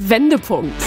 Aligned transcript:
Wendepunkt. 0.00 0.80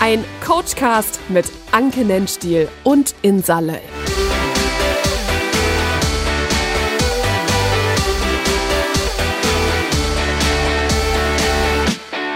Ein 0.00 0.24
Coachcast 0.42 1.20
mit 1.28 1.44
Anke 1.70 2.06
Nennstiel 2.06 2.68
und 2.82 3.14
Insalle. 3.20 3.78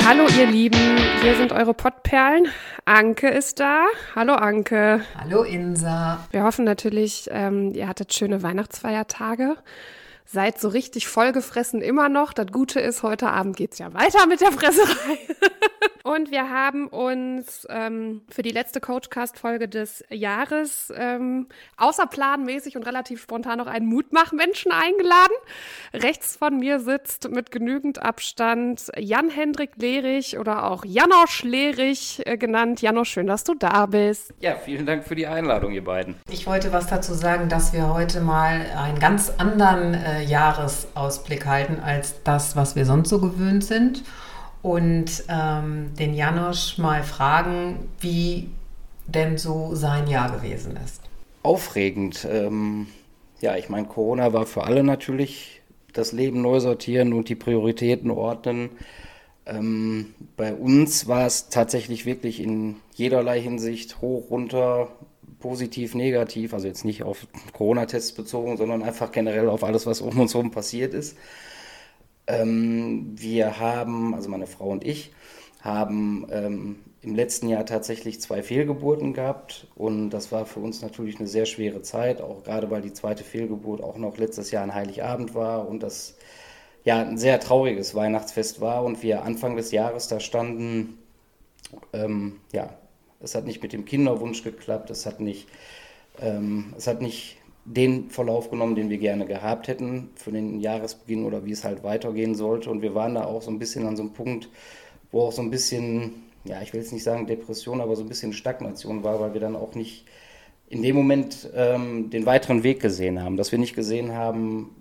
Hallo 0.06 0.26
ihr 0.38 0.46
Lieben, 0.46 0.98
hier 1.22 1.34
sind 1.36 1.52
eure 1.52 1.72
Pottperlen. 1.72 2.48
Anke 2.84 3.28
ist 3.28 3.58
da. 3.58 3.86
Hallo 4.14 4.34
Anke. 4.34 5.00
Hallo 5.18 5.44
Insa. 5.44 6.26
Wir 6.30 6.42
hoffen 6.42 6.66
natürlich, 6.66 7.30
ähm, 7.32 7.72
ihr 7.72 7.88
hattet 7.88 8.12
schöne 8.12 8.42
Weihnachtsfeiertage. 8.42 9.56
Seid 10.26 10.60
so 10.60 10.68
richtig 10.68 11.06
vollgefressen 11.06 11.82
immer 11.82 12.08
noch. 12.08 12.32
Das 12.32 12.46
Gute 12.46 12.80
ist, 12.80 13.02
heute 13.02 13.28
Abend 13.28 13.56
geht's 13.56 13.78
ja 13.78 13.92
weiter 13.94 14.26
mit 14.26 14.40
der 14.40 14.52
Fresserei. 14.52 15.18
Und 16.06 16.30
wir 16.30 16.50
haben 16.50 16.86
uns 16.88 17.66
ähm, 17.70 18.20
für 18.28 18.42
die 18.42 18.50
letzte 18.50 18.78
Coachcast-Folge 18.78 19.68
des 19.68 20.04
Jahres 20.10 20.92
ähm, 20.94 21.46
außerplanmäßig 21.78 22.76
und 22.76 22.82
relativ 22.82 23.22
spontan 23.22 23.56
noch 23.56 23.66
einen 23.66 23.86
Mutmachmenschen 23.86 24.70
eingeladen. 24.70 25.32
Rechts 25.94 26.36
von 26.36 26.58
mir 26.58 26.78
sitzt 26.80 27.30
mit 27.30 27.50
genügend 27.50 28.02
Abstand 28.02 28.92
Jan-Hendrik 28.98 29.70
Lehrich 29.76 30.38
oder 30.38 30.70
auch 30.70 30.84
Janosch 30.84 31.42
Lehrich 31.42 32.20
äh, 32.26 32.36
genannt. 32.36 32.82
Janosch, 32.82 33.08
schön, 33.08 33.26
dass 33.26 33.42
du 33.44 33.54
da 33.54 33.86
bist. 33.86 34.34
Ja, 34.40 34.56
vielen 34.56 34.84
Dank 34.84 35.04
für 35.04 35.14
die 35.14 35.26
Einladung, 35.26 35.72
ihr 35.72 35.84
beiden. 35.84 36.16
Ich 36.30 36.46
wollte 36.46 36.70
was 36.70 36.86
dazu 36.86 37.14
sagen, 37.14 37.48
dass 37.48 37.72
wir 37.72 37.94
heute 37.94 38.20
mal 38.20 38.66
einen 38.76 38.98
ganz 38.98 39.32
anderen 39.38 39.94
äh, 39.94 40.22
Jahresausblick 40.22 41.46
halten 41.46 41.80
als 41.82 42.22
das, 42.24 42.56
was 42.56 42.76
wir 42.76 42.84
sonst 42.84 43.08
so 43.08 43.22
gewöhnt 43.22 43.64
sind 43.64 44.02
und 44.64 45.24
ähm, 45.28 45.90
den 45.98 46.14
Janosch 46.14 46.78
mal 46.78 47.02
fragen, 47.02 47.80
wie 48.00 48.48
denn 49.06 49.36
so 49.36 49.74
sein 49.74 50.08
Jahr 50.08 50.32
gewesen 50.32 50.78
ist. 50.82 51.02
Aufregend. 51.42 52.26
Ähm, 52.30 52.86
ja, 53.42 53.56
ich 53.56 53.68
meine, 53.68 53.86
Corona 53.86 54.32
war 54.32 54.46
für 54.46 54.64
alle 54.64 54.82
natürlich 54.82 55.60
das 55.92 56.12
Leben 56.12 56.40
neu 56.40 56.60
sortieren 56.60 57.12
und 57.12 57.28
die 57.28 57.34
Prioritäten 57.34 58.10
ordnen. 58.10 58.70
Ähm, 59.44 60.14
bei 60.34 60.54
uns 60.54 61.06
war 61.08 61.26
es 61.26 61.50
tatsächlich 61.50 62.06
wirklich 62.06 62.40
in 62.40 62.76
jederlei 62.94 63.42
Hinsicht 63.42 64.00
hoch, 64.00 64.30
runter, 64.30 64.88
positiv, 65.40 65.94
negativ. 65.94 66.54
Also 66.54 66.68
jetzt 66.68 66.86
nicht 66.86 67.02
auf 67.02 67.26
Corona-Tests 67.52 68.12
bezogen, 68.12 68.56
sondern 68.56 68.82
einfach 68.82 69.12
generell 69.12 69.50
auf 69.50 69.62
alles, 69.62 69.84
was 69.84 70.00
um 70.00 70.18
uns 70.18 70.32
herum 70.32 70.52
passiert 70.52 70.94
ist. 70.94 71.18
Ähm, 72.26 73.12
wir 73.16 73.58
haben, 73.58 74.14
also 74.14 74.28
meine 74.28 74.46
Frau 74.46 74.68
und 74.68 74.84
ich, 74.84 75.12
haben 75.60 76.26
ähm, 76.30 76.76
im 77.00 77.14
letzten 77.14 77.48
Jahr 77.48 77.66
tatsächlich 77.66 78.20
zwei 78.20 78.42
Fehlgeburten 78.42 79.12
gehabt. 79.12 79.66
Und 79.74 80.10
das 80.10 80.32
war 80.32 80.46
für 80.46 80.60
uns 80.60 80.82
natürlich 80.82 81.18
eine 81.18 81.28
sehr 81.28 81.46
schwere 81.46 81.82
Zeit, 81.82 82.20
auch 82.20 82.44
gerade 82.44 82.70
weil 82.70 82.82
die 82.82 82.92
zweite 82.92 83.24
Fehlgeburt 83.24 83.82
auch 83.82 83.96
noch 83.96 84.16
letztes 84.18 84.50
Jahr 84.50 84.62
ein 84.62 84.74
Heiligabend 84.74 85.34
war 85.34 85.68
und 85.68 85.82
das 85.82 86.16
ja 86.84 87.00
ein 87.00 87.18
sehr 87.18 87.40
trauriges 87.40 87.94
Weihnachtsfest 87.94 88.60
war. 88.60 88.84
Und 88.84 89.02
wir 89.02 89.22
Anfang 89.22 89.56
des 89.56 89.70
Jahres 89.70 90.08
da 90.08 90.20
standen, 90.20 90.98
ähm, 91.92 92.40
ja, 92.52 92.70
es 93.20 93.34
hat 93.34 93.44
nicht 93.44 93.62
mit 93.62 93.72
dem 93.72 93.84
Kinderwunsch 93.84 94.42
geklappt, 94.42 94.90
es 94.90 95.06
hat 95.06 95.20
nicht, 95.20 95.48
ähm, 96.20 96.74
es 96.76 96.86
hat 96.86 97.00
nicht 97.00 97.38
den 97.64 98.10
Verlauf 98.10 98.50
genommen, 98.50 98.74
den 98.74 98.90
wir 98.90 98.98
gerne 98.98 99.26
gehabt 99.26 99.68
hätten 99.68 100.10
für 100.16 100.32
den 100.32 100.60
Jahresbeginn 100.60 101.24
oder 101.24 101.46
wie 101.46 101.52
es 101.52 101.64
halt 101.64 101.82
weitergehen 101.82 102.34
sollte. 102.34 102.70
Und 102.70 102.82
wir 102.82 102.94
waren 102.94 103.14
da 103.14 103.24
auch 103.24 103.42
so 103.42 103.50
ein 103.50 103.58
bisschen 103.58 103.86
an 103.86 103.96
so 103.96 104.02
einem 104.02 104.12
Punkt, 104.12 104.48
wo 105.10 105.22
auch 105.22 105.32
so 105.32 105.40
ein 105.40 105.50
bisschen, 105.50 106.24
ja, 106.44 106.60
ich 106.60 106.72
will 106.72 106.80
jetzt 106.80 106.92
nicht 106.92 107.04
sagen 107.04 107.26
Depression, 107.26 107.80
aber 107.80 107.96
so 107.96 108.02
ein 108.02 108.08
bisschen 108.08 108.32
Stagnation 108.32 109.02
war, 109.02 109.20
weil 109.20 109.32
wir 109.32 109.40
dann 109.40 109.56
auch 109.56 109.74
nicht 109.74 110.04
in 110.68 110.82
dem 110.82 110.96
Moment 110.96 111.48
ähm, 111.54 112.10
den 112.10 112.26
weiteren 112.26 112.62
Weg 112.64 112.80
gesehen 112.80 113.22
haben, 113.22 113.36
dass 113.36 113.52
wir 113.52 113.58
nicht 113.58 113.74
gesehen 113.74 114.12
haben, 114.12 114.74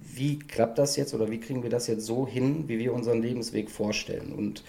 wie 0.00 0.38
klappt 0.38 0.78
das 0.78 0.96
jetzt 0.96 1.14
oder 1.14 1.30
wie 1.30 1.40
kriegen 1.40 1.62
wir 1.62 1.70
das 1.70 1.86
jetzt 1.86 2.04
so 2.04 2.26
hin, 2.26 2.64
wie 2.68 2.78
wir 2.78 2.92
unseren 2.92 3.22
Lebensweg 3.22 3.70
vorstellen. 3.70 4.32
Und 4.32 4.64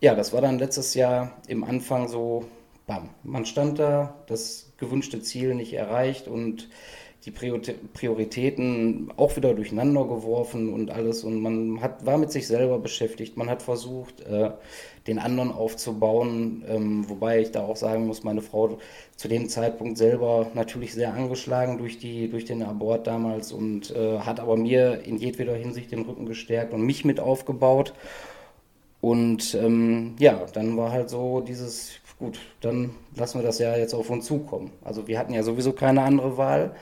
ja, 0.00 0.14
das 0.14 0.32
war 0.32 0.40
dann 0.40 0.58
letztes 0.58 0.94
Jahr 0.94 1.40
im 1.46 1.62
Anfang 1.62 2.08
so, 2.08 2.46
bam, 2.92 3.10
man 3.22 3.46
stand 3.46 3.78
da, 3.78 4.14
das 4.26 4.72
gewünschte 4.76 5.22
Ziel 5.22 5.54
nicht 5.54 5.72
erreicht 5.74 6.28
und 6.28 6.68
die 7.24 7.30
Prioritäten 7.30 9.12
auch 9.16 9.36
wieder 9.36 9.54
durcheinander 9.54 10.04
geworfen 10.06 10.72
und 10.72 10.90
alles. 10.90 11.22
Und 11.22 11.40
man 11.40 11.80
hat, 11.80 12.04
war 12.04 12.18
mit 12.18 12.32
sich 12.32 12.48
selber 12.48 12.80
beschäftigt. 12.80 13.36
Man 13.36 13.48
hat 13.48 13.62
versucht, 13.62 14.22
äh, 14.22 14.50
den 15.06 15.20
anderen 15.20 15.52
aufzubauen. 15.52 16.64
Ähm, 16.66 17.08
wobei 17.08 17.40
ich 17.40 17.52
da 17.52 17.62
auch 17.62 17.76
sagen 17.76 18.08
muss, 18.08 18.24
meine 18.24 18.42
Frau 18.42 18.76
zu 19.14 19.28
dem 19.28 19.48
Zeitpunkt 19.48 19.98
selber 19.98 20.50
natürlich 20.54 20.94
sehr 20.94 21.14
angeschlagen 21.14 21.78
durch, 21.78 21.98
die, 21.98 22.28
durch 22.28 22.44
den 22.44 22.64
Abort 22.64 23.06
damals 23.06 23.52
und 23.52 23.94
äh, 23.94 24.18
hat 24.18 24.40
aber 24.40 24.56
mir 24.56 25.02
in 25.04 25.16
jedweder 25.16 25.54
Hinsicht 25.54 25.92
den 25.92 26.02
Rücken 26.02 26.26
gestärkt 26.26 26.74
und 26.74 26.82
mich 26.82 27.04
mit 27.04 27.20
aufgebaut. 27.20 27.94
Und 29.00 29.54
ähm, 29.54 30.14
ja, 30.18 30.44
dann 30.54 30.76
war 30.76 30.90
halt 30.90 31.08
so 31.10 31.40
dieses, 31.40 32.01
gut, 32.22 32.38
dann 32.60 32.90
lassen 33.16 33.40
wir 33.40 33.44
das 33.44 33.58
ja 33.58 33.76
jetzt 33.76 33.94
auf 33.94 34.08
uns 34.08 34.26
zukommen. 34.26 34.70
Also 34.84 35.08
wir 35.08 35.18
hatten 35.18 35.34
ja 35.34 35.42
sowieso 35.42 35.72
keine 35.72 36.02
andere 36.02 36.36
Wahl. 36.36 36.76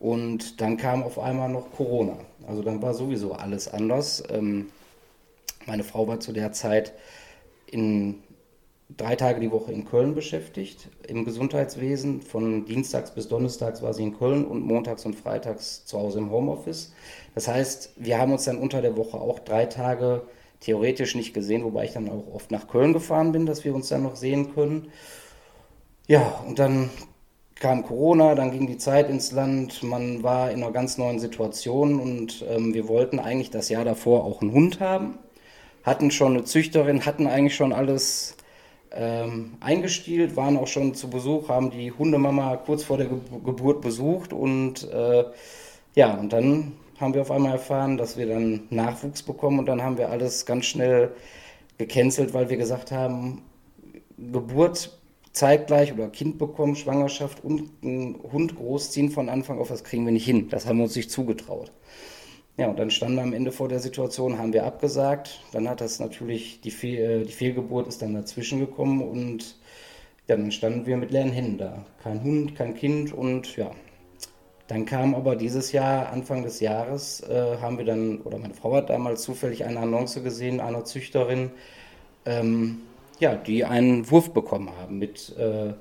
Und 0.00 0.60
dann 0.60 0.76
kam 0.76 1.04
auf 1.04 1.18
einmal 1.18 1.48
noch 1.48 1.70
Corona. 1.70 2.18
Also 2.46 2.62
dann 2.62 2.82
war 2.82 2.92
sowieso 2.92 3.32
alles 3.32 3.72
anders. 3.72 4.22
Ähm, 4.30 4.66
meine 5.64 5.84
Frau 5.84 6.08
war 6.08 6.18
zu 6.18 6.32
der 6.32 6.52
Zeit 6.52 6.92
in 7.66 8.16
drei 8.96 9.14
Tage 9.14 9.40
die 9.40 9.52
Woche 9.52 9.72
in 9.72 9.84
Köln 9.84 10.16
beschäftigt, 10.16 10.88
im 11.06 11.24
Gesundheitswesen. 11.24 12.20
Von 12.20 12.64
Dienstags 12.66 13.12
bis 13.12 13.28
Donnerstags 13.28 13.80
war 13.80 13.94
sie 13.94 14.02
in 14.02 14.18
Köln 14.18 14.44
und 14.44 14.66
montags 14.66 15.06
und 15.06 15.14
freitags 15.14 15.86
zu 15.86 15.98
Hause 15.98 16.18
im 16.18 16.32
Homeoffice. 16.32 16.92
Das 17.36 17.46
heißt, 17.46 17.92
wir 17.96 18.18
haben 18.18 18.32
uns 18.32 18.44
dann 18.44 18.58
unter 18.58 18.82
der 18.82 18.96
Woche 18.96 19.18
auch 19.18 19.38
drei 19.38 19.66
Tage 19.66 20.22
theoretisch 20.60 21.14
nicht 21.14 21.34
gesehen, 21.34 21.64
wobei 21.64 21.84
ich 21.84 21.92
dann 21.92 22.08
auch 22.08 22.34
oft 22.34 22.50
nach 22.50 22.68
Köln 22.68 22.92
gefahren 22.92 23.32
bin, 23.32 23.46
dass 23.46 23.64
wir 23.64 23.74
uns 23.74 23.88
dann 23.88 24.02
noch 24.02 24.16
sehen 24.16 24.54
können. 24.54 24.90
Ja, 26.06 26.42
und 26.46 26.58
dann 26.58 26.90
kam 27.54 27.84
Corona, 27.84 28.34
dann 28.34 28.50
ging 28.50 28.66
die 28.66 28.78
Zeit 28.78 29.08
ins 29.08 29.32
Land, 29.32 29.82
man 29.82 30.22
war 30.22 30.50
in 30.50 30.62
einer 30.62 30.72
ganz 30.72 30.98
neuen 30.98 31.18
Situation 31.18 32.00
und 32.00 32.44
ähm, 32.48 32.74
wir 32.74 32.88
wollten 32.88 33.18
eigentlich 33.18 33.50
das 33.50 33.68
Jahr 33.68 33.84
davor 33.84 34.24
auch 34.24 34.42
einen 34.42 34.52
Hund 34.52 34.80
haben, 34.80 35.18
hatten 35.82 36.10
schon 36.10 36.34
eine 36.34 36.44
Züchterin, 36.44 37.06
hatten 37.06 37.26
eigentlich 37.26 37.54
schon 37.54 37.72
alles 37.72 38.36
ähm, 38.92 39.56
eingestielt, 39.60 40.36
waren 40.36 40.56
auch 40.56 40.66
schon 40.66 40.94
zu 40.94 41.08
Besuch, 41.08 41.48
haben 41.48 41.70
die 41.70 41.92
Hundemama 41.92 42.56
kurz 42.56 42.84
vor 42.84 42.98
der 42.98 43.06
Ge 43.06 43.18
Geburt 43.44 43.80
besucht 43.80 44.32
und 44.32 44.90
äh, 44.90 45.24
ja, 45.94 46.14
und 46.14 46.32
dann 46.32 46.72
haben 47.04 47.14
wir 47.14 47.22
auf 47.22 47.30
einmal 47.30 47.52
erfahren, 47.52 47.96
dass 47.96 48.16
wir 48.16 48.26
dann 48.26 48.62
Nachwuchs 48.70 49.22
bekommen 49.22 49.58
und 49.60 49.66
dann 49.66 49.82
haben 49.82 49.98
wir 49.98 50.10
alles 50.10 50.46
ganz 50.46 50.66
schnell 50.66 51.14
gecancelt, 51.78 52.34
weil 52.34 52.50
wir 52.50 52.56
gesagt 52.56 52.90
haben, 52.90 53.42
Geburt 54.16 54.98
zeitgleich 55.32 55.92
oder 55.92 56.08
Kind 56.08 56.38
bekommen, 56.38 56.76
Schwangerschaft 56.76 57.44
und 57.44 57.70
einen 57.82 58.20
Hund 58.32 58.56
großziehen 58.56 59.10
von 59.10 59.28
Anfang 59.28 59.58
auf, 59.58 59.68
das 59.68 59.84
kriegen 59.84 60.04
wir 60.04 60.12
nicht 60.12 60.24
hin. 60.24 60.48
Das 60.48 60.66
haben 60.66 60.78
wir 60.78 60.84
uns 60.84 60.96
nicht 60.96 61.10
zugetraut. 61.10 61.72
Ja, 62.56 62.68
und 62.68 62.78
dann 62.78 62.90
standen 62.90 63.16
wir 63.16 63.22
am 63.24 63.32
Ende 63.32 63.50
vor 63.50 63.68
der 63.68 63.80
Situation, 63.80 64.38
haben 64.38 64.52
wir 64.52 64.64
abgesagt. 64.64 65.40
Dann 65.52 65.68
hat 65.68 65.80
das 65.80 65.98
natürlich, 65.98 66.60
die, 66.60 66.70
Fehl, 66.70 67.22
äh, 67.22 67.24
die 67.24 67.32
Fehlgeburt 67.32 67.88
ist 67.88 68.00
dann 68.00 68.14
dazwischen 68.14 68.60
gekommen 68.60 69.02
und 69.02 69.56
ja, 70.28 70.36
dann 70.36 70.52
standen 70.52 70.86
wir 70.86 70.96
mit 70.96 71.10
leeren 71.10 71.32
Händen 71.32 71.58
da. 71.58 71.84
Kein 72.02 72.22
Hund, 72.22 72.54
kein 72.54 72.74
Kind 72.76 73.12
und 73.12 73.56
ja, 73.56 73.72
dann 74.66 74.86
kam 74.86 75.14
aber 75.14 75.36
dieses 75.36 75.72
Jahr, 75.72 76.10
Anfang 76.10 76.42
des 76.42 76.60
Jahres, 76.60 77.20
äh, 77.20 77.58
haben 77.60 77.78
wir 77.78 77.84
dann, 77.84 78.20
oder 78.22 78.38
meine 78.38 78.54
Frau 78.54 78.74
hat 78.74 78.90
damals 78.90 79.22
zufällig 79.22 79.64
eine 79.64 79.80
Annonce 79.80 80.22
gesehen, 80.22 80.60
einer 80.60 80.84
Züchterin, 80.84 81.50
ähm, 82.24 82.82
ja, 83.20 83.34
die 83.34 83.64
einen 83.64 84.10
Wurf 84.10 84.30
bekommen 84.30 84.70
haben 84.80 84.98
mit 84.98 85.36
äh, 85.38 85.74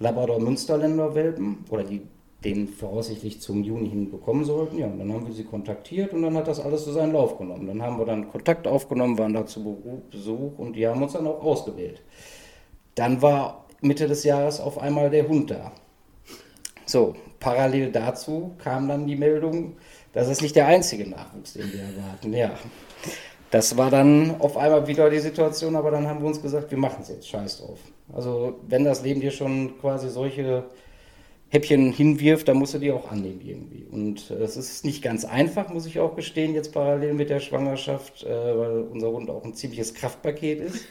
Labrador-Münsterländer 0.00 1.14
Welpen 1.14 1.64
oder 1.70 1.84
die 1.84 2.02
den 2.44 2.68
voraussichtlich 2.68 3.40
zum 3.40 3.64
Juni 3.64 3.88
hin 3.88 4.10
bekommen 4.10 4.44
sollten. 4.44 4.78
Ja, 4.78 4.86
und 4.86 4.98
dann 4.98 5.12
haben 5.12 5.26
wir 5.26 5.34
sie 5.34 5.44
kontaktiert 5.44 6.12
und 6.12 6.22
dann 6.22 6.36
hat 6.36 6.46
das 6.46 6.60
alles 6.60 6.84
so 6.84 6.92
seinen 6.92 7.12
Lauf 7.12 7.36
genommen. 7.36 7.66
Dann 7.66 7.82
haben 7.82 7.98
wir 7.98 8.06
dann 8.06 8.30
Kontakt 8.30 8.66
aufgenommen, 8.66 9.18
waren 9.18 9.34
da 9.34 9.44
zu 9.44 9.76
Besuch 10.10 10.56
und 10.56 10.74
die 10.74 10.86
haben 10.86 11.02
uns 11.02 11.14
dann 11.14 11.26
auch 11.26 11.42
ausgewählt. 11.42 12.00
Dann 12.94 13.22
war 13.22 13.64
Mitte 13.80 14.06
des 14.06 14.24
Jahres 14.24 14.60
auf 14.60 14.78
einmal 14.78 15.10
der 15.10 15.26
Hund 15.26 15.50
da. 15.50 15.72
So, 16.88 17.14
parallel 17.38 17.92
dazu 17.92 18.52
kam 18.64 18.88
dann 18.88 19.06
die 19.06 19.16
Meldung, 19.16 19.76
das 20.14 20.28
ist 20.28 20.40
nicht 20.40 20.56
der 20.56 20.66
einzige 20.66 21.08
Nachwuchs, 21.08 21.52
den 21.52 21.70
wir 21.70 21.82
erwarten. 21.82 22.32
Ja, 22.32 22.52
das 23.50 23.76
war 23.76 23.90
dann 23.90 24.36
auf 24.40 24.56
einmal 24.56 24.86
wieder 24.86 25.10
die 25.10 25.18
Situation, 25.18 25.76
aber 25.76 25.90
dann 25.90 26.06
haben 26.06 26.20
wir 26.20 26.28
uns 26.28 26.40
gesagt, 26.40 26.70
wir 26.70 26.78
machen 26.78 27.02
es 27.02 27.10
jetzt, 27.10 27.28
scheiß 27.28 27.58
drauf. 27.58 27.78
Also 28.10 28.58
wenn 28.66 28.84
das 28.84 29.02
Leben 29.02 29.20
dir 29.20 29.30
schon 29.30 29.78
quasi 29.78 30.08
solche 30.08 30.64
Häppchen 31.50 31.92
hinwirft, 31.92 32.48
da 32.48 32.54
musst 32.54 32.72
du 32.72 32.78
die 32.78 32.90
auch 32.90 33.10
annehmen 33.10 33.42
irgendwie. 33.44 33.84
Und 33.90 34.30
äh, 34.30 34.42
es 34.42 34.56
ist 34.56 34.86
nicht 34.86 35.02
ganz 35.02 35.26
einfach, 35.26 35.68
muss 35.68 35.84
ich 35.84 36.00
auch 36.00 36.16
gestehen, 36.16 36.54
jetzt 36.54 36.72
parallel 36.72 37.12
mit 37.12 37.28
der 37.28 37.40
Schwangerschaft, 37.40 38.24
äh, 38.24 38.28
weil 38.28 38.80
unser 38.90 39.10
Hund 39.10 39.28
auch 39.28 39.44
ein 39.44 39.52
ziemliches 39.52 39.92
Kraftpaket 39.92 40.60
ist. 40.60 40.86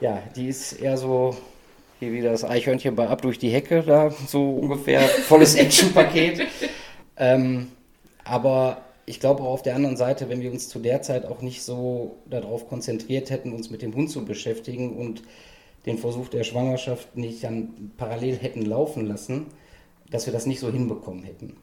Ja, 0.00 0.20
die 0.34 0.48
ist 0.48 0.72
eher 0.72 0.96
so 0.96 1.36
hier 2.04 2.12
wie 2.12 2.22
das 2.22 2.44
Eichhörnchen 2.44 2.94
bei 2.94 3.08
Ab 3.08 3.22
durch 3.22 3.38
die 3.38 3.50
Hecke, 3.50 3.82
da 3.82 4.10
so 4.10 4.50
ungefähr 4.50 5.00
volles 5.00 5.54
Actionpaket. 5.56 6.46
ähm, 7.16 7.68
aber 8.24 8.82
ich 9.06 9.20
glaube 9.20 9.42
auch 9.42 9.54
auf 9.54 9.62
der 9.62 9.74
anderen 9.74 9.96
Seite, 9.96 10.28
wenn 10.28 10.40
wir 10.40 10.50
uns 10.50 10.68
zu 10.68 10.78
der 10.78 11.02
Zeit 11.02 11.26
auch 11.26 11.42
nicht 11.42 11.62
so 11.62 12.16
darauf 12.26 12.68
konzentriert 12.68 13.30
hätten, 13.30 13.52
uns 13.52 13.70
mit 13.70 13.82
dem 13.82 13.94
Hund 13.94 14.10
zu 14.10 14.24
beschäftigen 14.24 14.96
und 14.96 15.22
den 15.86 15.98
Versuch 15.98 16.28
der 16.28 16.44
Schwangerschaft 16.44 17.16
nicht 17.16 17.44
dann 17.44 17.92
parallel 17.96 18.36
hätten 18.36 18.62
laufen 18.62 19.06
lassen, 19.06 19.46
dass 20.10 20.26
wir 20.26 20.32
das 20.32 20.46
nicht 20.46 20.60
so 20.60 20.70
hinbekommen 20.70 21.24
hätten. 21.24 21.56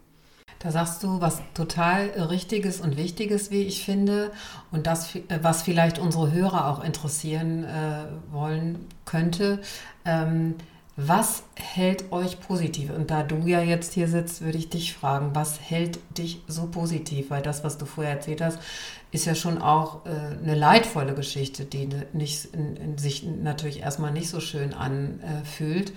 Da 0.62 0.72
sagst 0.72 1.02
du 1.02 1.20
was 1.22 1.42
total 1.56 2.10
Richtiges 2.30 2.82
und 2.82 2.96
Wichtiges, 2.96 3.50
wie 3.50 3.64
ich 3.64 3.84
finde, 3.84 4.32
und 4.72 4.86
das, 4.86 5.10
was 5.42 5.64
vielleicht 5.64 5.98
unsere 5.98 6.32
Hörer 6.32 6.68
auch 6.68 6.84
interessieren 6.84 7.64
äh, 7.64 8.06
wollen 8.32 8.88
könnte. 9.06 9.60
Ähm, 10.06 10.56
was 10.98 11.44
hält 11.56 12.12
euch 12.12 12.40
positiv? 12.40 12.92
Und 12.92 13.10
da 13.10 13.24
du 13.24 13.48
ja 13.48 13.62
jetzt 13.62 13.94
hier 13.94 14.08
sitzt, 14.08 14.42
würde 14.42 14.60
ich 14.60 14.70
dich 14.70 14.94
fragen, 14.94 15.32
was 15.34 15.60
hält 15.60 16.00
dich 16.16 16.42
so 16.48 16.68
positiv? 16.68 17.32
Weil 17.32 17.42
das, 17.42 17.64
was 17.64 17.80
du 17.80 17.86
vorher 17.86 18.14
erzählt 18.14 18.42
hast, 18.42 18.60
ist 19.12 19.26
ja 19.26 19.34
schon 19.34 19.62
auch 19.62 20.06
äh, 20.06 20.10
eine 20.44 20.54
leidvolle 20.54 21.16
Geschichte, 21.16 21.66
die 21.66 21.90
nicht, 22.14 22.54
in, 22.54 22.76
in 22.76 22.98
sich 23.00 23.24
natürlich 23.24 23.80
erstmal 23.80 24.12
nicht 24.12 24.30
so 24.30 24.40
schön 24.40 24.76
anfühlt. 24.76 25.90
Äh, 25.90 25.94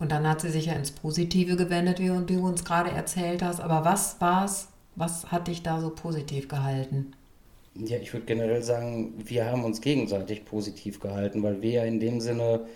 und 0.00 0.10
dann 0.10 0.26
hat 0.26 0.40
sie 0.40 0.50
sich 0.50 0.66
ja 0.66 0.72
ins 0.72 0.90
Positive 0.90 1.56
gewendet, 1.56 2.00
wie 2.00 2.08
du 2.08 2.46
uns 2.46 2.64
gerade 2.64 2.90
erzählt 2.90 3.42
hast. 3.42 3.60
Aber 3.60 3.84
was 3.84 4.20
war's? 4.20 4.68
Was 4.96 5.30
hat 5.30 5.46
dich 5.46 5.62
da 5.62 5.80
so 5.80 5.90
positiv 5.90 6.48
gehalten? 6.48 7.12
Ja, 7.76 7.98
ich 7.98 8.12
würde 8.12 8.26
generell 8.26 8.62
sagen, 8.62 9.14
wir 9.24 9.44
haben 9.46 9.64
uns 9.64 9.80
gegenseitig 9.80 10.44
positiv 10.44 11.00
gehalten, 11.00 11.42
weil 11.42 11.62
wir 11.62 11.70
ja 11.70 11.84
in 11.84 12.00
dem 12.00 12.20
Sinne, 12.20 12.66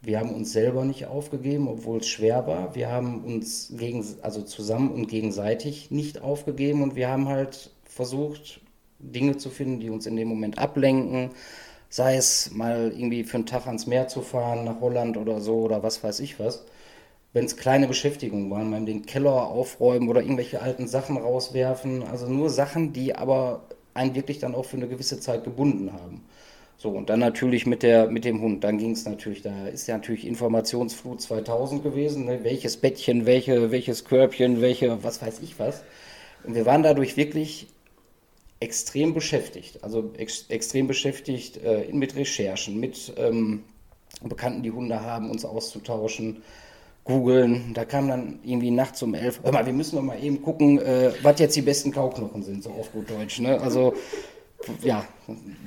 wir 0.00 0.18
haben 0.18 0.34
uns 0.34 0.52
selber 0.52 0.84
nicht 0.84 1.06
aufgegeben, 1.06 1.68
obwohl 1.68 1.98
es 1.98 2.08
schwer 2.08 2.46
war. 2.46 2.74
Wir 2.74 2.90
haben 2.90 3.22
uns 3.24 3.72
gegen, 3.76 4.04
also 4.22 4.40
zusammen 4.42 4.90
und 4.90 5.08
gegenseitig 5.08 5.90
nicht 5.90 6.22
aufgegeben 6.22 6.82
und 6.82 6.94
wir 6.94 7.08
haben 7.08 7.28
halt 7.28 7.70
versucht, 7.84 8.60
Dinge 9.00 9.36
zu 9.36 9.50
finden, 9.50 9.80
die 9.80 9.90
uns 9.90 10.06
in 10.06 10.16
dem 10.16 10.28
Moment 10.28 10.58
ablenken, 10.58 11.30
sei 11.90 12.16
es 12.16 12.52
mal 12.52 12.92
irgendwie 12.96 13.24
für 13.24 13.36
einen 13.36 13.46
Tag 13.46 13.66
ans 13.66 13.86
Meer 13.86 14.08
zu 14.08 14.22
fahren, 14.22 14.64
nach 14.64 14.80
Holland 14.80 15.16
oder 15.16 15.40
so 15.40 15.60
oder 15.60 15.82
was 15.82 16.02
weiß 16.02 16.20
ich 16.20 16.38
was. 16.40 16.64
Wenn 17.32 17.44
es 17.44 17.56
kleine 17.56 17.86
Beschäftigungen 17.88 18.50
waren, 18.50 18.70
mal 18.70 18.84
den 18.84 19.06
Keller 19.06 19.48
aufräumen 19.48 20.08
oder 20.08 20.22
irgendwelche 20.22 20.62
alten 20.62 20.88
Sachen 20.88 21.16
rauswerfen, 21.16 22.02
also 22.04 22.26
nur 22.26 22.50
Sachen, 22.50 22.92
die 22.92 23.14
aber 23.14 23.64
einen 23.94 24.14
wirklich 24.14 24.38
dann 24.38 24.54
auch 24.54 24.64
für 24.64 24.76
eine 24.76 24.88
gewisse 24.88 25.20
Zeit 25.20 25.44
gebunden 25.44 25.92
haben. 25.92 26.22
So, 26.78 26.90
und 26.90 27.10
dann 27.10 27.20
natürlich 27.20 27.66
mit, 27.66 27.82
der, 27.82 28.08
mit 28.08 28.24
dem 28.24 28.40
Hund. 28.40 28.64
Dann 28.64 28.78
ging 28.78 28.92
es 28.92 29.04
natürlich, 29.04 29.42
da 29.42 29.68
ist 29.68 29.86
ja 29.86 29.96
natürlich 29.96 30.26
Informationsflut 30.26 31.20
2000 31.20 31.82
gewesen. 31.82 32.24
Ne? 32.24 32.42
Welches 32.42 32.78
Bettchen, 32.78 33.26
welche, 33.26 33.70
welches 33.70 34.06
Körbchen, 34.06 34.62
welche, 34.62 35.04
was 35.04 35.20
weiß 35.20 35.40
ich 35.40 35.58
was. 35.58 35.82
Und 36.42 36.54
wir 36.54 36.64
waren 36.64 36.82
dadurch 36.82 37.18
wirklich 37.18 37.66
extrem 38.60 39.14
beschäftigt, 39.14 39.82
also 39.82 40.12
ex 40.16 40.46
extrem 40.48 40.86
beschäftigt 40.86 41.56
äh, 41.64 41.88
mit 41.92 42.14
Recherchen, 42.14 42.78
mit 42.78 43.12
ähm, 43.16 43.64
Bekannten, 44.22 44.62
die 44.62 44.70
Hunde 44.70 45.00
haben, 45.00 45.30
uns 45.30 45.44
auszutauschen, 45.44 46.42
googeln. 47.04 47.72
Da 47.72 47.86
kam 47.86 48.08
dann 48.08 48.38
irgendwie 48.44 48.70
nachts 48.70 49.02
um 49.02 49.14
elf, 49.14 49.40
hör 49.42 49.52
mal, 49.52 49.64
wir 49.64 49.72
müssen 49.72 49.96
doch 49.96 50.02
mal 50.02 50.22
eben 50.22 50.42
gucken, 50.42 50.78
äh, 50.78 51.10
was 51.22 51.40
jetzt 51.40 51.56
die 51.56 51.62
besten 51.62 51.90
Kauknochen 51.90 52.42
sind, 52.42 52.62
so 52.62 52.70
auf 52.70 52.92
gut 52.92 53.08
Deutsch. 53.08 53.40
Ne? 53.40 53.58
Also 53.60 53.94
ja, 54.82 55.06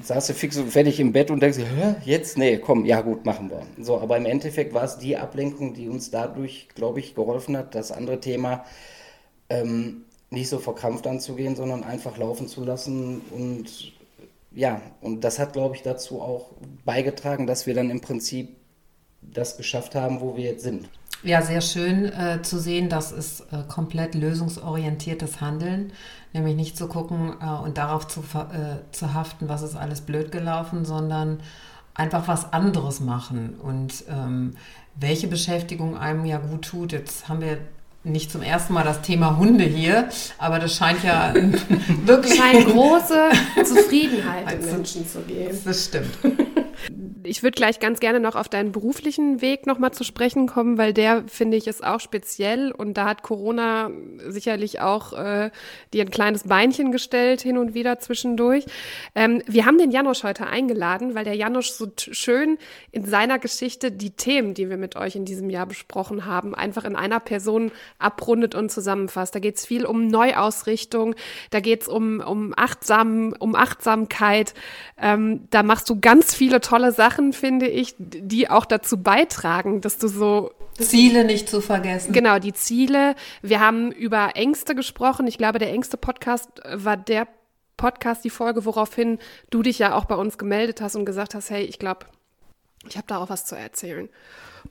saß 0.03 0.27
du 0.27 0.33
fix 0.33 0.57
und 0.57 0.69
fertig 0.69 0.99
im 0.99 1.11
Bett 1.11 1.31
und 1.31 1.41
denkst, 1.41 1.57
Hä, 1.57 1.95
jetzt? 2.05 2.37
Nee, 2.37 2.57
komm, 2.57 2.85
ja 2.85 3.01
gut, 3.01 3.25
machen 3.25 3.49
wir. 3.49 3.63
So, 3.83 3.99
aber 3.99 4.17
im 4.17 4.25
Endeffekt 4.25 4.73
war 4.73 4.83
es 4.83 4.97
die 4.97 5.17
Ablenkung, 5.17 5.73
die 5.73 5.89
uns 5.89 6.11
dadurch, 6.11 6.67
glaube 6.75 6.99
ich, 6.99 7.15
geholfen 7.15 7.57
hat. 7.57 7.73
Das 7.73 7.91
andere 7.91 8.19
Thema, 8.19 8.65
ähm, 9.49 10.05
nicht 10.33 10.49
so 10.49 10.59
verkrampft 10.59 11.07
anzugehen, 11.07 11.55
sondern 11.55 11.83
einfach 11.83 12.17
laufen 12.17 12.47
zu 12.47 12.63
lassen. 12.63 13.21
Und 13.31 13.93
ja, 14.51 14.81
und 15.01 15.23
das 15.23 15.39
hat, 15.39 15.53
glaube 15.53 15.75
ich, 15.75 15.81
dazu 15.81 16.21
auch 16.21 16.51
beigetragen, 16.85 17.47
dass 17.47 17.65
wir 17.65 17.73
dann 17.73 17.89
im 17.89 18.01
Prinzip 18.01 18.55
das 19.21 19.57
geschafft 19.57 19.95
haben, 19.95 20.19
wo 20.19 20.35
wir 20.35 20.43
jetzt 20.43 20.63
sind. 20.63 20.89
Ja, 21.23 21.41
sehr 21.41 21.61
schön 21.61 22.05
äh, 22.05 22.41
zu 22.41 22.59
sehen, 22.59 22.89
das 22.89 23.13
ist 23.13 23.41
äh, 23.51 23.63
komplett 23.69 24.13
lösungsorientiertes 24.13 25.39
Handeln, 25.39 25.93
nämlich 26.33 26.55
nicht 26.55 26.75
zu 26.75 26.89
gucken 26.89 27.35
äh, 27.41 27.45
und 27.45 27.77
darauf 27.77 28.07
zu, 28.07 28.19
äh, 28.19 28.91
zu 28.91 29.13
haften, 29.13 29.47
was 29.47 29.61
ist 29.61 29.77
alles 29.77 30.01
blöd 30.01 30.33
gelaufen, 30.33 30.83
sondern 30.83 31.39
einfach 31.93 32.27
was 32.27 32.51
anderes 32.51 32.99
machen 32.99 33.55
und 33.61 34.03
ähm, 34.09 34.55
welche 34.95 35.27
Beschäftigung 35.27 35.97
einem 35.97 36.25
ja 36.25 36.39
gut 36.39 36.65
tut. 36.65 36.91
Jetzt 36.91 37.29
haben 37.29 37.39
wir 37.39 37.59
nicht 38.03 38.31
zum 38.31 38.41
ersten 38.41 38.73
Mal 38.73 38.83
das 38.83 39.01
Thema 39.01 39.37
Hunde 39.37 39.63
hier, 39.63 40.09
aber 40.37 40.59
das 40.59 40.75
scheint 40.75 41.03
ja 41.03 41.33
wirklich 42.05 42.35
scheint 42.35 42.67
große 42.67 43.29
Zufriedenheit 43.63 44.59
in 44.59 44.65
Menschen 44.65 45.07
zu 45.07 45.19
geben. 45.21 45.57
Das 45.63 45.85
stimmt. 45.85 46.17
Ich 47.25 47.41
würde 47.41 47.55
gleich 47.55 47.79
ganz 47.79 47.99
gerne 47.99 48.19
noch 48.19 48.35
auf 48.35 48.49
deinen 48.49 48.71
beruflichen 48.71 49.41
Weg 49.41 49.65
nochmal 49.65 49.91
zu 49.91 50.03
sprechen 50.03 50.47
kommen, 50.47 50.77
weil 50.77 50.93
der, 50.93 51.23
finde 51.27 51.57
ich, 51.57 51.67
ist 51.67 51.83
auch 51.83 51.99
speziell 51.99 52.71
und 52.71 52.95
da 52.95 53.05
hat 53.05 53.23
Corona 53.23 53.91
sicherlich 54.27 54.81
auch 54.81 55.13
äh, 55.13 55.49
dir 55.93 56.03
ein 56.03 56.11
kleines 56.11 56.43
Beinchen 56.43 56.91
gestellt, 56.91 57.41
hin 57.41 57.57
und 57.57 57.73
wieder 57.73 57.99
zwischendurch. 57.99 58.65
Ähm, 59.15 59.41
wir 59.47 59.65
haben 59.65 59.77
den 59.77 59.91
Janosch 59.91 60.23
heute 60.23 60.47
eingeladen, 60.47 61.15
weil 61.15 61.23
der 61.23 61.35
Janosch 61.35 61.71
so 61.71 61.87
schön 61.95 62.57
in 62.91 63.05
seiner 63.05 63.39
Geschichte 63.39 63.91
die 63.91 64.11
Themen, 64.11 64.53
die 64.53 64.69
wir 64.69 64.77
mit 64.77 64.95
euch 64.95 65.15
in 65.15 65.23
diesem 65.25 65.49
Jahr 65.49 65.65
besprochen 65.65 66.25
haben, 66.25 66.53
einfach 66.53 66.83
in 66.83 66.95
einer 66.95 67.19
Person 67.19 67.71
abrundet 67.99 68.53
und 68.53 68.69
zusammenfasst. 68.69 69.33
Da 69.33 69.39
geht 69.39 69.57
es 69.57 69.65
viel 69.65 69.85
um 69.85 70.07
Neuausrichtung, 70.07 71.15
da 71.51 71.61
geht 71.61 71.83
es 71.83 71.87
um, 71.87 72.19
um, 72.19 72.53
achtsam, 72.55 73.33
um 73.39 73.55
Achtsamkeit. 73.55 74.53
Ähm, 74.97 75.47
da 75.51 75.63
machst 75.63 75.89
du 75.89 75.99
ganz 75.99 76.33
viele 76.35 76.59
tolle 76.59 76.91
Sachen, 76.91 77.12
finde 77.33 77.67
ich, 77.67 77.95
die 77.97 78.49
auch 78.49 78.65
dazu 78.65 78.97
beitragen, 79.01 79.81
dass 79.81 79.97
du 79.97 80.07
so 80.07 80.51
Ziele 80.79 81.23
nicht 81.23 81.49
zu 81.49 81.61
vergessen. 81.61 82.13
Genau, 82.13 82.39
die 82.39 82.53
Ziele. 82.53 83.15
Wir 83.41 83.59
haben 83.59 83.91
über 83.91 84.31
Ängste 84.35 84.73
gesprochen. 84.73 85.27
Ich 85.27 85.37
glaube, 85.37 85.59
der 85.59 85.69
engste 85.69 85.97
Podcast 85.97 86.49
war 86.73 86.97
der 86.97 87.27
Podcast, 87.77 88.23
die 88.23 88.29
Folge, 88.29 88.65
woraufhin 88.65 89.19
du 89.49 89.61
dich 89.61 89.79
ja 89.79 89.95
auch 89.95 90.05
bei 90.05 90.15
uns 90.15 90.37
gemeldet 90.37 90.81
hast 90.81 90.95
und 90.95 91.05
gesagt 91.05 91.35
hast, 91.35 91.49
hey, 91.49 91.63
ich 91.63 91.79
glaube, 91.79 92.05
ich 92.87 92.97
habe 92.97 93.07
da 93.07 93.17
auch 93.17 93.29
was 93.29 93.45
zu 93.45 93.55
erzählen. 93.55 94.09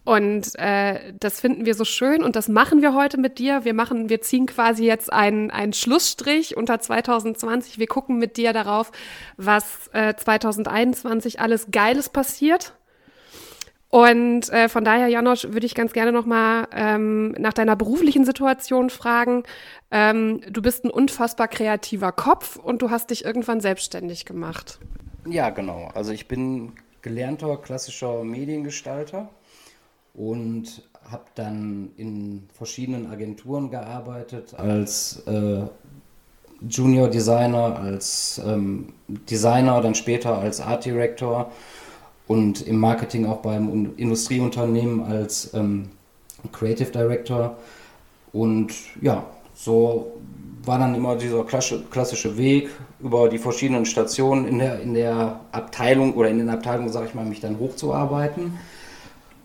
Und 0.05 0.59
äh, 0.59 1.13
das 1.21 1.41
finden 1.41 1.65
wir 1.65 1.75
so 1.75 1.85
schön 1.85 2.25
und 2.25 2.35
das 2.35 2.49
machen 2.49 2.83
wir 2.83 2.95
heute 2.95 3.19
mit 3.19 3.39
dir. 3.39 3.65
Wir 3.65 3.75
machen, 3.75 4.09
wir 4.09 4.21
ziehen 4.21 4.47
quasi 4.47 4.85
jetzt 4.85 5.13
einen, 5.13 5.51
einen 5.51 5.73
Schlussstrich 5.73 6.57
unter 6.57 6.81
2020. 6.81 7.79
Wir 7.79 7.87
gucken 7.87 8.19
mit 8.19 8.37
dir 8.37 8.53
darauf, 8.53 8.91
was 9.37 9.89
äh, 9.93 10.15
2021 10.15 11.41
alles 11.41 11.69
Geiles 11.71 12.09
passiert. 12.09 12.75
Und 13.91 14.49
äh, 14.49 14.71
von 14.71 14.85
daher, 14.85 15.09
Janosch, 15.09 15.45
würde 15.51 15.67
ich 15.67 15.75
ganz 15.75 15.93
gerne 15.93 16.13
nochmal 16.13 16.67
ähm, 16.73 17.33
nach 17.33 17.53
deiner 17.53 17.77
beruflichen 17.77 18.25
Situation 18.25 18.89
fragen. 18.89 19.43
Ähm, 19.91 20.41
du 20.49 20.63
bist 20.63 20.85
ein 20.85 20.91
unfassbar 20.91 21.47
kreativer 21.47 22.11
Kopf 22.11 22.57
und 22.57 22.81
du 22.81 22.91
hast 22.91 23.11
dich 23.11 23.25
irgendwann 23.25 23.61
selbstständig 23.61 24.25
gemacht. 24.25 24.79
Ja, 25.27 25.51
genau. 25.51 25.91
Also 25.95 26.13
ich 26.13 26.27
bin 26.27 26.73
gelernter 27.03 27.57
klassischer 27.57 28.25
Mediengestalter 28.25 29.29
und 30.15 30.89
habe 31.11 31.25
dann 31.35 31.91
in 31.97 32.49
verschiedenen 32.55 33.11
Agenturen 33.11 33.71
gearbeitet 33.71 34.55
als 34.55 35.23
äh, 35.27 35.63
Junior 36.69 37.09
Designer, 37.09 37.77
als 37.77 38.41
ähm, 38.47 38.93
Designer, 39.09 39.81
dann 39.81 39.95
später 39.95 40.39
als 40.39 40.61
Art 40.61 40.85
Director 40.85 41.51
und 42.29 42.67
im 42.67 42.77
Marketing 42.79 43.27
auch 43.27 43.39
beim 43.39 43.95
Industrieunternehmen 43.97 45.03
als 45.03 45.53
ähm, 45.55 45.91
Creative 46.53 46.91
Director. 46.91 47.57
Und 48.33 48.73
ja, 49.01 49.27
so 49.55 50.13
war 50.65 50.79
dann 50.79 50.95
immer 50.95 51.17
dieser 51.17 51.45
klassische 51.45 52.37
Weg 52.37 52.71
über 53.01 53.29
die 53.29 53.39
verschiedenen 53.39 53.85
Stationen 53.85 54.47
in 54.47 54.59
der, 54.59 54.81
in 54.81 54.95
der 54.95 55.41
Abteilung 55.51 56.15
oder 56.15 56.29
in 56.29 56.39
den 56.39 56.51
Abteilungen, 56.51 56.91
sage 56.91 57.07
ich 57.07 57.15
mal, 57.15 57.25
mich 57.25 57.41
dann 57.41 57.59
hochzuarbeiten. 57.59 58.59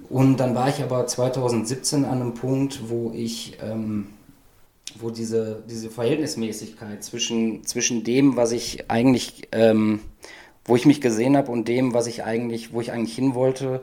Und 0.09 0.37
dann 0.37 0.55
war 0.55 0.69
ich 0.69 0.81
aber 0.81 1.05
2017 1.07 2.05
an 2.05 2.21
einem 2.21 2.33
Punkt, 2.33 2.89
wo 2.89 3.11
ich, 3.13 3.57
ähm, 3.61 4.09
wo 4.99 5.09
diese, 5.09 5.63
diese 5.69 5.89
Verhältnismäßigkeit 5.89 7.03
zwischen, 7.03 7.65
zwischen 7.65 8.03
dem, 8.03 8.37
was 8.37 8.51
ich 8.51 8.89
eigentlich, 8.89 9.49
ähm, 9.51 9.99
wo 10.65 10.75
ich 10.75 10.85
mich 10.85 11.01
gesehen 11.01 11.35
habe 11.35 11.51
und 11.51 11.67
dem, 11.67 11.93
was 11.93 12.07
ich 12.07 12.23
eigentlich, 12.23 12.73
wo 12.73 12.81
ich 12.81 12.91
eigentlich 12.91 13.15
hin 13.15 13.33
wollte, 13.33 13.81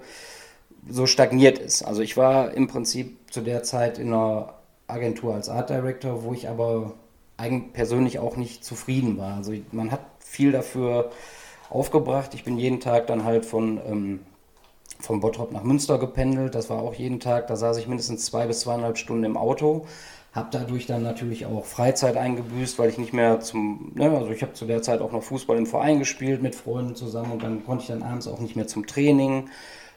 so 0.89 1.07
stagniert 1.07 1.59
ist. 1.59 1.83
Also 1.83 2.01
ich 2.03 2.17
war 2.17 2.53
im 2.55 2.69
Prinzip 2.69 3.17
zu 3.31 3.41
der 3.41 3.63
Zeit 3.63 3.99
in 3.99 4.09
einer 4.09 4.55
Agentur 4.87 5.35
als 5.35 5.49
Art 5.49 5.71
Director, 5.71 6.25
wo 6.25 6.33
ich 6.33 6.49
aber 6.49 6.95
eigentlich 7.37 7.73
persönlich 7.73 8.19
auch 8.19 8.37
nicht 8.37 8.65
zufrieden 8.65 9.19
war. 9.19 9.37
Also 9.37 9.53
man 9.73 9.91
hat 9.91 10.01
viel 10.21 10.53
dafür 10.53 11.11
aufgebracht. 11.71 12.35
Ich 12.35 12.45
bin 12.45 12.59
jeden 12.59 12.81
Tag 12.81 13.07
dann 13.07 13.25
halt 13.25 13.45
von, 13.45 13.81
ähm, 13.87 14.21
von 15.01 15.21
Bottrop 15.21 15.53
nach 15.53 15.65
Münster 15.65 15.99
gependelt. 15.99 16.55
Das 16.55 16.71
war 16.71 16.79
auch 16.79 16.95
jeden 16.95 17.21
Tag. 17.21 17.49
Da 17.49 17.57
saß 17.57 17.79
ich 17.79 17.89
mindestens 17.89 18.27
zwei 18.27 18.47
bis 18.47 18.61
zweieinhalb 18.61 18.99
Stunden 18.99 19.25
im 19.25 19.37
Auto. 19.37 19.87
Habe 20.33 20.49
dadurch 20.51 20.87
dann 20.87 21.03
natürlich 21.03 21.47
auch 21.47 21.65
Freizeit 21.65 22.17
eingebüßt, 22.17 22.79
weil 22.79 22.91
ich 22.91 22.99
nicht 22.99 23.13
mehr 23.13 23.39
zum, 23.41 23.93
ne, 23.95 24.11
also 24.11 24.31
ich 24.31 24.43
habe 24.43 24.53
zu 24.53 24.65
der 24.67 24.83
Zeit 24.83 25.01
auch 25.01 25.13
noch 25.13 25.23
Fußball 25.23 25.57
im 25.57 25.67
Verein 25.67 26.01
gespielt 26.01 26.43
mit 26.43 26.57
Freunden 26.57 26.97
zusammen 26.97 27.33
und 27.33 27.43
dann 27.43 27.65
konnte 27.65 27.83
ich 27.83 27.89
dann 27.89 28.03
abends 28.03 28.27
auch 28.27 28.41
nicht 28.41 28.57
mehr 28.57 28.67
zum 28.67 28.87
Training 28.87 29.49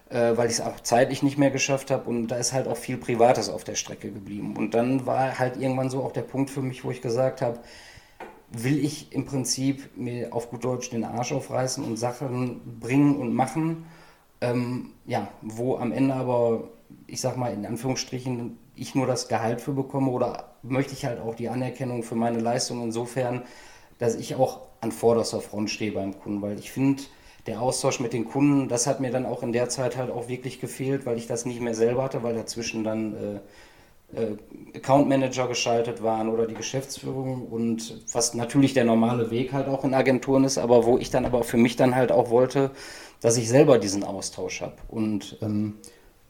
äh, 0.10 0.38
weil 0.38 0.48
ich 0.48 0.54
es 0.54 0.62
auch 0.62 0.80
zeitlich 0.80 1.24
nicht 1.24 1.38
mehr 1.38 1.52
geschafft 1.52 1.92
habe 1.92 2.10
und 2.10 2.28
da 2.28 2.38
ist 2.38 2.54
halt 2.54 2.68
auch 2.68 2.78
viel 2.78 2.98
Privates 2.98 3.50
auf 3.50 3.64
der 3.64 3.76
Strecke 3.76 4.12
geblieben. 4.12 4.56
Und 4.58 4.74
dann 4.74 5.06
war 5.06 5.38
halt 5.40 5.58
irgendwann 5.58 5.90
so 5.90 6.04
auch 6.04 6.12
der 6.12 6.22
Punkt 6.22 6.50
für 6.50 6.62
mich, 6.62 6.84
wo 6.84 6.92
ich 6.92 7.02
gesagt 7.02 7.42
habe, 7.42 7.60
will 8.50 8.84
ich 8.84 9.12
im 9.12 9.26
Prinzip 9.26 9.98
mir 9.98 10.34
auf 10.34 10.50
gut 10.50 10.64
Deutsch 10.64 10.90
den 10.90 11.04
Arsch 11.04 11.34
aufreißen 11.34 11.84
und 11.84 11.98
Sachen 11.98 12.80
bringen 12.80 13.18
und 13.18 13.34
machen, 13.34 13.86
ähm, 14.40 14.92
ja, 15.06 15.28
wo 15.42 15.78
am 15.78 15.92
Ende 15.92 16.14
aber, 16.14 16.70
ich 17.08 17.20
sag 17.20 17.36
mal 17.36 17.54
in 17.54 17.66
Anführungsstrichen, 17.66 18.58
ich 18.76 18.96
nur 18.96 19.08
das 19.08 19.28
Gehalt 19.28 19.60
für 19.60 19.74
bekomme 19.74 20.12
oder 20.12 20.54
möchte 20.62 20.94
ich 20.94 21.06
halt 21.06 21.20
auch 21.20 21.36
die 21.36 21.50
Anerkennung 21.50 22.04
für 22.04 22.16
meine 22.16 22.40
Leistung 22.40 22.84
insofern, 22.84 23.44
dass 23.98 24.16
ich 24.16 24.36
auch 24.36 24.62
an 24.80 24.92
vorderster 24.92 25.42
Front 25.42 25.72
stehe 25.72 25.92
beim 25.92 26.18
Kunden, 26.20 26.42
weil 26.42 26.60
ich 26.60 26.72
finde, 26.72 27.04
der 27.48 27.62
Austausch 27.62 28.00
mit 28.00 28.14
den 28.14 28.26
Kunden, 28.26 28.68
das 28.68 28.88
hat 28.88 29.00
mir 29.00 29.10
dann 29.10 29.26
auch 29.26 29.42
in 29.42 29.54
der 29.54 29.70
Zeit 29.70 29.98
halt 29.98 30.12
auch 30.12 30.28
wirklich 30.28 30.60
gefehlt, 30.60 31.06
weil 31.06 31.18
ich 31.18 31.28
das 31.28 31.46
nicht 31.46 31.62
mehr 31.62 31.74
selber 31.74 32.04
hatte, 32.04 32.22
weil 32.22 32.36
dazwischen 32.36 32.84
dann 32.84 33.16
äh, 33.16 34.22
äh, 34.22 34.38
Account 34.76 35.10
Manager 35.10 35.48
geschaltet 35.48 36.04
waren 36.04 36.30
oder 36.30 36.46
die 36.46 36.54
Geschäftsführung 36.54 37.48
und 37.48 38.02
was 38.14 38.34
natürlich 38.34 38.74
der 38.74 38.86
normale 38.86 39.32
Weg 39.32 39.54
halt 39.54 39.68
auch 39.68 39.84
in 39.84 39.94
Agenturen 39.94 40.44
ist, 40.44 40.58
aber 40.58 40.86
wo 40.86 40.98
ich 40.98 41.10
dann 41.10 41.26
aber 41.26 41.44
für 41.44 41.58
mich 41.58 41.76
dann 41.76 41.96
halt 41.96 42.12
auch 42.12 42.30
wollte, 42.30 42.72
dass 43.22 43.38
ich 43.38 43.50
selber 43.50 43.80
diesen 43.80 44.04
Austausch 44.04 44.62
habe. 44.62 44.76
Und 44.88 45.38
ähm, 45.42 45.76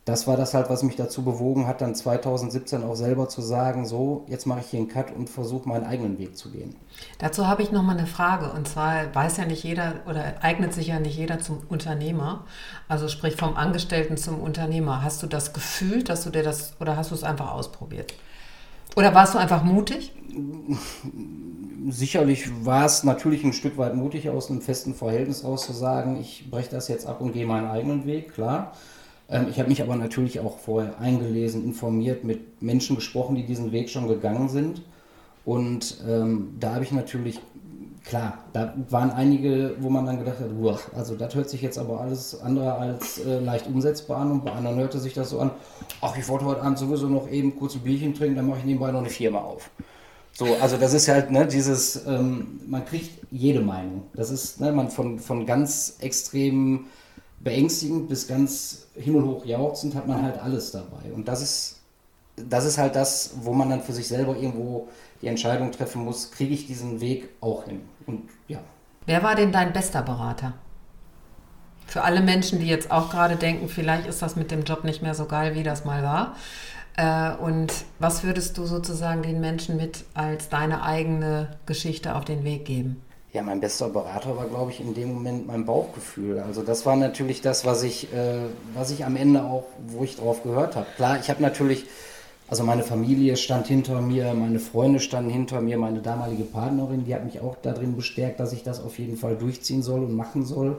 das 0.08 0.26
war 0.26 0.38
das 0.38 0.54
halt, 0.54 0.70
was 0.70 0.84
mich 0.84 0.96
dazu 0.96 1.22
bewogen 1.22 1.68
hat, 1.68 1.82
dann 1.82 1.94
2017 1.94 2.82
auch 2.82 2.96
selber 2.96 3.28
zu 3.28 3.42
sagen, 3.42 3.86
so, 3.86 4.24
jetzt 4.30 4.46
mache 4.46 4.62
ich 4.62 4.68
hier 4.68 4.80
einen 4.80 4.88
Cut 4.88 5.14
und 5.14 5.30
versuche 5.30 5.68
meinen 5.68 5.84
eigenen 5.84 6.18
Weg 6.18 6.38
zu 6.38 6.50
gehen. 6.50 6.78
Dazu 7.20 7.46
habe 7.46 7.62
ich 7.62 7.74
nochmal 7.74 7.98
eine 7.98 8.08
Frage. 8.08 8.50
Und 8.54 8.70
zwar 8.70 9.14
weiß 9.14 9.36
ja 9.36 9.44
nicht 9.44 9.66
jeder 9.66 9.96
oder 10.08 10.36
eignet 10.40 10.74
sich 10.74 10.88
ja 10.88 11.02
nicht 11.02 11.18
jeder 11.18 11.40
zum 11.40 11.60
Unternehmer. 11.68 12.46
Also 12.88 13.10
sprich 13.10 13.36
vom 13.36 13.58
Angestellten 13.58 14.16
zum 14.16 14.40
Unternehmer. 14.40 15.04
Hast 15.04 15.22
du 15.24 15.28
das 15.28 15.52
Gefühl, 15.52 16.06
dass 16.06 16.24
du 16.24 16.30
dir 16.30 16.42
das 16.42 16.76
oder 16.80 16.96
hast 16.96 17.12
du 17.12 17.16
es 17.16 17.26
einfach 17.26 17.52
ausprobiert? 17.52 18.14
Oder 18.96 19.14
warst 19.14 19.34
du 19.34 19.40
einfach 19.40 19.66
mutig? 19.66 20.14
Sicherlich 21.90 22.50
war 22.66 22.86
es 22.86 23.04
natürlich 23.04 23.44
ein 23.44 23.52
Stück 23.52 23.78
weit 23.78 23.94
mutig, 23.94 24.30
aus 24.30 24.50
einem 24.50 24.62
festen 24.62 24.96
Verhältnis 24.96 25.44
raus 25.44 25.66
zu 25.66 25.74
sagen, 25.74 26.18
ich 26.18 26.50
breche 26.50 26.70
das 26.70 26.88
jetzt 26.88 27.06
ab 27.06 27.20
und 27.20 27.34
gehe 27.34 27.46
meinen 27.46 27.68
eigenen 27.68 28.06
Weg, 28.06 28.34
klar. 28.34 28.72
Ähm, 29.30 29.48
ich 29.50 29.60
habe 29.60 29.70
mich 29.70 29.82
aber 29.82 29.96
natürlich 29.96 30.40
auch 30.40 30.58
vorher 30.58 31.00
eingelesen, 31.00 31.64
informiert, 31.64 32.24
mit 32.24 32.62
Menschen 32.62 32.96
gesprochen, 32.96 33.36
die 33.36 33.46
diesen 33.46 33.72
Weg 33.72 33.90
schon 33.90 34.08
gegangen 34.08 34.50
sind. 34.50 34.82
Und 35.46 36.04
ähm, 36.08 36.56
da 36.60 36.76
habe 36.76 36.84
ich 36.84 36.92
natürlich, 36.92 37.40
klar, 38.04 38.40
da 38.54 38.74
waren 38.90 39.12
einige, 39.12 39.76
wo 39.80 39.90
man 39.90 40.06
dann 40.06 40.20
gedacht 40.20 40.40
hat, 40.40 40.50
uah, 40.60 40.80
also 40.96 41.16
das 41.16 41.36
hört 41.36 41.50
sich 41.50 41.62
jetzt 41.62 41.78
aber 41.78 42.02
alles 42.02 42.42
andere 42.42 42.76
als 42.76 43.20
äh, 43.20 43.40
leicht 43.40 43.68
umsetzbar 43.68 44.18
an. 44.18 44.32
Und 44.32 44.46
bei 44.46 44.52
anderen 44.52 44.78
hörte 44.78 45.00
sich 45.00 45.14
das 45.14 45.30
so 45.30 45.40
an, 45.40 45.52
ach, 46.02 46.18
ich 46.18 46.28
wollte 46.28 46.46
heute 46.46 46.62
Abend 46.62 46.78
sowieso 46.78 47.08
noch 47.08 47.30
eben 47.30 47.56
kurz 47.58 47.76
ein 47.76 47.82
Bierchen 47.82 48.14
trinken, 48.14 48.36
dann 48.36 48.48
mache 48.48 48.60
ich 48.60 48.66
nebenbei 48.66 48.92
noch 48.92 49.00
eine 49.00 49.10
Firma 49.10 49.40
auf. 49.40 49.70
So, 50.34 50.46
also 50.62 50.78
das 50.78 50.94
ist 50.94 51.08
halt, 51.08 51.32
ne, 51.32 51.48
dieses, 51.48 52.06
ähm, 52.06 52.60
man 52.68 52.86
kriegt 52.86 53.26
jede 53.32 53.62
Meinung. 53.62 54.04
Das 54.14 54.30
ist, 54.30 54.62
ne, 54.62 54.72
man 54.72 54.90
von, 54.90 55.18
von 55.18 55.46
ganz 55.48 55.98
extremen 56.00 56.88
beängstigend 57.40 58.10
bis 58.10 58.28
ganz 58.28 58.88
himmelhoch 58.96 59.46
jauchzend 59.46 59.96
hat 59.96 60.08
man 60.08 60.22
halt 60.22 60.40
alles 60.40 60.72
dabei. 60.72 61.12
Und 61.14 61.28
das 61.28 61.42
ist, 61.42 61.82
das 62.36 62.66
ist 62.66 62.78
halt 62.78 62.96
das, 62.96 63.32
wo 63.42 63.54
man 63.54 63.70
dann 63.70 63.82
für 63.82 63.94
sich 63.94 64.08
selber 64.08 64.36
irgendwo 64.36 64.88
die 65.22 65.28
Entscheidung 65.28 65.72
treffen 65.72 66.04
muss, 66.04 66.32
kriege 66.32 66.54
ich 66.54 66.68
diesen 66.68 67.02
Weg 67.02 67.30
auch 67.42 67.66
hin. 67.66 67.82
Und 68.06 68.30
ja. 68.48 68.60
Wer 69.06 69.24
war 69.24 69.36
denn 69.36 69.52
dein 69.52 69.74
bester 69.74 70.02
Berater? 70.02 70.54
Für 71.86 72.04
alle 72.04 72.22
Menschen, 72.22 72.60
die 72.60 72.68
jetzt 72.68 72.92
auch 72.92 73.10
gerade 73.10 73.38
denken, 73.38 73.70
vielleicht 73.70 74.08
ist 74.08 74.22
das 74.22 74.36
mit 74.36 74.52
dem 74.52 74.64
Job 74.64 74.84
nicht 74.84 75.02
mehr 75.02 75.16
so 75.16 75.26
geil, 75.26 75.56
wie 75.56 75.64
das 75.64 75.86
mal 75.86 76.04
war. 76.04 76.36
Äh, 76.98 77.36
und 77.42 77.72
was 78.00 78.24
würdest 78.24 78.58
du 78.58 78.66
sozusagen 78.66 79.22
den 79.24 79.40
Menschen 79.40 79.78
mit 79.78 80.04
als 80.14 80.50
deine 80.50 80.84
eigene 80.84 81.58
Geschichte 81.66 82.16
auf 82.16 82.26
den 82.26 82.44
Weg 82.44 82.66
geben? 82.66 83.02
Ja, 83.34 83.42
mein 83.42 83.60
bester 83.60 83.90
Berater 83.90 84.38
war, 84.38 84.46
glaube 84.46 84.72
ich, 84.72 84.80
in 84.80 84.94
dem 84.94 85.14
Moment 85.14 85.48
mein 85.48 85.66
Bauchgefühl. 85.66 86.40
Also 86.40 86.64
das 86.64 86.86
war 86.86 86.96
natürlich 86.96 87.42
das, 87.42 87.66
was 87.66 87.84
ich, 87.84 88.14
äh, 88.14 88.40
was 88.74 88.90
ich 88.90 89.04
am 89.04 89.18
Ende 89.18 89.44
auch, 89.44 89.66
wo 89.88 90.04
ich 90.06 90.16
drauf 90.16 90.44
gehört 90.44 90.78
habe. 90.78 90.88
Klar, 90.96 91.20
ich 91.20 91.30
habe 91.30 91.42
natürlich, 91.42 91.86
also 92.48 92.64
meine 92.64 92.84
Familie 92.84 93.36
stand 93.36 93.68
hinter 93.68 94.02
mir, 94.02 94.34
meine 94.34 94.60
Freunde 94.60 95.02
standen 95.02 95.30
hinter 95.30 95.60
mir, 95.60 95.78
meine 95.78 96.02
damalige 96.02 96.44
Partnerin, 96.44 97.04
die 97.04 97.14
hat 97.14 97.26
mich 97.26 97.42
auch 97.42 97.58
darin 97.62 97.98
bestärkt, 97.98 98.40
dass 98.40 98.54
ich 98.54 98.64
das 98.64 98.82
auf 98.82 98.98
jeden 98.98 99.18
Fall 99.18 99.36
durchziehen 99.36 99.84
soll 99.84 100.06
und 100.06 100.14
machen 100.14 100.46
soll. 100.46 100.78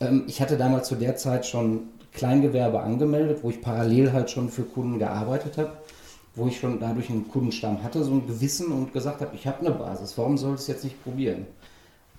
Ähm, 0.00 0.24
ich 0.26 0.40
hatte 0.40 0.56
damals 0.56 0.88
zu 0.88 0.96
der 0.96 1.16
Zeit 1.16 1.46
schon 1.46 1.84
Kleingewerbe 2.12 2.80
angemeldet, 2.80 3.38
wo 3.42 3.50
ich 3.50 3.62
parallel 3.62 4.12
halt 4.12 4.30
schon 4.30 4.48
für 4.48 4.64
Kunden 4.64 4.98
gearbeitet 4.98 5.56
habe 5.56 5.72
wo 6.36 6.46
ich 6.46 6.60
schon 6.60 6.78
dadurch 6.78 7.08
einen 7.08 7.28
Kundenstamm 7.28 7.82
hatte, 7.82 8.04
so 8.04 8.12
ein 8.12 8.26
Gewissen 8.26 8.70
und 8.70 8.92
gesagt 8.92 9.22
habe, 9.22 9.34
ich 9.34 9.46
habe 9.46 9.60
eine 9.60 9.70
Basis, 9.70 10.16
warum 10.18 10.36
soll 10.36 10.54
ich 10.54 10.60
es 10.60 10.66
jetzt 10.66 10.84
nicht 10.84 11.02
probieren? 11.02 11.46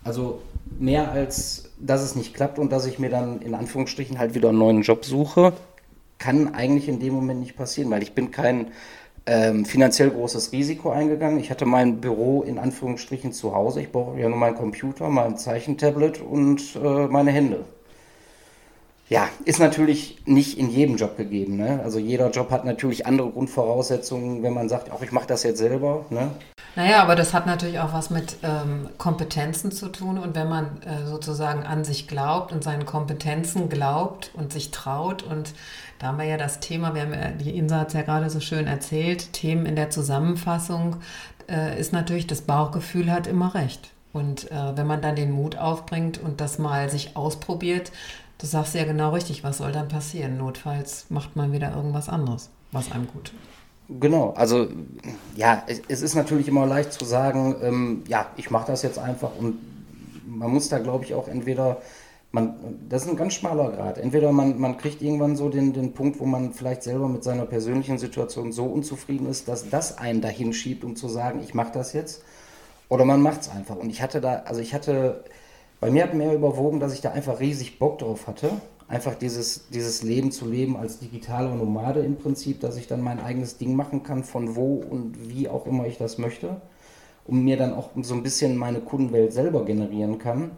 Also 0.03 0.41
mehr 0.79 1.11
als, 1.11 1.71
dass 1.79 2.01
es 2.01 2.15
nicht 2.15 2.33
klappt 2.33 2.59
und 2.59 2.71
dass 2.71 2.85
ich 2.85 2.99
mir 2.99 3.09
dann 3.09 3.41
in 3.41 3.53
Anführungsstrichen 3.53 4.19
halt 4.19 4.35
wieder 4.35 4.49
einen 4.49 4.59
neuen 4.59 4.81
Job 4.81 5.05
suche, 5.05 5.53
kann 6.17 6.53
eigentlich 6.53 6.87
in 6.87 6.99
dem 6.99 7.13
Moment 7.13 7.41
nicht 7.41 7.55
passieren, 7.55 7.91
weil 7.91 8.03
ich 8.03 8.13
bin 8.13 8.31
kein 8.31 8.67
ähm, 9.25 9.65
finanziell 9.65 10.09
großes 10.09 10.51
Risiko 10.51 10.89
eingegangen. 10.89 11.39
Ich 11.39 11.51
hatte 11.51 11.65
mein 11.65 11.99
Büro 11.99 12.43
in 12.43 12.57
Anführungsstrichen 12.57 13.33
zu 13.33 13.53
Hause. 13.53 13.81
Ich 13.81 13.91
brauche 13.91 14.19
ja 14.19 14.29
nur 14.29 14.37
meinen 14.37 14.55
Computer, 14.55 15.09
mein 15.09 15.37
Zeichentablet 15.37 16.21
und 16.21 16.61
äh, 16.75 17.07
meine 17.07 17.31
Hände. 17.31 17.65
Ja, 19.09 19.29
ist 19.45 19.59
natürlich 19.59 20.17
nicht 20.25 20.57
in 20.57 20.69
jedem 20.69 20.97
Job 20.97 21.15
gegeben. 21.15 21.55
Ne? 21.55 21.81
Also 21.83 21.97
jeder 21.99 22.29
Job 22.29 22.51
hat 22.51 22.65
natürlich 22.65 23.05
andere 23.05 23.29
Grundvoraussetzungen, 23.29 24.43
wenn 24.43 24.53
man 24.53 24.67
sagt, 24.67 24.91
auch 24.91 25.01
ich 25.01 25.11
mache 25.11 25.27
das 25.27 25.43
jetzt 25.43 25.59
selber. 25.59 26.05
Ne? 26.09 26.31
Naja, 26.77 27.01
aber 27.01 27.15
das 27.15 27.33
hat 27.33 27.47
natürlich 27.47 27.79
auch 27.79 27.91
was 27.91 28.11
mit 28.11 28.37
ähm, 28.43 28.87
Kompetenzen 28.99 29.71
zu 29.71 29.87
tun. 29.87 30.19
Und 30.19 30.35
wenn 30.35 30.47
man 30.47 30.79
äh, 30.83 31.07
sozusagen 31.07 31.63
an 31.63 31.83
sich 31.83 32.07
glaubt 32.07 32.51
und 32.51 32.63
seinen 32.63 32.85
Kompetenzen 32.85 33.67
glaubt 33.67 34.29
und 34.35 34.53
sich 34.53 34.69
traut, 34.69 35.23
und 35.23 35.55
da 35.97 36.07
haben 36.07 36.19
wir 36.19 36.25
ja 36.25 36.37
das 36.37 36.59
Thema, 36.59 36.93
wir 36.93 37.01
haben 37.01 37.13
ja, 37.13 37.29
die 37.29 37.57
Insa 37.57 37.79
hat 37.79 37.87
es 37.87 37.93
ja 37.95 38.03
gerade 38.03 38.29
so 38.29 38.39
schön 38.39 38.67
erzählt, 38.67 39.33
Themen 39.33 39.65
in 39.65 39.75
der 39.75 39.89
Zusammenfassung, 39.89 40.97
äh, 41.49 41.79
ist 41.79 41.93
natürlich, 41.93 42.27
das 42.27 42.41
Bauchgefühl 42.41 43.11
hat 43.11 43.25
immer 43.25 43.55
recht. 43.55 43.89
Und 44.13 44.51
äh, 44.51 44.77
wenn 44.77 44.85
man 44.85 45.01
dann 45.01 45.15
den 45.15 45.31
Mut 45.31 45.57
aufbringt 45.57 46.19
und 46.19 46.41
das 46.41 46.59
mal 46.59 46.91
sich 46.91 47.17
ausprobiert, 47.17 47.91
du 48.37 48.45
sagst 48.45 48.75
ja 48.75 48.83
genau 48.83 49.13
richtig, 49.13 49.43
was 49.43 49.57
soll 49.57 49.71
dann 49.71 49.87
passieren? 49.87 50.37
Notfalls 50.37 51.07
macht 51.09 51.35
man 51.35 51.51
wieder 51.51 51.75
irgendwas 51.75 52.07
anderes, 52.07 52.51
was 52.71 52.91
einem 52.91 53.07
gut 53.07 53.31
tut. 53.31 53.46
Genau, 53.89 54.33
also 54.35 54.67
ja, 55.35 55.63
es, 55.67 56.01
ist 56.01 56.15
natürlich 56.15 56.49
immer 56.49 56.65
leicht 56.65 56.91
zu 56.91 57.05
sagen, 57.05 57.55
ähm, 57.61 58.03
ja, 58.07 58.25
ich 58.35 58.51
mache 58.51 58.67
das 58.67 58.81
jetzt 58.81 58.99
einfach 58.99 59.31
und 59.39 59.57
man 60.25 60.51
muss 60.51 60.67
da, 60.67 60.79
glaube 60.79 61.05
ich, 61.05 61.13
auch 61.13 61.29
entweder, 61.29 61.81
man, 62.31 62.55
das 62.89 63.03
ist 63.03 63.09
ein 63.09 63.15
ganz 63.15 63.35
schmaler 63.35 63.71
Grad, 63.71 63.97
entweder 63.97 64.33
man, 64.33 64.59
man 64.59 64.75
kriegt 64.77 65.01
irgendwann 65.01 65.37
so 65.37 65.47
den, 65.47 65.71
den 65.71 65.93
Punkt, 65.93 66.19
wo 66.19 66.25
man 66.25 66.51
vielleicht 66.51 66.83
selber 66.83 67.07
mit 67.07 67.23
seiner 67.23 67.45
persönlichen 67.45 67.97
Situation 67.97 68.51
so 68.51 68.65
unzufrieden 68.65 69.29
ist, 69.29 69.47
dass 69.47 69.69
das 69.69 69.97
einen 69.97 70.19
dahin 70.19 70.51
schiebt, 70.51 70.83
um 70.83 70.97
zu 70.97 71.07
sagen, 71.07 71.39
ich 71.41 71.53
mache 71.53 71.71
das 71.71 71.93
jetzt, 71.93 72.23
oder 72.89 73.05
man 73.05 73.21
macht 73.21 73.41
es 73.41 73.49
einfach. 73.49 73.77
Und 73.77 73.89
ich 73.89 74.01
hatte 74.01 74.19
da, 74.19 74.43
also 74.45 74.59
ich 74.59 74.73
hatte, 74.73 75.23
bei 75.79 75.91
mir 75.91 76.03
hat 76.03 76.13
mehr 76.13 76.33
überwogen, 76.33 76.81
dass 76.81 76.93
ich 76.93 76.99
da 76.99 77.11
einfach 77.11 77.39
riesig 77.39 77.79
Bock 77.79 77.99
drauf 77.99 78.27
hatte 78.27 78.51
einfach 78.87 79.15
dieses, 79.15 79.67
dieses 79.69 80.03
Leben 80.03 80.31
zu 80.31 80.47
leben 80.47 80.77
als 80.77 80.99
digitaler 80.99 81.53
Nomade 81.53 81.99
im 82.01 82.15
Prinzip, 82.15 82.61
dass 82.61 82.77
ich 82.77 82.87
dann 82.87 83.01
mein 83.01 83.19
eigenes 83.19 83.57
Ding 83.57 83.75
machen 83.75 84.03
kann, 84.03 84.23
von 84.23 84.55
wo 84.55 84.75
und 84.75 85.29
wie 85.29 85.49
auch 85.49 85.65
immer 85.65 85.85
ich 85.85 85.97
das 85.97 86.17
möchte, 86.17 86.61
und 87.25 87.43
mir 87.43 87.57
dann 87.57 87.73
auch 87.73 87.89
so 88.01 88.13
ein 88.13 88.23
bisschen 88.23 88.55
meine 88.55 88.79
Kundenwelt 88.79 89.33
selber 89.33 89.65
generieren 89.65 90.17
kann, 90.17 90.51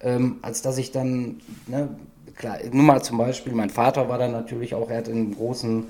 ähm, 0.00 0.38
als 0.42 0.62
dass 0.62 0.78
ich 0.78 0.90
dann, 0.90 1.40
ne, 1.66 1.90
klar, 2.34 2.58
nur 2.72 2.84
mal 2.84 3.02
zum 3.02 3.18
Beispiel, 3.18 3.52
mein 3.52 3.70
Vater 3.70 4.08
war 4.08 4.18
dann 4.18 4.32
natürlich 4.32 4.74
auch, 4.74 4.90
er 4.90 4.98
hat 4.98 5.08
in 5.08 5.16
einem 5.16 5.34
großen 5.34 5.84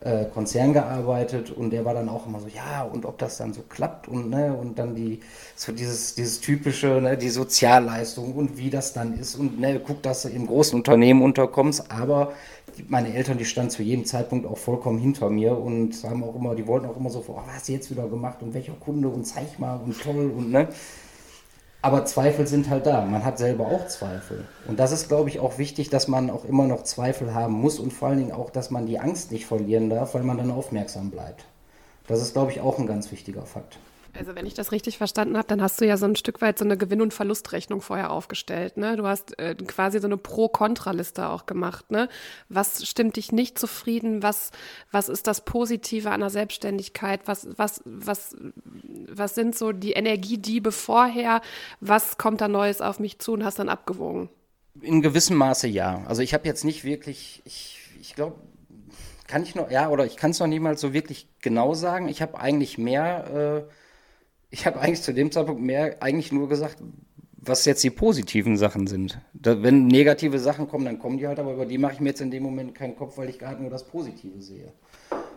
äh, 0.00 0.26
Konzern 0.26 0.72
gearbeitet 0.72 1.50
und 1.50 1.70
der 1.70 1.84
war 1.84 1.94
dann 1.94 2.08
auch 2.08 2.26
immer 2.26 2.38
so, 2.40 2.48
ja, 2.48 2.82
und 2.82 3.06
ob 3.06 3.16
das 3.18 3.38
dann 3.38 3.54
so 3.54 3.62
klappt 3.62 4.08
und 4.08 4.28
ne, 4.28 4.52
und 4.52 4.78
dann 4.78 4.94
die, 4.94 5.20
so 5.54 5.72
dieses, 5.72 6.14
dieses 6.14 6.40
typische, 6.40 7.00
ne, 7.00 7.16
die 7.16 7.30
Sozialleistung 7.30 8.34
und 8.34 8.58
wie 8.58 8.68
das 8.68 8.92
dann 8.92 9.18
ist 9.18 9.36
und 9.36 9.58
ne, 9.58 9.80
guck, 9.84 10.02
dass 10.02 10.22
du 10.22 10.28
im 10.28 10.46
großen 10.46 10.78
Unternehmen 10.78 11.22
unterkommst, 11.22 11.90
aber 11.90 12.32
meine 12.88 13.14
Eltern, 13.14 13.38
die 13.38 13.46
standen 13.46 13.70
zu 13.70 13.82
jedem 13.82 14.04
Zeitpunkt 14.04 14.46
auch 14.46 14.58
vollkommen 14.58 14.98
hinter 14.98 15.30
mir 15.30 15.56
und 15.56 15.94
haben 16.04 16.22
auch 16.24 16.34
immer, 16.34 16.54
die 16.54 16.66
wollten 16.66 16.86
auch 16.86 16.96
immer 16.96 17.10
so, 17.10 17.24
oh, 17.26 17.40
was 17.46 17.54
hast 17.54 17.68
du 17.68 17.72
jetzt 17.72 17.90
wieder 17.90 18.06
gemacht 18.06 18.42
und 18.42 18.52
welcher 18.52 18.74
Kunde 18.74 19.08
und 19.08 19.24
zeig 19.24 19.58
mal 19.58 19.80
und 19.82 19.98
toll 20.00 20.30
und 20.36 20.50
ne. 20.52 20.68
Aber 21.86 22.04
Zweifel 22.04 22.48
sind 22.48 22.68
halt 22.68 22.84
da. 22.84 23.02
Man 23.02 23.24
hat 23.24 23.38
selber 23.38 23.68
auch 23.68 23.86
Zweifel. 23.86 24.44
Und 24.66 24.80
das 24.80 24.90
ist, 24.90 25.06
glaube 25.06 25.28
ich, 25.28 25.38
auch 25.38 25.56
wichtig, 25.56 25.88
dass 25.88 26.08
man 26.08 26.30
auch 26.30 26.44
immer 26.44 26.66
noch 26.66 26.82
Zweifel 26.82 27.32
haben 27.32 27.52
muss 27.52 27.78
und 27.78 27.92
vor 27.92 28.08
allen 28.08 28.18
Dingen 28.18 28.32
auch, 28.32 28.50
dass 28.50 28.72
man 28.72 28.86
die 28.86 28.98
Angst 28.98 29.30
nicht 29.30 29.46
verlieren 29.46 29.88
darf, 29.88 30.14
weil 30.14 30.24
man 30.24 30.36
dann 30.36 30.50
aufmerksam 30.50 31.12
bleibt. 31.12 31.44
Das 32.08 32.20
ist, 32.20 32.32
glaube 32.32 32.50
ich, 32.50 32.60
auch 32.60 32.80
ein 32.80 32.88
ganz 32.88 33.12
wichtiger 33.12 33.42
Fakt. 33.42 33.78
Also 34.18 34.34
wenn 34.34 34.46
ich 34.46 34.54
das 34.54 34.72
richtig 34.72 34.98
verstanden 34.98 35.36
habe, 35.36 35.46
dann 35.46 35.60
hast 35.60 35.80
du 35.80 35.86
ja 35.86 35.96
so 35.96 36.06
ein 36.06 36.16
Stück 36.16 36.40
weit 36.40 36.58
so 36.58 36.64
eine 36.64 36.76
Gewinn- 36.76 37.02
und 37.02 37.12
Verlustrechnung 37.12 37.80
vorher 37.80 38.10
aufgestellt. 38.10 38.76
Ne? 38.76 38.96
Du 38.96 39.06
hast 39.06 39.38
äh, 39.38 39.54
quasi 39.54 39.98
so 39.98 40.06
eine 40.06 40.16
Pro-Kontra-Liste 40.16 41.28
auch 41.28 41.46
gemacht. 41.46 41.90
Ne? 41.90 42.08
Was 42.48 42.86
stimmt 42.86 43.16
dich 43.16 43.32
nicht 43.32 43.58
zufrieden? 43.58 44.22
Was, 44.22 44.50
was 44.90 45.08
ist 45.08 45.26
das 45.26 45.44
Positive 45.44 46.10
an 46.10 46.20
der 46.20 46.30
Selbstständigkeit? 46.30 47.22
Was, 47.26 47.48
was, 47.56 47.82
was, 47.84 48.36
was 49.08 49.34
sind 49.34 49.56
so 49.56 49.72
die 49.72 49.92
Energiediebe 49.92 50.72
vorher? 50.72 51.40
Was 51.80 52.16
kommt 52.18 52.40
da 52.40 52.48
Neues 52.48 52.80
auf 52.80 52.98
mich 52.98 53.18
zu 53.18 53.32
und 53.32 53.44
hast 53.44 53.58
dann 53.58 53.68
abgewogen? 53.68 54.28
In 54.80 55.02
gewissem 55.02 55.36
Maße 55.36 55.68
ja. 55.68 56.04
Also 56.06 56.22
ich 56.22 56.34
habe 56.34 56.46
jetzt 56.46 56.64
nicht 56.64 56.84
wirklich, 56.84 57.42
ich, 57.44 57.80
ich 58.00 58.14
glaube, 58.14 58.36
kann 59.26 59.42
ich 59.42 59.54
noch, 59.54 59.70
ja, 59.70 59.88
oder 59.88 60.06
ich 60.06 60.16
kann 60.16 60.30
es 60.30 60.38
noch 60.38 60.46
niemals 60.46 60.80
so 60.80 60.92
wirklich 60.92 61.28
genau 61.42 61.74
sagen. 61.74 62.08
Ich 62.08 62.22
habe 62.22 62.38
eigentlich 62.38 62.78
mehr... 62.78 63.66
Äh, 63.68 63.72
ich 64.56 64.64
habe 64.64 64.80
eigentlich 64.80 65.02
zu 65.02 65.12
dem 65.12 65.30
Zeitpunkt 65.30 65.60
mehr 65.60 65.96
eigentlich 66.00 66.32
nur 66.32 66.48
gesagt, 66.48 66.78
was 67.36 67.66
jetzt 67.66 67.84
die 67.84 67.90
positiven 67.90 68.56
Sachen 68.56 68.86
sind. 68.86 69.20
Da, 69.34 69.62
wenn 69.62 69.86
negative 69.86 70.38
Sachen 70.38 70.66
kommen, 70.66 70.86
dann 70.86 70.98
kommen 70.98 71.18
die 71.18 71.26
halt, 71.26 71.38
aber 71.38 71.52
über 71.52 71.66
die 71.66 71.76
mache 71.76 71.92
ich 71.92 72.00
mir 72.00 72.08
jetzt 72.08 72.22
in 72.22 72.30
dem 72.30 72.42
Moment 72.42 72.74
keinen 72.74 72.96
Kopf, 72.96 73.18
weil 73.18 73.28
ich 73.28 73.38
gerade 73.38 73.60
nur 73.60 73.70
das 73.70 73.84
Positive 73.84 74.40
sehe. 74.40 74.72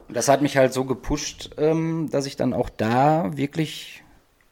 Und 0.07 0.15
das 0.15 0.29
hat 0.29 0.41
mich 0.41 0.55
halt 0.55 0.71
so 0.71 0.85
gepusht, 0.85 1.51
ähm, 1.57 2.07
dass 2.09 2.25
ich 2.27 2.38
dann 2.38 2.53
auch 2.53 2.69
da 2.69 3.35
wirklich, 3.35 4.03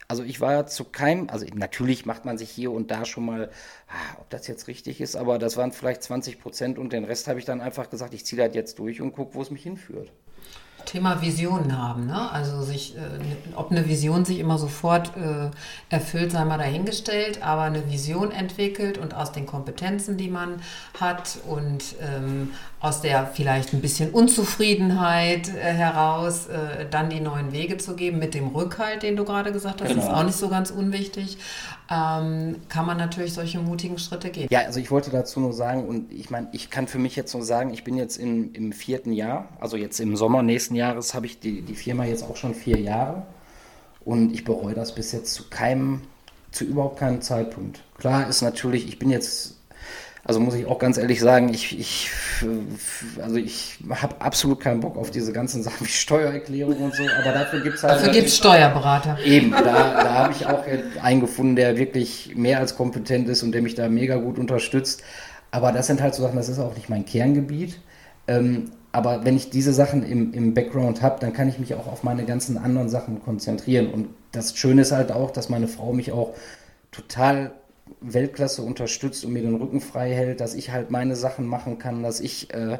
also 0.09 0.23
ich 0.23 0.41
war 0.41 0.67
zu 0.67 0.83
keinem, 0.83 1.29
also 1.29 1.45
natürlich 1.55 2.05
macht 2.05 2.25
man 2.25 2.37
sich 2.37 2.49
hier 2.49 2.73
und 2.73 2.91
da 2.91 3.05
schon 3.05 3.25
mal, 3.25 3.49
ah, 3.87 4.19
ob 4.19 4.29
das 4.29 4.47
jetzt 4.47 4.67
richtig 4.67 4.99
ist, 4.99 5.15
aber 5.15 5.39
das 5.39 5.55
waren 5.55 5.71
vielleicht 5.71 6.03
20 6.03 6.41
Prozent 6.41 6.77
und 6.77 6.91
den 6.91 7.05
Rest 7.05 7.29
habe 7.29 7.39
ich 7.39 7.45
dann 7.45 7.61
einfach 7.61 7.89
gesagt, 7.89 8.13
ich 8.13 8.25
ziehe 8.25 8.45
das 8.45 8.53
jetzt 8.53 8.79
durch 8.79 8.99
und 8.99 9.13
gucke, 9.13 9.33
wo 9.35 9.41
es 9.41 9.49
mich 9.49 9.63
hinführt. 9.63 10.11
Thema 10.87 11.21
Visionen 11.21 11.77
haben. 11.77 12.07
Ne? 12.07 12.31
Also 12.31 12.61
sich, 12.61 12.95
äh, 12.95 12.99
ob 13.55 13.71
eine 13.71 13.87
Vision 13.87 14.25
sich 14.25 14.39
immer 14.39 14.57
sofort 14.57 15.11
äh, 15.17 15.51
erfüllt, 15.93 16.31
sei 16.31 16.45
mal 16.45 16.57
dahingestellt, 16.57 17.43
aber 17.43 17.63
eine 17.63 17.91
Vision 17.91 18.31
entwickelt 18.31 18.97
und 18.97 19.13
aus 19.13 19.33
den 19.33 19.45
Kompetenzen, 19.45 20.17
die 20.17 20.29
man 20.29 20.61
hat 20.99 21.37
und 21.45 21.95
ähm, 22.01 22.51
aus 22.79 23.01
der 23.01 23.27
vielleicht 23.27 23.73
ein 23.73 23.81
bisschen 23.81 24.11
Unzufriedenheit 24.11 25.49
äh, 25.49 25.73
heraus 25.73 26.47
äh, 26.47 26.85
dann 26.89 27.09
die 27.09 27.19
neuen 27.19 27.51
Wege 27.51 27.77
zu 27.77 27.95
geben, 27.95 28.17
mit 28.19 28.33
dem 28.33 28.47
Rückhalt, 28.47 29.03
den 29.03 29.17
du 29.17 29.25
gerade 29.25 29.51
gesagt 29.51 29.81
hast, 29.81 29.89
genau. 29.89 30.01
ist 30.01 30.09
auch 30.09 30.23
nicht 30.23 30.37
so 30.37 30.47
ganz 30.47 30.71
unwichtig, 30.71 31.37
ähm, 31.89 32.57
kann 32.69 32.85
man 32.85 32.97
natürlich 32.97 33.33
solche 33.33 33.59
mutigen 33.59 33.97
Schritte 33.97 34.29
gehen. 34.29 34.47
Ja, 34.49 34.61
also 34.61 34.79
ich 34.79 34.91
wollte 34.91 35.09
dazu 35.09 35.39
nur 35.39 35.53
sagen, 35.53 35.85
und 35.85 36.11
ich 36.11 36.29
meine, 36.29 36.49
ich 36.51 36.69
kann 36.69 36.87
für 36.87 36.99
mich 36.99 37.15
jetzt 37.15 37.33
nur 37.33 37.43
sagen, 37.43 37.73
ich 37.73 37.83
bin 37.83 37.95
jetzt 37.95 38.17
in, 38.17 38.53
im 38.53 38.73
vierten 38.73 39.13
Jahr, 39.13 39.49
also 39.59 39.77
jetzt 39.77 39.99
im 39.99 40.15
Sommer 40.17 40.43
nächsten 40.43 40.75
Jahres 40.75 41.13
habe 41.13 41.25
ich 41.25 41.39
die, 41.39 41.61
die 41.61 41.75
Firma 41.75 42.05
jetzt 42.05 42.23
auch 42.23 42.35
schon 42.35 42.53
vier 42.53 42.79
Jahre 42.79 43.23
und 44.03 44.33
ich 44.33 44.43
bereue 44.43 44.73
das 44.73 44.95
bis 44.95 45.11
jetzt 45.11 45.33
zu 45.33 45.49
keinem, 45.49 46.01
zu 46.51 46.65
überhaupt 46.65 46.99
keinem 46.99 47.21
Zeitpunkt. 47.21 47.81
Klar 47.97 48.27
ist 48.27 48.41
natürlich, 48.41 48.87
ich 48.87 48.99
bin 48.99 49.09
jetzt 49.09 49.56
also 50.27 50.41
muss 50.41 50.55
ich 50.55 50.65
auch 50.65 50.77
ganz 50.77 50.97
ehrlich 50.97 51.21
sagen, 51.21 51.53
ich, 51.53 51.79
ich, 51.79 52.11
also 53.21 53.37
ich 53.37 53.79
habe 53.89 54.15
absolut 54.19 54.59
keinen 54.59 54.81
Bock 54.81 54.97
auf 54.97 55.09
diese 55.09 55.31
ganzen 55.31 55.63
Sachen 55.67 55.87
wie 55.87 55.91
Steuererklärung 55.91 56.75
und 56.77 56.93
so, 56.93 57.03
aber 57.03 57.31
dafür 57.31 57.61
gibt 57.61 57.77
es 57.77 57.83
halt. 57.83 57.93
Dafür 57.93 58.11
gibt 58.11 58.27
es 58.27 58.35
Steuerberater. 58.35 59.17
Eben, 59.23 59.51
da, 59.51 59.61
da 59.63 60.13
habe 60.13 60.33
ich 60.33 60.45
auch 60.45 60.65
einen 61.01 61.21
gefunden, 61.21 61.55
der 61.55 61.77
wirklich 61.77 62.33
mehr 62.35 62.59
als 62.59 62.75
kompetent 62.75 63.29
ist 63.29 63.41
und 63.41 63.53
der 63.53 63.61
mich 63.61 63.75
da 63.75 63.87
mega 63.87 64.17
gut 64.17 64.37
unterstützt. 64.37 65.01
Aber 65.49 65.71
das 65.71 65.87
sind 65.87 66.01
halt 66.01 66.13
so 66.13 66.23
Sachen, 66.23 66.35
das 66.35 66.49
ist 66.49 66.59
auch 66.59 66.75
nicht 66.75 66.89
mein 66.89 67.05
Kerngebiet. 67.05 67.79
Ähm, 68.27 68.71
aber 68.91 69.23
wenn 69.23 69.37
ich 69.37 69.49
diese 69.49 69.71
Sachen 69.71 70.03
im, 70.03 70.33
im 70.33 70.53
Background 70.53 71.01
habe, 71.01 71.21
dann 71.21 71.31
kann 71.31 71.47
ich 71.47 71.57
mich 71.57 71.73
auch 71.73 71.87
auf 71.87 72.03
meine 72.03 72.25
ganzen 72.25 72.57
anderen 72.57 72.89
Sachen 72.89 73.23
konzentrieren. 73.23 73.87
Und 73.87 74.09
das 74.33 74.57
Schöne 74.57 74.81
ist 74.81 74.91
halt 74.91 75.13
auch, 75.13 75.31
dass 75.31 75.47
meine 75.47 75.69
Frau 75.69 75.93
mich 75.93 76.11
auch 76.11 76.35
total 76.91 77.51
Weltklasse 78.01 78.61
unterstützt 78.61 79.25
und 79.25 79.33
mir 79.33 79.41
den 79.41 79.55
Rücken 79.55 79.81
frei 79.81 80.13
hält, 80.13 80.41
dass 80.41 80.53
ich 80.53 80.71
halt 80.71 80.91
meine 80.91 81.15
Sachen 81.15 81.45
machen 81.45 81.77
kann, 81.77 82.03
dass 82.03 82.19
ich, 82.19 82.53
äh, 82.53 82.79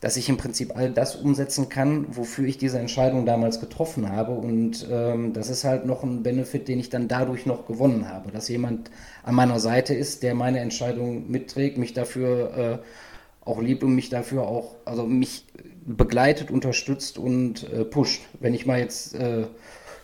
dass 0.00 0.16
ich 0.16 0.28
im 0.28 0.36
Prinzip 0.36 0.76
all 0.76 0.90
das 0.90 1.16
umsetzen 1.16 1.68
kann, 1.68 2.16
wofür 2.16 2.46
ich 2.46 2.58
diese 2.58 2.78
Entscheidung 2.78 3.26
damals 3.26 3.60
getroffen 3.60 4.10
habe. 4.10 4.32
Und 4.32 4.86
ähm, 4.90 5.32
das 5.32 5.50
ist 5.50 5.64
halt 5.64 5.86
noch 5.86 6.02
ein 6.02 6.22
Benefit, 6.22 6.68
den 6.68 6.78
ich 6.78 6.90
dann 6.90 7.08
dadurch 7.08 7.46
noch 7.46 7.66
gewonnen 7.66 8.08
habe, 8.08 8.30
dass 8.30 8.48
jemand 8.48 8.90
an 9.22 9.34
meiner 9.34 9.60
Seite 9.60 9.94
ist, 9.94 10.22
der 10.22 10.34
meine 10.34 10.60
Entscheidung 10.60 11.30
mitträgt, 11.30 11.78
mich 11.78 11.92
dafür 11.92 12.80
äh, 12.82 13.48
auch 13.48 13.60
liebt 13.60 13.82
und 13.82 13.94
mich 13.94 14.10
dafür 14.10 14.46
auch, 14.46 14.76
also 14.84 15.06
mich 15.06 15.46
begleitet, 15.84 16.50
unterstützt 16.50 17.18
und 17.18 17.70
äh, 17.70 17.84
pusht. 17.84 18.22
Wenn 18.38 18.54
ich 18.54 18.66
mal 18.66 18.78
jetzt 18.78 19.14
äh, 19.14 19.46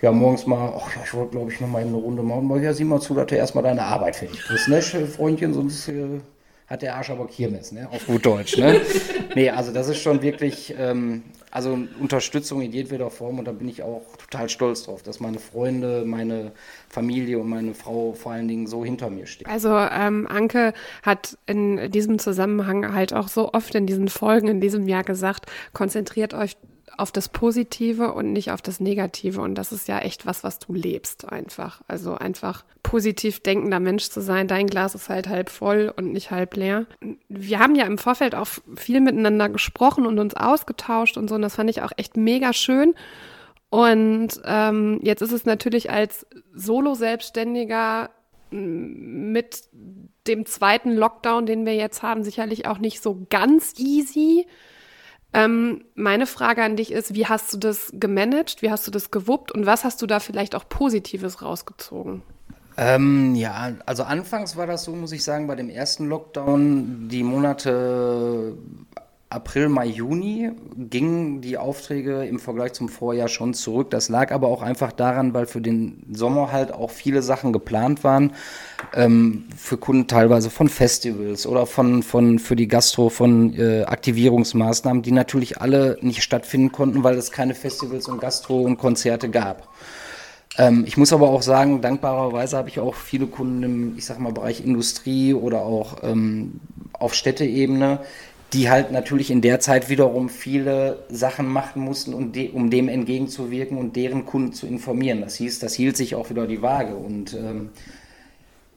ja, 0.02 0.12
morgens 0.12 0.46
mal, 0.46 0.72
ach 0.76 0.94
ja, 0.94 1.02
ich 1.04 1.14
wollte, 1.14 1.32
glaube 1.32 1.52
ich, 1.52 1.60
noch 1.60 1.68
mal 1.68 1.82
eine 1.82 1.96
Runde 1.96 2.22
machen. 2.22 2.62
Ja, 2.62 2.72
sieh 2.72 2.84
mal 2.84 3.00
zu, 3.00 3.14
dass 3.14 3.26
du 3.26 3.36
erstmal 3.36 3.64
deine 3.64 3.82
Arbeit 3.82 4.16
fertig 4.16 4.40
kriegst, 4.40 4.68
ne, 4.68 4.82
Freundchen, 4.82 5.54
sonst 5.54 5.88
äh, 5.88 6.20
hat 6.66 6.82
der 6.82 6.96
Arsch 6.96 7.10
aber 7.10 7.26
Kirmes, 7.26 7.72
ne, 7.72 7.88
auf 7.90 8.06
gut 8.06 8.26
Deutsch, 8.26 8.58
ne. 8.58 8.80
nee, 9.34 9.48
also 9.50 9.72
das 9.72 9.88
ist 9.88 10.02
schon 10.02 10.20
wirklich, 10.20 10.74
ähm, 10.78 11.22
also 11.50 11.78
Unterstützung 12.00 12.60
in 12.60 12.72
jedweder 12.72 13.08
Form 13.08 13.38
und 13.38 13.46
da 13.46 13.52
bin 13.52 13.68
ich 13.68 13.82
auch 13.82 14.02
total 14.18 14.48
stolz 14.48 14.82
drauf, 14.82 15.02
dass 15.02 15.20
meine 15.20 15.38
Freunde, 15.38 16.04
meine 16.04 16.52
Familie 16.88 17.38
und 17.38 17.48
meine 17.48 17.72
Frau 17.72 18.12
vor 18.12 18.32
allen 18.32 18.48
Dingen 18.48 18.66
so 18.66 18.84
hinter 18.84 19.10
mir 19.10 19.26
stehen. 19.26 19.48
Also 19.48 19.70
ähm, 19.70 20.26
Anke 20.26 20.74
hat 21.02 21.38
in 21.46 21.90
diesem 21.90 22.18
Zusammenhang 22.18 22.94
halt 22.94 23.14
auch 23.14 23.28
so 23.28 23.52
oft 23.52 23.74
in 23.74 23.86
diesen 23.86 24.08
Folgen 24.08 24.48
in 24.48 24.60
diesem 24.60 24.88
Jahr 24.88 25.04
gesagt, 25.04 25.46
konzentriert 25.72 26.34
euch 26.34 26.56
auf 26.96 27.12
das 27.12 27.28
Positive 27.28 28.12
und 28.12 28.32
nicht 28.32 28.50
auf 28.50 28.62
das 28.62 28.80
Negative. 28.80 29.40
Und 29.40 29.54
das 29.56 29.72
ist 29.72 29.88
ja 29.88 29.98
echt 29.98 30.26
was, 30.26 30.44
was 30.44 30.58
du 30.58 30.72
lebst 30.72 31.30
einfach. 31.30 31.82
Also 31.88 32.14
einfach 32.14 32.64
positiv 32.82 33.40
denkender 33.40 33.80
Mensch 33.80 34.08
zu 34.08 34.20
sein. 34.20 34.48
Dein 34.48 34.66
Glas 34.66 34.94
ist 34.94 35.08
halt 35.08 35.28
halb 35.28 35.50
voll 35.50 35.92
und 35.96 36.12
nicht 36.12 36.30
halb 36.30 36.56
leer. 36.56 36.86
Wir 37.28 37.58
haben 37.58 37.74
ja 37.74 37.84
im 37.86 37.98
Vorfeld 37.98 38.34
auch 38.34 38.48
viel 38.76 39.00
miteinander 39.00 39.48
gesprochen 39.48 40.06
und 40.06 40.18
uns 40.18 40.34
ausgetauscht 40.34 41.16
und 41.16 41.28
so. 41.28 41.34
Und 41.34 41.42
das 41.42 41.56
fand 41.56 41.70
ich 41.70 41.82
auch 41.82 41.92
echt 41.96 42.16
mega 42.16 42.52
schön. 42.52 42.94
Und 43.68 44.40
ähm, 44.44 45.00
jetzt 45.02 45.22
ist 45.22 45.32
es 45.32 45.44
natürlich 45.44 45.90
als 45.90 46.26
Solo-Selbstständiger 46.54 48.10
mit 48.50 49.64
dem 50.26 50.46
zweiten 50.46 50.94
Lockdown, 50.94 51.46
den 51.46 51.66
wir 51.66 51.74
jetzt 51.74 52.02
haben, 52.02 52.22
sicherlich 52.22 52.66
auch 52.66 52.78
nicht 52.78 53.02
so 53.02 53.26
ganz 53.28 53.74
easy. 53.78 54.46
Ähm, 55.36 55.84
meine 55.94 56.26
Frage 56.26 56.62
an 56.62 56.76
dich 56.76 56.90
ist, 56.90 57.14
wie 57.14 57.26
hast 57.26 57.52
du 57.52 57.58
das 57.58 57.90
gemanagt, 57.92 58.62
wie 58.62 58.70
hast 58.70 58.86
du 58.86 58.90
das 58.90 59.10
gewuppt 59.10 59.52
und 59.52 59.66
was 59.66 59.84
hast 59.84 60.00
du 60.00 60.06
da 60.06 60.18
vielleicht 60.18 60.54
auch 60.54 60.66
Positives 60.66 61.42
rausgezogen? 61.42 62.22
Ähm, 62.78 63.34
ja, 63.34 63.74
also 63.84 64.04
anfangs 64.04 64.56
war 64.56 64.66
das 64.66 64.84
so, 64.84 64.92
muss 64.92 65.12
ich 65.12 65.22
sagen, 65.22 65.46
bei 65.46 65.54
dem 65.54 65.68
ersten 65.68 66.08
Lockdown, 66.08 67.10
die 67.10 67.22
Monate 67.22 68.54
April, 69.36 69.68
Mai, 69.68 69.86
Juni 69.86 70.50
gingen 70.76 71.42
die 71.42 71.58
Aufträge 71.58 72.24
im 72.24 72.38
Vergleich 72.38 72.72
zum 72.72 72.88
Vorjahr 72.88 73.28
schon 73.28 73.52
zurück. 73.52 73.90
Das 73.90 74.08
lag 74.08 74.32
aber 74.32 74.48
auch 74.48 74.62
einfach 74.62 74.92
daran, 74.92 75.34
weil 75.34 75.44
für 75.44 75.60
den 75.60 76.06
Sommer 76.10 76.52
halt 76.52 76.72
auch 76.72 76.90
viele 76.90 77.20
Sachen 77.20 77.52
geplant 77.52 78.02
waren. 78.02 78.32
Ähm, 78.94 79.44
für 79.54 79.76
Kunden 79.76 80.06
teilweise 80.06 80.48
von 80.48 80.70
Festivals 80.70 81.46
oder 81.46 81.66
von, 81.66 82.02
von 82.02 82.38
für 82.38 82.56
die 82.56 82.66
Gastro 82.66 83.10
von 83.10 83.52
äh, 83.54 83.82
Aktivierungsmaßnahmen, 83.82 85.02
die 85.02 85.12
natürlich 85.12 85.60
alle 85.60 85.98
nicht 86.00 86.22
stattfinden 86.22 86.72
konnten, 86.72 87.04
weil 87.04 87.16
es 87.16 87.30
keine 87.30 87.54
Festivals 87.54 88.08
und 88.08 88.18
Gastro 88.18 88.62
und 88.62 88.78
Konzerte 88.78 89.28
gab. 89.28 89.68
Ähm, 90.58 90.84
ich 90.86 90.96
muss 90.96 91.12
aber 91.12 91.28
auch 91.28 91.42
sagen, 91.42 91.80
dankbarerweise 91.82 92.56
habe 92.56 92.68
ich 92.68 92.80
auch 92.80 92.94
viele 92.94 93.26
Kunden 93.26 93.62
im, 93.62 93.98
ich 93.98 94.06
sag 94.06 94.18
mal, 94.18 94.32
Bereich 94.32 94.64
Industrie 94.64 95.34
oder 95.34 95.60
auch 95.60 95.98
ähm, 96.02 96.60
auf 96.92 97.14
Städteebene, 97.14 98.00
die 98.52 98.70
halt 98.70 98.92
natürlich 98.92 99.30
in 99.30 99.40
der 99.40 99.60
Zeit 99.60 99.88
wiederum 99.88 100.28
viele 100.28 101.04
Sachen 101.08 101.46
machen 101.46 101.82
mussten, 101.82 102.14
um, 102.14 102.32
de 102.32 102.50
um 102.50 102.70
dem 102.70 102.88
entgegenzuwirken 102.88 103.76
und 103.76 103.96
deren 103.96 104.24
Kunden 104.24 104.52
zu 104.52 104.66
informieren. 104.66 105.20
Das 105.20 105.34
hieß, 105.36 105.58
das 105.58 105.74
hielt 105.74 105.96
sich 105.96 106.14
auch 106.14 106.30
wieder 106.30 106.46
die 106.46 106.62
Waage. 106.62 106.94
Und 106.94 107.34
ähm, 107.34 107.70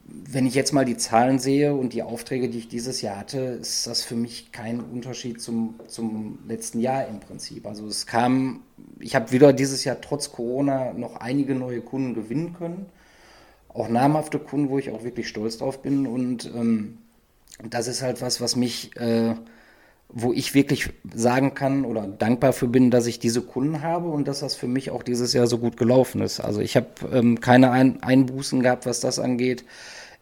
wenn 0.06 0.48
ich 0.48 0.56
jetzt 0.56 0.74
mal 0.74 0.86
die 0.86 0.98
Zahlen 0.98 1.38
sehe 1.38 1.76
und 1.76 1.94
die 1.94 2.02
Aufträge, 2.02 2.50
die 2.50 2.58
ich 2.58 2.68
dieses 2.68 3.02
Jahr 3.02 3.18
hatte, 3.18 3.38
ist 3.62 3.86
das 3.86 4.04
für 4.04 4.16
mich 4.16 4.52
kein 4.52 4.80
Unterschied 4.80 5.40
zum, 5.40 5.76
zum 5.88 6.40
letzten 6.48 6.80
Jahr 6.80 7.08
im 7.08 7.20
Prinzip. 7.20 7.68
Also 7.68 7.86
es 7.86 8.08
kam, 8.08 8.62
ich 9.00 9.16
habe 9.16 9.32
wieder 9.32 9.54
dieses 9.54 9.84
Jahr 9.84 10.02
trotz 10.02 10.32
Corona 10.32 10.94
noch 10.94 11.18
einige 11.18 11.54
neue 11.54 11.82
Kunden 11.82 12.16
gewinnen 12.16 12.54
können. 12.54 12.88
Auch 13.72 13.88
namhafte 13.88 14.40
Kunden, 14.40 14.70
wo 14.70 14.80
ich 14.80 14.90
auch 14.90 15.04
wirklich 15.04 15.28
stolz 15.28 15.60
drauf 15.60 15.84
bin. 15.84 16.08
Und 16.08 16.52
ähm, 16.56 16.98
das 17.70 17.88
ist 17.88 18.02
halt 18.02 18.20
was, 18.24 18.42
was 18.42 18.56
mich... 18.56 18.98
Äh, 18.98 19.36
wo 20.12 20.34
ich 20.34 20.56
wirklich 20.56 20.90
sagen 21.14 21.54
kann 21.54 21.86
oder 21.86 22.08
dankbar 22.08 22.52
für 22.52 22.68
bin, 22.68 22.90
dass 22.90 23.06
ich 23.06 23.20
diese 23.20 23.42
Kunden 23.42 23.84
habe 23.84 24.10
und 24.10 24.28
dass 24.28 24.40
das 24.40 24.56
für 24.56 24.68
mich 24.68 24.90
auch 24.90 25.04
dieses 25.04 25.34
Jahr 25.34 25.46
so 25.46 25.60
gut 25.60 25.78
gelaufen 25.78 26.22
ist. 26.22 26.40
Also 26.40 26.62
ich 26.62 26.76
habe 26.76 26.88
ähm, 27.14 27.40
keine 27.40 27.70
Ein 27.72 28.02
Einbußen 28.02 28.62
gehabt, 28.64 28.88
was 28.88 29.00
das 29.00 29.20
angeht. 29.20 29.64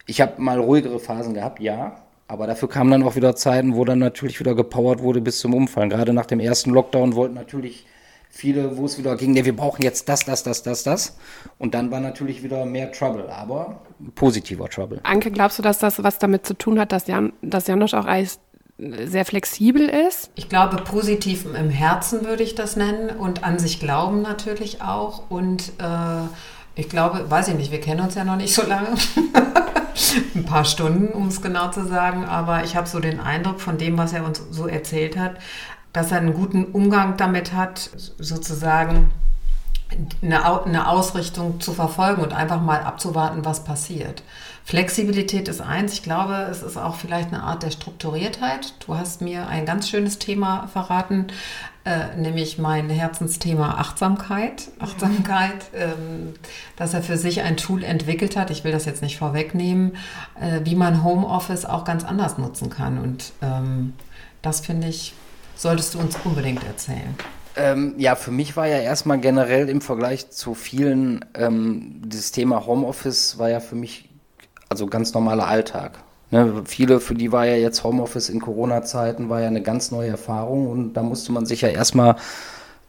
Ich 0.06 0.20
habe 0.20 0.42
mal 0.42 0.60
ruhigere 0.60 1.00
Phasen 1.00 1.34
gehabt, 1.34 1.62
ja. 1.62 2.02
Aber 2.28 2.46
dafür 2.48 2.68
kamen 2.68 2.92
dann 2.92 3.04
auch 3.04 3.16
wieder 3.16 3.38
Zeiten, 3.38 3.76
wo 3.76 3.86
dann 3.86 4.00
natürlich 4.00 4.42
wieder 4.42 4.56
gepowert 4.56 5.02
wurde 5.02 5.22
bis 5.22 5.40
zum 5.40 5.54
Umfallen. 5.54 5.90
Gerade 5.90 6.12
nach 6.12 6.26
dem 6.26 6.42
ersten 6.42 6.72
Lockdown 6.72 7.16
wollten 7.16 7.36
natürlich 7.36 7.86
viele, 8.30 8.78
wo 8.78 8.86
es 8.86 8.98
wieder 8.98 9.16
ging, 9.16 9.32
nee, 9.32 9.46
wir 9.46 9.56
brauchen 9.56 9.82
jetzt 9.82 10.10
das, 10.10 10.26
das, 10.26 10.44
das, 10.44 10.64
das, 10.64 10.84
das. 10.84 11.18
Und 11.58 11.74
dann 11.74 11.92
war 11.92 12.02
natürlich 12.02 12.44
wieder 12.44 12.66
mehr 12.66 12.92
Trouble, 12.92 13.30
aber 13.30 13.82
positiver 14.16 14.68
Trouble. 14.70 15.00
Anke, 15.04 15.32
glaubst 15.32 15.58
du, 15.60 15.64
dass 15.64 15.80
das 15.80 16.04
was 16.04 16.20
damit 16.20 16.46
zu 16.46 16.54
tun 16.54 16.78
hat, 16.80 16.92
dass, 16.92 17.08
Jan, 17.08 17.32
dass 17.42 17.68
Janosch 17.68 17.94
auch 17.94 18.06
als 18.06 18.40
sehr 18.78 19.26
flexibel 19.26 19.90
ist? 19.90 20.30
Ich 20.36 20.50
glaube, 20.50 20.78
positiv 20.78 21.46
im 21.46 21.70
Herzen 21.70 22.26
würde 22.26 22.44
ich 22.44 22.56
das 22.56 22.76
nennen 22.76 23.10
und 23.10 23.44
an 23.44 23.60
sich 23.60 23.80
glauben 23.80 24.22
natürlich 24.22 24.82
auch. 24.82 25.30
Und 25.30 25.70
äh, 25.80 26.28
ich 26.76 26.90
glaube, 26.90 27.30
weiß 27.30 27.48
ich 27.50 27.56
nicht, 27.56 27.72
wir 27.72 27.82
kennen 27.82 28.02
uns 28.02 28.16
ja 28.16 28.24
noch 28.24 28.36
nicht 28.36 28.54
so 28.54 28.66
lange. 28.66 28.90
Ein 30.36 30.46
paar 30.46 30.66
Stunden, 30.66 31.08
um 31.08 31.28
es 31.28 31.42
genau 31.42 31.70
zu 31.72 31.88
sagen. 31.88 32.26
Aber 32.26 32.64
ich 32.64 32.76
habe 32.76 32.88
so 32.88 33.00
den 33.00 33.20
Eindruck 33.20 33.60
von 33.60 33.80
dem, 33.80 33.98
was 33.98 34.14
er 34.14 34.24
uns 34.24 34.44
so 34.52 34.68
erzählt 34.68 35.18
hat, 35.18 35.38
dass 35.92 36.12
er 36.12 36.20
einen 36.20 36.34
guten 36.34 36.66
Umgang 36.66 37.18
damit 37.18 37.54
hat, 37.54 37.90
sozusagen 38.20 39.10
eine, 40.22 40.88
Ausrichtung 40.90 41.60
zu 41.60 41.74
verfolgen 41.74 42.22
und 42.22 42.34
einfach 42.34 42.62
mal 42.62 42.82
abzuwarten, 42.82 43.46
was 43.46 43.64
passiert. 43.64 44.24
Flexibilität 44.66 45.48
ist 45.48 45.62
eins. 45.62 45.94
Ich 45.94 46.04
glaube, 46.04 46.48
es 46.52 46.62
ist 46.62 46.76
auch 46.76 46.96
vielleicht 46.96 47.30
eine 47.34 47.42
Art 47.42 47.64
der 47.64 47.72
Strukturiertheit. 47.72 48.74
Du 48.86 48.96
hast 48.96 49.22
mir 49.22 49.48
ein 49.48 49.66
ganz 49.66 49.88
schönes 49.88 50.20
Thema 50.20 50.68
verraten, 50.68 51.28
äh, 51.86 52.18
nämlich 52.18 52.58
mein 52.58 52.90
Herzensthema 52.90 53.76
Achtsamkeit. 53.76 54.68
Achtsamkeit, 54.80 55.70
ähm, 55.74 56.34
dass 56.76 56.94
er 56.94 57.02
für 57.02 57.16
sich 57.16 57.44
ein 57.44 57.56
Tool 57.56 57.82
entwickelt 57.82 58.36
hat. 58.36 58.52
Ich 58.52 58.66
will 58.66 58.74
das 58.74 58.84
jetzt 58.84 59.02
nicht 59.02 59.18
vorwegnehmen, 59.18 59.96
äh, 60.40 60.60
wie 60.66 60.76
man 60.76 61.02
Homeoffice 61.02 61.66
auch 61.66 61.86
ganz 61.86 62.04
anders 62.04 62.38
nutzen 62.38 62.70
kann. 62.70 62.98
Und 62.98 63.32
ähm, 63.42 63.94
das 64.42 64.60
finde 64.60 64.90
ich, 64.90 65.14
solltest 65.56 65.94
du 65.94 66.00
uns 66.00 66.18
unbedingt 66.26 66.66
erzählen. 66.66 67.16
Ähm, 67.58 67.96
ja, 67.98 68.16
für 68.16 68.32
mich 68.32 68.56
war 68.56 68.68
ja 68.68 68.78
erstmal 68.78 69.20
generell 69.20 69.68
im 69.68 69.82
Vergleich 69.82 70.30
zu 70.30 70.54
vielen, 70.54 71.26
ähm, 71.34 72.02
dieses 72.06 72.32
Thema 72.32 72.66
Homeoffice 72.68 73.40
war 73.40 73.50
ja 73.50 73.60
für 73.60 73.76
mich 73.76 74.10
also 74.70 74.86
ganz 74.86 75.14
normaler 75.14 75.48
Alltag. 75.48 76.00
Ne, 76.30 76.64
viele, 76.66 77.00
für 77.00 77.16
die 77.16 77.32
war 77.32 77.46
ja 77.46 77.56
jetzt 77.56 77.84
Homeoffice 77.84 78.30
in 78.30 78.42
Corona-Zeiten, 78.42 79.30
war 79.30 79.42
ja 79.42 79.48
eine 79.48 79.62
ganz 79.62 79.92
neue 79.92 80.10
Erfahrung 80.10 80.68
und 80.68 80.94
da 80.94 81.02
musste 81.02 81.32
man 81.32 81.46
sich 81.46 81.62
ja 81.62 81.70
erstmal 81.70 82.18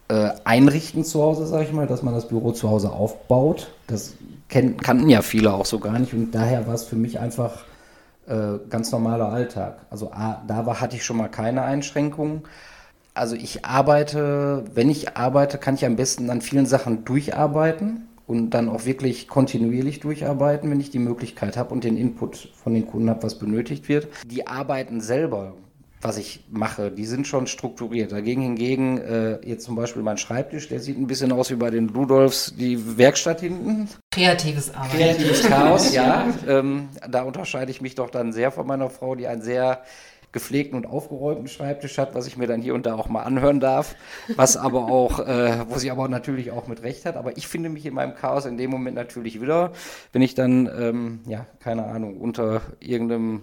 äh, 0.09 0.31
einrichten 0.45 1.05
zu 1.05 1.23
Hause, 1.23 1.47
sag 1.47 1.63
ich 1.63 1.73
mal, 1.73 1.87
dass 1.87 2.03
man 2.03 2.15
das 2.15 2.29
Büro 2.29 2.53
zu 2.53 2.69
Hause 2.69 2.91
aufbaut. 2.91 3.71
Das 3.87 4.15
kannten 4.49 5.09
ja 5.09 5.23
viele 5.23 5.53
auch 5.53 5.67
so 5.67 5.79
gar 5.79 5.99
nicht 5.99 6.15
und 6.15 6.33
daher 6.33 6.67
war 6.67 6.75
es 6.75 6.85
für 6.85 6.97
mich 6.97 7.21
einfach 7.21 7.65
äh, 8.27 8.59
ganz 8.69 8.91
normaler 8.91 9.31
Alltag. 9.31 9.79
Also 9.89 10.11
A, 10.11 10.43
da 10.47 10.67
war, 10.67 10.81
hatte 10.81 10.97
ich 10.97 11.05
schon 11.05 11.17
mal 11.17 11.29
keine 11.29 11.63
Einschränkungen. 11.63 12.43
Also 13.19 13.35
ich 13.35 13.65
arbeite, 13.65 14.65
wenn 14.75 14.89
ich 14.89 15.17
arbeite, 15.17 15.59
kann 15.59 15.75
ich 15.75 15.85
am 15.85 15.97
besten 15.97 16.31
an 16.31 16.41
vielen 16.41 16.67
Sachen 16.67 17.05
durcharbeiten 17.05 18.09
und 18.29 18.51
dann 18.51 18.69
auch 18.69 18.85
wirklich 18.85 19.27
kontinuierlich 19.27 19.99
durcharbeiten, 19.99 20.71
wenn 20.71 20.79
ich 20.79 20.91
die 20.91 21.01
Möglichkeit 21.01 21.57
habe 21.57 21.75
und 21.75 21.83
den 21.83 21.97
Input 21.97 22.51
von 22.63 22.75
den 22.75 22.87
Kunden 22.87 23.11
habe, 23.11 23.25
was 23.25 23.39
benötigt 23.39 23.89
wird. 23.89 24.07
Die 24.25 24.47
Arbeiten 24.47 25.01
selber, 25.01 25.55
was 26.01 26.17
ich 26.17 26.45
mache, 26.49 26.93
die 26.93 27.07
sind 27.07 27.27
schon 27.27 27.49
strukturiert. 27.49 28.13
Dagegen 28.13 28.43
hingegen, 28.43 28.99
äh, 28.99 29.45
jetzt 29.45 29.65
zum 29.65 29.75
Beispiel 29.75 30.03
mein 30.03 30.17
Schreibtisch, 30.19 30.69
der 30.69 30.79
sieht 30.79 30.97
ein 30.97 31.09
bisschen 31.09 31.33
aus 31.33 31.51
wie 31.51 31.57
bei 31.57 31.71
den 31.71 31.91
Rudolfs, 31.91 32.55
die 32.57 32.99
Werkstatt 32.99 33.41
hinten. 33.41 33.89
Kreatives 34.13 34.73
Arbeiten. 34.73 34.97
Kreatives 34.97 35.43
Chaos, 35.43 35.93
ja. 35.93 36.33
Ähm, 36.47 36.89
da 37.11 37.23
unterscheide 37.23 37.73
ich 37.73 37.81
mich 37.81 37.97
doch 37.97 38.11
dann 38.11 38.33
sehr 38.33 38.53
von 38.53 38.65
meiner 38.65 38.91
Frau, 38.91 39.17
die 39.17 39.27
ein 39.27 39.43
sehr 39.43 39.83
gepflegten 40.33 40.77
und 40.77 40.87
aufgeräumten 40.87 41.49
Schreibtisch 41.49 41.99
hat, 41.99 42.15
was 42.15 42.27
ich 42.27 42.37
mir 42.37 42.47
dann 42.47 42.61
hier 42.61 42.75
und 42.75 42.87
da 42.87 42.95
auch 42.95 43.09
mal 43.09 43.23
anhören 43.23 43.61
darf, 43.61 43.97
was 44.37 44.57
aber 44.57 44.87
auch, 44.87 45.21
äh, 45.21 45.65
wo 45.69 45.79
sie 45.79 45.91
aber 45.91 46.09
natürlich 46.09 46.51
auch 46.51 46.67
mit 46.67 46.83
Recht 46.83 47.07
hat. 47.07 47.17
Aber 47.17 47.37
ich 47.37 47.49
finde 47.49 47.69
mich 47.69 47.87
in 47.87 47.95
meinem 47.95 48.15
Chaos 48.15 48.45
in 48.45 48.57
dem 48.57 48.71
Moment 48.71 48.97
natürlich 48.97 49.41
wieder, 49.41 49.73
wenn 50.13 50.23
ich 50.23 50.35
dann, 50.35 50.67
ähm, 50.67 51.21
ja, 51.27 51.47
keine 51.61 51.87
Ahnung, 51.87 52.19
unter 52.19 52.63
irgendeinem 52.81 53.43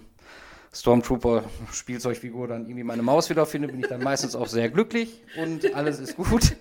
Stormtrooper 0.76 1.44
Spielzeugfigur 1.72 2.50
dann 2.50 2.66
irgendwie 2.66 2.84
meine 2.84 3.02
Maus 3.02 3.30
wiederfinde, 3.30 3.70
bin 3.70 3.80
ich 3.80 3.88
dann 3.88 4.04
meistens 4.04 4.36
auch 4.36 4.48
sehr 4.48 4.70
glücklich 4.70 5.24
und 5.42 5.74
alles 5.74 6.00
ist 6.00 6.18
gut. 6.18 6.58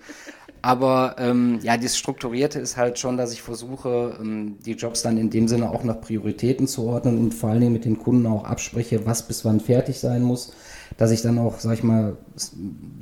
Aber 0.65 1.17
ähm, 1.19 1.59
ja, 1.63 1.77
das 1.77 1.95
Strukturierte 1.95 2.59
ist 2.59 2.79
halt 2.79 2.99
schon, 2.99 3.19
dass 3.19 3.35
ich 3.35 3.43
versuche, 3.43 4.17
ähm, 4.19 4.57
die 4.65 4.73
Jobs 4.73 5.03
dann 5.03 5.19
in 5.19 5.29
dem 5.29 5.47
Sinne 5.47 5.69
auch 5.69 5.85
nach 5.85 6.01
Prioritäten 6.01 6.67
zu 6.67 6.87
ordnen 6.87 7.19
und 7.19 7.35
vor 7.35 7.51
allen 7.51 7.61
Dingen 7.61 7.75
mit 7.75 7.85
den 7.85 7.99
Kunden 7.99 8.27
auch 8.27 8.45
abspreche, 8.45 9.05
was 9.05 9.29
bis 9.29 9.45
wann 9.45 9.61
fertig 9.61 10.01
sein 10.01 10.23
muss. 10.23 10.55
Dass 10.97 11.11
ich 11.11 11.21
dann 11.21 11.39
auch, 11.39 11.61
sag 11.61 11.75
ich 11.75 11.83
mal, 11.83 12.17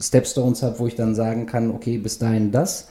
Stepstones 0.01 0.65
habe, 0.65 0.81
wo 0.81 0.89
ich 0.89 0.97
dann 0.97 1.15
sagen 1.15 1.47
kann, 1.47 1.71
okay, 1.71 1.99
bis 1.99 2.19
dahin 2.19 2.51
das. 2.51 2.89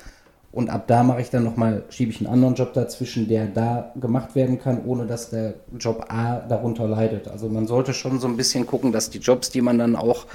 Und 0.54 0.70
ab 0.70 0.88
da 0.88 1.04
mache 1.04 1.20
ich 1.20 1.30
dann 1.30 1.44
nochmal, 1.44 1.84
schiebe 1.90 2.12
ich 2.12 2.22
einen 2.22 2.34
anderen 2.34 2.56
Job 2.56 2.74
dazwischen, 2.74 3.28
der 3.28 3.48
da 3.48 3.92
gemacht 4.00 4.36
werden 4.36 4.58
kann, 4.58 4.86
ohne 4.86 5.06
dass 5.06 5.32
der 5.32 5.56
Job 5.78 6.06
A 6.08 6.40
darunter 6.48 6.88
leidet. 6.88 7.28
Also 7.28 7.50
man 7.50 7.68
sollte 7.68 7.94
schon 7.94 8.22
so 8.22 8.28
ein 8.28 8.38
bisschen 8.38 8.66
gucken, 8.68 8.94
dass 8.94 9.10
die 9.10 9.20
Jobs, 9.20 9.50
die 9.50 9.62
man 9.62 9.78
dann 9.78 9.98
auch 9.98 10.28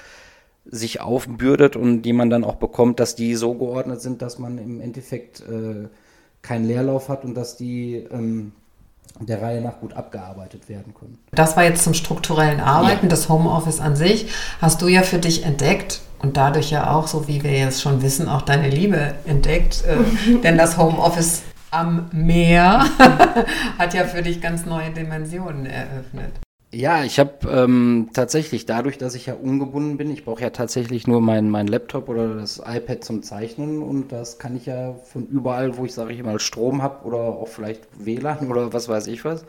sich 0.70 1.00
aufbürdet 1.00 1.76
und 1.76 2.02
die 2.02 2.12
man 2.12 2.30
dann 2.30 2.44
auch 2.44 2.56
bekommt, 2.56 3.00
dass 3.00 3.14
die 3.14 3.34
so 3.34 3.54
geordnet 3.54 4.00
sind, 4.00 4.22
dass 4.22 4.38
man 4.38 4.58
im 4.58 4.80
Endeffekt 4.80 5.40
äh, 5.40 5.88
keinen 6.42 6.66
Leerlauf 6.66 7.08
hat 7.08 7.24
und 7.24 7.34
dass 7.34 7.56
die 7.56 8.06
ähm, 8.10 8.52
der 9.20 9.40
Reihe 9.40 9.60
nach 9.60 9.80
gut 9.80 9.94
abgearbeitet 9.94 10.68
werden 10.68 10.94
können. 10.94 11.18
Das 11.32 11.56
war 11.56 11.64
jetzt 11.64 11.84
zum 11.84 11.94
strukturellen 11.94 12.60
Arbeiten, 12.60 13.06
ja. 13.06 13.10
das 13.10 13.28
Homeoffice 13.28 13.80
an 13.80 13.96
sich. 13.96 14.28
Hast 14.60 14.82
du 14.82 14.88
ja 14.88 15.02
für 15.02 15.18
dich 15.18 15.44
entdeckt 15.44 16.00
und 16.20 16.36
dadurch 16.36 16.70
ja 16.70 16.92
auch, 16.94 17.06
so 17.06 17.28
wie 17.28 17.42
wir 17.42 17.52
jetzt 17.52 17.80
schon 17.80 18.02
wissen, 18.02 18.28
auch 18.28 18.42
deine 18.42 18.68
Liebe 18.68 19.14
entdeckt. 19.26 19.84
Äh, 19.86 20.38
denn 20.44 20.58
das 20.58 20.76
Homeoffice 20.76 21.42
am 21.70 22.08
Meer 22.12 22.84
hat 23.78 23.94
ja 23.94 24.04
für 24.04 24.22
dich 24.22 24.40
ganz 24.40 24.66
neue 24.66 24.90
Dimensionen 24.90 25.66
eröffnet. 25.66 26.45
Ja, 26.76 27.04
ich 27.04 27.18
habe 27.18 27.48
ähm, 27.48 28.10
tatsächlich, 28.12 28.66
dadurch, 28.66 28.98
dass 28.98 29.14
ich 29.14 29.24
ja 29.24 29.32
ungebunden 29.32 29.96
bin, 29.96 30.10
ich 30.10 30.26
brauche 30.26 30.42
ja 30.42 30.50
tatsächlich 30.50 31.06
nur 31.06 31.22
meinen 31.22 31.48
mein 31.48 31.68
Laptop 31.68 32.10
oder 32.10 32.34
das 32.34 32.58
iPad 32.58 33.02
zum 33.02 33.22
Zeichnen 33.22 33.82
und 33.82 34.12
das 34.12 34.38
kann 34.38 34.54
ich 34.54 34.66
ja 34.66 34.92
von 34.92 35.26
überall, 35.26 35.78
wo 35.78 35.86
ich, 35.86 35.94
sage 35.94 36.12
ich 36.12 36.22
mal, 36.22 36.38
Strom 36.38 36.82
habe 36.82 37.06
oder 37.06 37.16
auch 37.16 37.48
vielleicht 37.48 37.80
WLAN 37.98 38.50
oder 38.50 38.74
was 38.74 38.90
weiß 38.90 39.06
ich 39.06 39.24
was. 39.24 39.46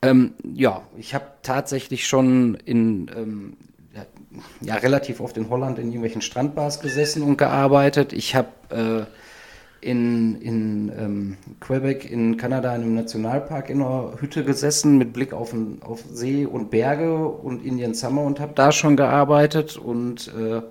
Ähm, 0.00 0.34
ja, 0.44 0.82
ich 0.96 1.12
habe 1.12 1.24
tatsächlich 1.42 2.06
schon 2.06 2.54
in, 2.54 3.10
ähm, 3.16 3.56
ja, 3.92 4.06
ja, 4.60 4.74
relativ 4.76 5.18
oft 5.18 5.36
in 5.36 5.50
Holland 5.50 5.80
in 5.80 5.86
irgendwelchen 5.86 6.22
Strandbars 6.22 6.78
gesessen 6.78 7.24
und 7.24 7.36
gearbeitet. 7.36 8.12
Ich 8.12 8.36
habe 8.36 8.48
äh, 8.70 9.21
in, 9.82 10.40
in 10.40 10.92
ähm, 10.96 11.36
Quebec 11.60 12.08
in 12.08 12.36
Kanada 12.36 12.74
in 12.74 12.82
einem 12.82 12.94
Nationalpark 12.94 13.68
in 13.68 13.82
einer 13.82 14.14
Hütte 14.20 14.44
gesessen 14.44 14.96
mit 14.96 15.12
Blick 15.12 15.32
auf, 15.32 15.54
auf 15.80 16.04
See 16.10 16.46
und 16.46 16.70
Berge 16.70 17.26
und 17.26 17.64
Indian 17.64 17.92
Summer 17.92 18.22
und 18.22 18.38
habe 18.38 18.52
da 18.54 18.70
schon 18.70 18.96
gearbeitet 18.96 19.76
und 19.76 20.32
äh, 20.38 20.62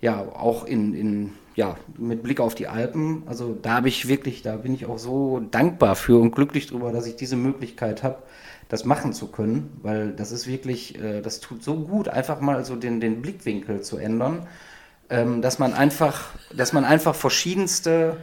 ja, 0.00 0.20
auch 0.20 0.64
in, 0.64 0.94
in, 0.94 1.32
ja, 1.56 1.76
mit 1.98 2.22
Blick 2.22 2.38
auf 2.38 2.54
die 2.54 2.68
Alpen. 2.68 3.24
Also 3.26 3.56
da 3.60 3.74
habe 3.74 3.88
ich 3.88 4.06
wirklich, 4.06 4.42
da 4.42 4.56
bin 4.56 4.72
ich 4.72 4.86
auch 4.86 4.98
so 4.98 5.40
dankbar 5.50 5.96
für 5.96 6.20
und 6.20 6.32
glücklich 6.32 6.68
drüber, 6.68 6.92
dass 6.92 7.06
ich 7.06 7.16
diese 7.16 7.36
Möglichkeit 7.36 8.04
habe, 8.04 8.18
das 8.68 8.84
machen 8.84 9.12
zu 9.12 9.26
können, 9.26 9.78
weil 9.82 10.12
das 10.12 10.30
ist 10.30 10.46
wirklich, 10.46 11.00
äh, 11.02 11.22
das 11.22 11.40
tut 11.40 11.64
so 11.64 11.74
gut, 11.74 12.08
einfach 12.08 12.40
mal 12.40 12.64
so 12.64 12.76
den, 12.76 13.00
den 13.00 13.20
Blickwinkel 13.20 13.80
zu 13.80 13.96
ändern 13.96 14.46
ähm, 15.10 15.42
dass 15.42 15.58
man 15.58 15.74
einfach, 15.74 16.30
dass 16.54 16.72
man 16.72 16.84
einfach 16.84 17.14
verschiedenste 17.14 18.16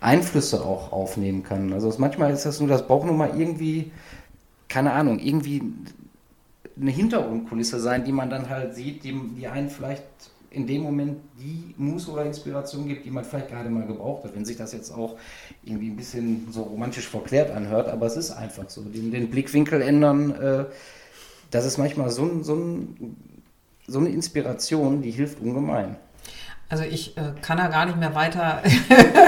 Einflüsse 0.00 0.64
auch 0.64 0.92
aufnehmen 0.92 1.42
kann. 1.42 1.72
Also 1.72 1.92
manchmal 1.98 2.32
ist 2.32 2.46
das 2.46 2.60
nur, 2.60 2.68
das 2.68 2.86
braucht 2.86 3.06
nur 3.06 3.16
mal 3.16 3.38
irgendwie, 3.38 3.90
keine 4.68 4.92
Ahnung, 4.92 5.18
irgendwie 5.18 5.62
eine 6.80 6.90
Hintergrundkulisse 6.90 7.80
sein, 7.80 8.04
die 8.04 8.12
man 8.12 8.30
dann 8.30 8.48
halt 8.48 8.74
sieht, 8.74 9.02
die, 9.04 9.18
die 9.36 9.48
einen 9.48 9.70
vielleicht 9.70 10.04
in 10.50 10.66
dem 10.66 10.82
Moment 10.82 11.18
die 11.38 11.74
Muße 11.76 12.10
oder 12.10 12.24
Inspiration 12.24 12.88
gibt, 12.88 13.04
die 13.04 13.10
man 13.10 13.24
vielleicht 13.24 13.48
gerade 13.48 13.68
mal 13.68 13.86
gebraucht 13.86 14.24
hat. 14.24 14.34
Wenn 14.34 14.44
sich 14.44 14.56
das 14.56 14.72
jetzt 14.72 14.90
auch 14.90 15.16
irgendwie 15.62 15.90
ein 15.90 15.96
bisschen 15.96 16.48
so 16.50 16.62
romantisch 16.62 17.08
verklärt 17.08 17.50
anhört, 17.50 17.88
aber 17.88 18.06
es 18.06 18.16
ist 18.16 18.30
einfach 18.30 18.68
so. 18.70 18.82
Den, 18.82 19.10
den 19.10 19.30
Blickwinkel 19.30 19.82
ändern, 19.82 20.30
äh, 20.30 20.64
das 21.50 21.66
ist 21.66 21.76
manchmal 21.76 22.10
so, 22.10 22.42
so, 22.42 22.78
so 23.86 23.98
eine 23.98 24.08
Inspiration, 24.08 25.02
die 25.02 25.10
hilft 25.10 25.40
ungemein. 25.40 25.96
Also 26.70 26.84
ich 26.84 27.16
äh, 27.16 27.32
kann 27.40 27.56
da 27.56 27.68
gar 27.68 27.86
nicht 27.86 27.98
mehr 27.98 28.14
weiter 28.14 28.60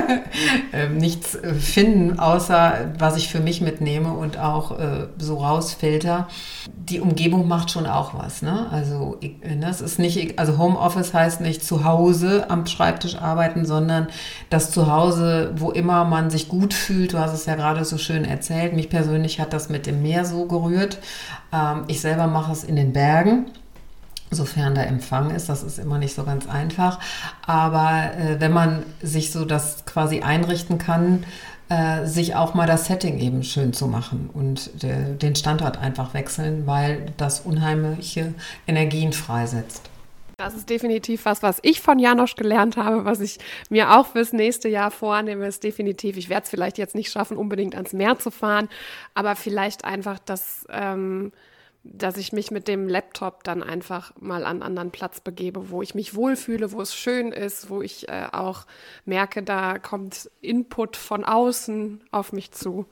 äh, 0.72 0.88
nichts 0.90 1.38
finden, 1.58 2.18
außer 2.18 2.92
was 2.98 3.16
ich 3.16 3.28
für 3.28 3.40
mich 3.40 3.62
mitnehme 3.62 4.12
und 4.12 4.38
auch 4.38 4.78
äh, 4.78 5.06
so 5.16 5.38
rausfilter. 5.38 6.28
Die 6.76 7.00
Umgebung 7.00 7.48
macht 7.48 7.70
schon 7.70 7.86
auch 7.86 8.12
was. 8.12 8.42
Ne? 8.42 8.68
Also 8.70 9.16
ich, 9.20 9.42
äh, 9.42 9.56
das 9.58 9.80
ist 9.80 9.98
nicht, 9.98 10.38
also 10.38 10.58
Homeoffice 10.58 11.14
heißt 11.14 11.40
nicht 11.40 11.64
zu 11.64 11.84
Hause 11.84 12.50
am 12.50 12.66
Schreibtisch 12.66 13.16
arbeiten, 13.16 13.64
sondern 13.64 14.08
das 14.50 14.70
Zuhause, 14.70 15.52
wo 15.56 15.70
immer 15.70 16.04
man 16.04 16.28
sich 16.28 16.46
gut 16.46 16.74
fühlt. 16.74 17.14
Du 17.14 17.18
hast 17.18 17.32
es 17.32 17.46
ja 17.46 17.54
gerade 17.54 17.86
so 17.86 17.96
schön 17.96 18.26
erzählt. 18.26 18.74
Mich 18.74 18.90
persönlich 18.90 19.40
hat 19.40 19.54
das 19.54 19.70
mit 19.70 19.86
dem 19.86 20.02
Meer 20.02 20.26
so 20.26 20.44
gerührt. 20.44 20.98
Ähm, 21.54 21.84
ich 21.86 22.02
selber 22.02 22.26
mache 22.26 22.52
es 22.52 22.64
in 22.64 22.76
den 22.76 22.92
Bergen 22.92 23.46
sofern 24.30 24.74
der 24.74 24.86
Empfang 24.86 25.30
ist. 25.30 25.48
Das 25.48 25.62
ist 25.62 25.78
immer 25.78 25.98
nicht 25.98 26.14
so 26.14 26.24
ganz 26.24 26.48
einfach. 26.48 26.98
Aber 27.46 28.12
äh, 28.16 28.40
wenn 28.40 28.52
man 28.52 28.84
sich 29.02 29.32
so 29.32 29.44
das 29.44 29.84
quasi 29.84 30.20
einrichten 30.20 30.78
kann, 30.78 31.24
äh, 31.68 32.06
sich 32.06 32.34
auch 32.34 32.54
mal 32.54 32.66
das 32.66 32.86
Setting 32.86 33.18
eben 33.18 33.42
schön 33.42 33.72
zu 33.72 33.86
machen 33.86 34.28
und 34.32 34.82
de, 34.82 35.14
den 35.14 35.36
Standort 35.36 35.78
einfach 35.78 36.14
wechseln, 36.14 36.66
weil 36.66 37.12
das 37.16 37.40
unheimliche 37.40 38.34
Energien 38.66 39.12
freisetzt. 39.12 39.88
Das 40.36 40.54
ist 40.54 40.70
definitiv 40.70 41.26
was, 41.26 41.42
was 41.42 41.58
ich 41.62 41.82
von 41.82 41.98
Janosch 41.98 42.34
gelernt 42.34 42.76
habe, 42.78 43.04
was 43.04 43.20
ich 43.20 43.38
mir 43.68 43.94
auch 43.94 44.06
fürs 44.06 44.32
nächste 44.32 44.68
Jahr 44.68 44.90
vornehme, 44.90 45.46
ist 45.46 45.62
definitiv, 45.62 46.16
ich 46.16 46.30
werde 46.30 46.44
es 46.44 46.50
vielleicht 46.50 46.78
jetzt 46.78 46.94
nicht 46.94 47.12
schaffen, 47.12 47.36
unbedingt 47.36 47.74
ans 47.74 47.92
Meer 47.92 48.18
zu 48.18 48.30
fahren, 48.30 48.70
aber 49.14 49.36
vielleicht 49.36 49.84
einfach 49.84 50.18
das 50.18 50.66
ähm, 50.70 51.30
dass 51.82 52.18
ich 52.18 52.32
mich 52.32 52.50
mit 52.50 52.68
dem 52.68 52.88
Laptop 52.88 53.42
dann 53.44 53.62
einfach 53.62 54.12
mal 54.20 54.44
an 54.44 54.62
anderen 54.62 54.90
Platz 54.90 55.20
begebe, 55.20 55.70
wo 55.70 55.80
ich 55.80 55.94
mich 55.94 56.14
wohlfühle, 56.14 56.72
wo 56.72 56.82
es 56.82 56.94
schön 56.94 57.32
ist, 57.32 57.70
wo 57.70 57.80
ich 57.80 58.08
äh, 58.08 58.26
auch 58.32 58.66
merke, 59.06 59.42
da 59.42 59.78
kommt 59.78 60.30
Input 60.42 60.96
von 60.96 61.24
außen 61.24 62.04
auf 62.10 62.32
mich 62.32 62.52
zu. 62.52 62.86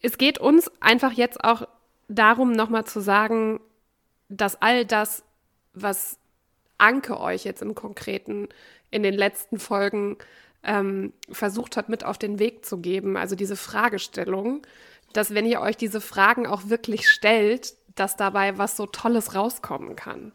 Es 0.00 0.16
geht 0.16 0.38
uns 0.38 0.70
einfach 0.80 1.12
jetzt 1.12 1.44
auch 1.44 1.68
darum, 2.08 2.52
nochmal 2.52 2.84
zu 2.84 3.00
sagen, 3.00 3.60
dass 4.28 4.60
all 4.62 4.86
das, 4.86 5.22
was 5.74 6.18
Anke 6.78 7.20
euch 7.20 7.44
jetzt 7.44 7.62
im 7.62 7.74
Konkreten 7.74 8.48
in 8.90 9.02
den 9.02 9.14
letzten 9.14 9.58
Folgen 9.58 10.16
ähm, 10.62 11.12
versucht 11.30 11.76
hat, 11.76 11.88
mit 11.88 12.04
auf 12.04 12.18
den 12.18 12.38
Weg 12.38 12.64
zu 12.64 12.78
geben, 12.78 13.16
also 13.16 13.36
diese 13.36 13.56
Fragestellung, 13.56 14.62
dass 15.12 15.34
wenn 15.34 15.46
ihr 15.46 15.60
euch 15.60 15.76
diese 15.76 16.00
Fragen 16.00 16.46
auch 16.46 16.68
wirklich 16.68 17.08
stellt, 17.08 17.74
dass 17.96 18.16
dabei 18.16 18.58
was 18.58 18.76
so 18.76 18.86
Tolles 18.86 19.34
rauskommen 19.34 19.96
kann. 19.96 20.32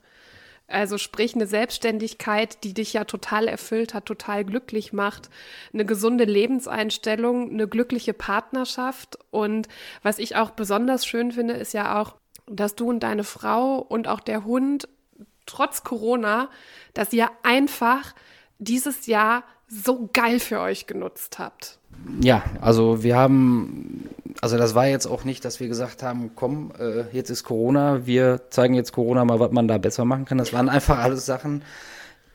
Also 0.67 0.97
sprich 0.97 1.35
eine 1.35 1.47
Selbstständigkeit, 1.47 2.63
die 2.63 2.73
dich 2.73 2.93
ja 2.93 3.03
total 3.03 3.47
erfüllt 3.47 3.93
hat, 3.93 4.05
total 4.05 4.45
glücklich 4.45 4.93
macht, 4.93 5.29
eine 5.73 5.85
gesunde 5.85 6.23
Lebenseinstellung, 6.23 7.49
eine 7.49 7.67
glückliche 7.67 8.13
Partnerschaft. 8.13 9.19
Und 9.31 9.67
was 10.01 10.17
ich 10.17 10.37
auch 10.37 10.51
besonders 10.51 11.05
schön 11.05 11.33
finde, 11.33 11.55
ist 11.55 11.73
ja 11.73 12.01
auch, 12.01 12.15
dass 12.47 12.75
du 12.75 12.89
und 12.89 13.01
deine 13.01 13.25
Frau 13.25 13.79
und 13.79 14.07
auch 14.07 14.21
der 14.21 14.45
Hund 14.45 14.87
trotz 15.45 15.83
Corona, 15.83 16.49
dass 16.93 17.11
ihr 17.11 17.29
einfach 17.43 18.15
dieses 18.57 19.07
Jahr 19.07 19.43
so 19.71 20.09
geil 20.11 20.39
für 20.39 20.59
euch 20.59 20.85
genutzt 20.85 21.39
habt. 21.39 21.79
Ja, 22.21 22.43
also 22.61 23.03
wir 23.03 23.15
haben 23.15 24.09
also 24.39 24.57
das 24.57 24.75
war 24.75 24.87
jetzt 24.87 25.05
auch 25.05 25.23
nicht, 25.23 25.43
dass 25.43 25.59
wir 25.59 25.67
gesagt 25.67 26.03
haben, 26.03 26.31
komm, 26.35 26.71
äh, 26.79 27.03
jetzt 27.11 27.29
ist 27.29 27.43
Corona, 27.43 28.05
wir 28.05 28.41
zeigen 28.49 28.73
jetzt 28.73 28.91
Corona 28.93 29.25
mal, 29.25 29.39
was 29.39 29.51
man 29.51 29.67
da 29.67 29.77
besser 29.77 30.05
machen 30.05 30.25
kann. 30.25 30.37
Das 30.37 30.53
waren 30.53 30.69
einfach 30.69 30.99
alles 30.99 31.25
Sachen, 31.25 31.63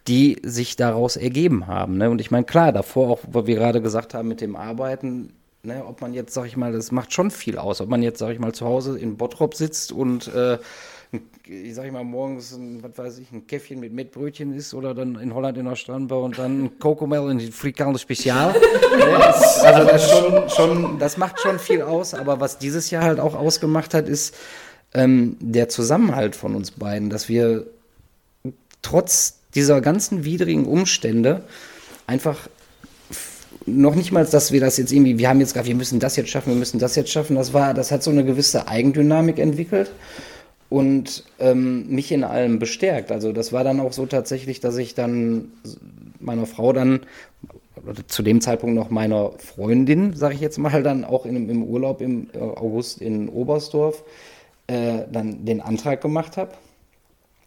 die 0.06 0.40
sich 0.44 0.76
daraus 0.76 1.16
ergeben 1.16 1.66
haben. 1.66 1.96
Ne? 1.98 2.10
Und 2.10 2.20
ich 2.20 2.30
meine, 2.30 2.44
klar, 2.44 2.72
davor 2.72 3.10
auch, 3.10 3.20
was 3.30 3.46
wir 3.46 3.56
gerade 3.56 3.80
gesagt 3.80 4.14
haben 4.14 4.28
mit 4.28 4.40
dem 4.40 4.56
Arbeiten, 4.56 5.32
ne, 5.66 5.84
ob 5.84 6.00
man 6.00 6.14
jetzt, 6.14 6.32
sag 6.32 6.46
ich 6.46 6.56
mal, 6.56 6.72
das 6.72 6.92
macht 6.92 7.12
schon 7.12 7.30
viel 7.30 7.58
aus, 7.58 7.80
ob 7.80 7.88
man 7.88 8.02
jetzt, 8.02 8.18
sag 8.18 8.32
ich 8.32 8.38
mal, 8.38 8.52
zu 8.52 8.64
Hause 8.66 8.98
in 8.98 9.16
Bottrop 9.16 9.54
sitzt 9.54 9.92
und 9.92 10.28
äh, 10.28 10.58
ich 11.44 11.74
sag 11.74 11.86
ich 11.86 11.92
mal, 11.92 12.04
morgens 12.04 12.52
ein, 12.52 12.82
was 12.82 12.98
weiß 12.98 13.18
ich, 13.18 13.30
ein 13.30 13.46
Käffchen 13.46 13.78
mit 13.78 13.92
Mettbrötchen 13.92 14.52
ist 14.54 14.74
oder 14.74 14.94
dann 14.94 15.16
in 15.16 15.34
Holland 15.34 15.56
in 15.58 15.66
der 15.66 15.76
Strandbau 15.76 16.24
und 16.24 16.38
dann 16.38 16.64
ein 16.64 16.78
Kokomel 16.78 17.30
in 17.30 17.52
Frikandel 17.52 18.00
Spezial. 18.00 18.54
also 19.62 19.84
das, 19.84 20.10
schon, 20.10 20.48
schon, 20.48 20.98
das 20.98 21.16
macht 21.16 21.40
schon 21.40 21.58
viel 21.58 21.82
aus, 21.82 22.14
aber 22.14 22.40
was 22.40 22.58
dieses 22.58 22.90
Jahr 22.90 23.04
halt 23.04 23.20
auch 23.20 23.34
ausgemacht 23.34 23.94
hat, 23.94 24.08
ist 24.08 24.34
ähm, 24.94 25.36
der 25.40 25.68
Zusammenhalt 25.68 26.34
von 26.34 26.54
uns 26.54 26.72
beiden, 26.72 27.10
dass 27.10 27.28
wir 27.28 27.66
trotz 28.82 29.38
dieser 29.54 29.80
ganzen 29.80 30.24
widrigen 30.24 30.66
Umstände 30.66 31.44
einfach 32.06 32.48
noch 33.66 33.94
nicht 33.94 34.12
mal, 34.12 34.24
dass 34.24 34.52
wir 34.52 34.60
das 34.60 34.76
jetzt 34.76 34.92
irgendwie, 34.92 35.18
wir 35.18 35.28
haben 35.28 35.40
jetzt 35.40 35.52
gesagt, 35.52 35.68
wir 35.68 35.74
müssen 35.74 35.98
das 35.98 36.16
jetzt 36.16 36.30
schaffen, 36.30 36.50
wir 36.50 36.58
müssen 36.58 36.78
das 36.78 36.94
jetzt 36.94 37.10
schaffen. 37.10 37.36
Das 37.36 37.52
war, 37.52 37.74
das 37.74 37.90
hat 37.90 38.02
so 38.02 38.10
eine 38.10 38.24
gewisse 38.24 38.68
Eigendynamik 38.68 39.38
entwickelt 39.38 39.90
und 40.68 41.24
ähm, 41.38 41.88
mich 41.88 42.12
in 42.12 42.24
allem 42.24 42.58
bestärkt. 42.58 43.10
Also 43.10 43.32
das 43.32 43.52
war 43.52 43.64
dann 43.64 43.80
auch 43.80 43.92
so 43.92 44.06
tatsächlich, 44.06 44.60
dass 44.60 44.76
ich 44.76 44.94
dann 44.94 45.52
meiner 46.20 46.46
Frau 46.46 46.72
dann, 46.72 47.00
zu 48.08 48.22
dem 48.22 48.40
Zeitpunkt 48.40 48.74
noch 48.74 48.90
meiner 48.90 49.32
Freundin, 49.38 50.14
sage 50.14 50.34
ich 50.34 50.40
jetzt 50.40 50.58
mal, 50.58 50.82
dann 50.82 51.04
auch 51.04 51.26
in, 51.26 51.48
im 51.48 51.62
Urlaub 51.62 52.00
im 52.00 52.28
äh, 52.32 52.38
August 52.38 53.00
in 53.00 53.28
Oberstdorf, 53.28 54.02
äh, 54.66 55.00
dann 55.12 55.44
den 55.44 55.60
Antrag 55.60 56.00
gemacht 56.00 56.36
habe. 56.36 56.52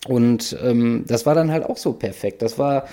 Und 0.08 0.58
ähm, 0.64 1.04
das 1.08 1.26
war 1.26 1.36
dann 1.36 1.52
halt 1.52 1.66
auch 1.66 1.78
so 1.78 1.94
perfekt. 1.94 2.42
Das 2.42 2.58
war 2.58 2.86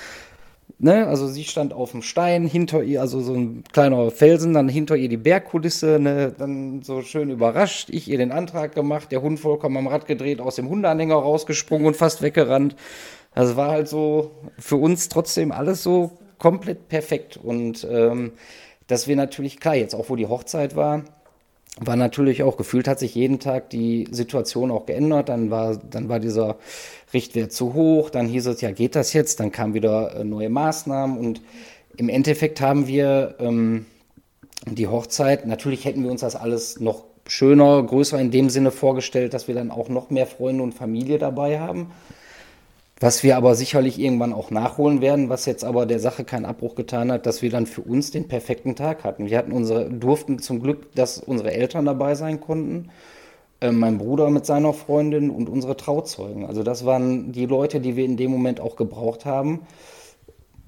Ne, 0.79 1.07
also 1.07 1.27
sie 1.27 1.45
stand 1.45 1.73
auf 1.73 1.93
dem 1.93 2.03
Stein, 2.03 2.47
hinter 2.47 2.83
ihr, 2.83 3.01
also 3.01 3.21
so 3.21 3.33
ein 3.33 3.65
kleiner 3.73 4.11
Felsen, 4.11 4.53
dann 4.53 4.69
hinter 4.69 4.95
ihr 4.95 5.09
die 5.09 5.17
Bergkulisse, 5.17 5.99
ne, 5.99 6.35
dann 6.37 6.83
so 6.83 7.01
schön 7.01 7.31
überrascht, 7.31 7.89
ich 7.91 8.09
ihr 8.11 8.19
den 8.19 8.31
Antrag 8.31 8.75
gemacht, 8.75 9.11
der 9.11 9.23
Hund 9.23 9.41
vollkommen 9.41 9.79
am 9.79 9.87
Rad 9.87 10.07
gedreht, 10.07 10.39
aus 10.39 10.57
dem 10.57 10.69
Hundeanhänger 10.69 11.15
rausgesprungen 11.15 11.87
und 11.87 11.97
fast 11.97 12.21
weggerannt. 12.21 12.77
Das 13.35 13.57
war 13.57 13.71
halt 13.71 13.89
so 13.89 14.33
für 14.59 14.77
uns 14.77 15.09
trotzdem 15.09 15.51
alles 15.51 15.83
so 15.83 16.19
komplett 16.39 16.89
perfekt. 16.89 17.39
Und 17.39 17.87
ähm, 17.91 18.33
dass 18.87 19.09
wir 19.09 19.17
natürlich, 19.17 19.61
klar, 19.61 19.77
jetzt 19.77 19.95
auch 19.95 20.11
wo 20.11 20.17
die 20.17 20.27
Hochzeit 20.27 20.77
war, 20.77 21.05
war 21.81 21.97
natürlich 21.97 22.43
auch 22.43 22.57
gefühlt, 22.57 22.89
hat 22.89 22.99
sich 22.99 23.15
jeden 23.15 23.39
Tag 23.39 23.71
die 23.71 24.09
Situation 24.11 24.71
auch 24.71 24.87
geändert. 24.87 25.29
Dann 25.29 25.51
war, 25.51 25.77
dann 25.77 26.09
war 26.09 26.21
dieser 26.21 26.57
Richtwert 27.13 27.53
zu 27.53 27.75
hoch, 27.75 28.11
dann 28.11 28.27
hieß 28.27 28.47
es, 28.47 28.61
ja, 28.61 28.71
geht 28.71 28.97
das 28.97 29.13
jetzt? 29.13 29.41
Dann 29.41 29.53
kamen 29.53 29.75
wieder 29.75 30.17
äh, 30.17 30.25
neue 30.25 30.49
Maßnahmen 30.49 31.19
und 31.19 31.43
im 31.97 32.09
Endeffekt 32.09 32.61
haben 32.61 32.87
wir 32.87 33.37
ähm, 33.39 33.87
die 34.67 34.89
Hochzeit, 34.89 35.47
natürlich 35.47 35.85
hätten 35.85 36.03
wir 36.03 36.11
uns 36.11 36.23
das 36.23 36.37
alles 36.37 36.81
noch 36.81 37.05
schöner, 37.27 37.83
größer 37.83 38.19
in 38.19 38.31
dem 38.31 38.51
Sinne 38.51 38.71
vorgestellt, 38.71 39.35
dass 39.35 39.49
wir 39.49 39.55
dann 39.55 39.71
auch 39.71 39.89
noch 39.89 40.11
mehr 40.11 40.27
Freunde 40.27 40.63
und 40.63 40.73
Familie 40.73 41.19
dabei 41.19 41.59
haben. 41.61 41.93
Was 42.99 43.23
wir 43.23 43.37
aber 43.37 43.55
sicherlich 43.55 43.99
irgendwann 43.99 44.33
auch 44.33 44.51
nachholen 44.51 45.03
werden, 45.03 45.29
was 45.29 45.45
jetzt 45.45 45.65
aber 45.65 45.85
der 45.85 46.01
Sache 46.01 46.25
keinen 46.25 46.47
Abbruch 46.47 46.75
getan 46.75 47.13
hat, 47.13 47.27
dass 47.27 47.43
wir 47.43 47.51
dann 47.51 47.67
für 47.67 47.83
uns 47.83 48.11
den 48.11 48.27
perfekten 48.27 48.75
Tag 48.75 49.05
hatten. 49.05 49.29
Wir 49.29 49.37
hatten 49.37 49.53
unsere, 49.53 49.91
durften 49.91 50.39
zum 50.39 50.63
Glück, 50.63 50.95
dass 50.95 51.19
unsere 51.19 51.53
Eltern 51.53 51.85
dabei 51.85 52.15
sein 52.15 52.41
konnten, 52.41 52.89
äh, 53.61 53.71
mein 53.71 53.99
Bruder 53.99 54.31
mit 54.31 54.47
seiner 54.47 54.73
Freundin 54.73 55.29
und 55.29 55.51
unsere 55.51 55.77
Trauzeugen. 55.77 56.47
Also 56.47 56.63
das 56.63 56.87
waren 56.87 57.33
die 57.33 57.45
Leute, 57.45 57.81
die 57.81 57.97
wir 57.97 58.05
in 58.07 58.17
dem 58.17 58.31
Moment 58.31 58.61
auch 58.61 58.77
gebraucht 58.77 59.27
haben 59.27 59.61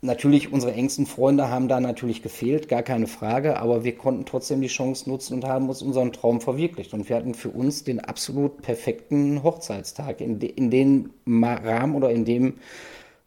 natürlich, 0.01 0.53
unsere 0.53 0.73
engsten 0.73 1.07
Freunde 1.07 1.49
haben 1.49 1.69
da 1.69 1.81
natürlich 1.81 2.23
gefehlt, 2.23 2.69
gar 2.69 2.83
keine 2.83 3.07
Frage, 3.07 3.59
aber 3.59 3.85
wir 3.85 3.97
konnten 3.97 4.25
trotzdem 4.25 4.61
die 4.61 4.69
Chance 4.69 5.09
nutzen 5.09 5.35
und 5.35 5.45
haben 5.45 5.69
uns 5.69 5.83
unseren 5.83 6.13
Traum 6.13 6.41
verwirklicht. 6.41 6.95
Und 6.95 7.09
wir 7.09 7.17
hatten 7.17 7.35
für 7.35 7.51
uns 7.51 7.85
den 7.85 8.01
absolut 8.01 8.63
perfekten 8.63 9.43
Hochzeitstag 9.43 10.21
in, 10.21 10.39
de, 10.39 10.51
in 10.51 10.71
dem 10.71 11.11
Rahmen 11.27 11.95
oder 11.95 12.11
in, 12.11 12.25
dem, 12.25 12.59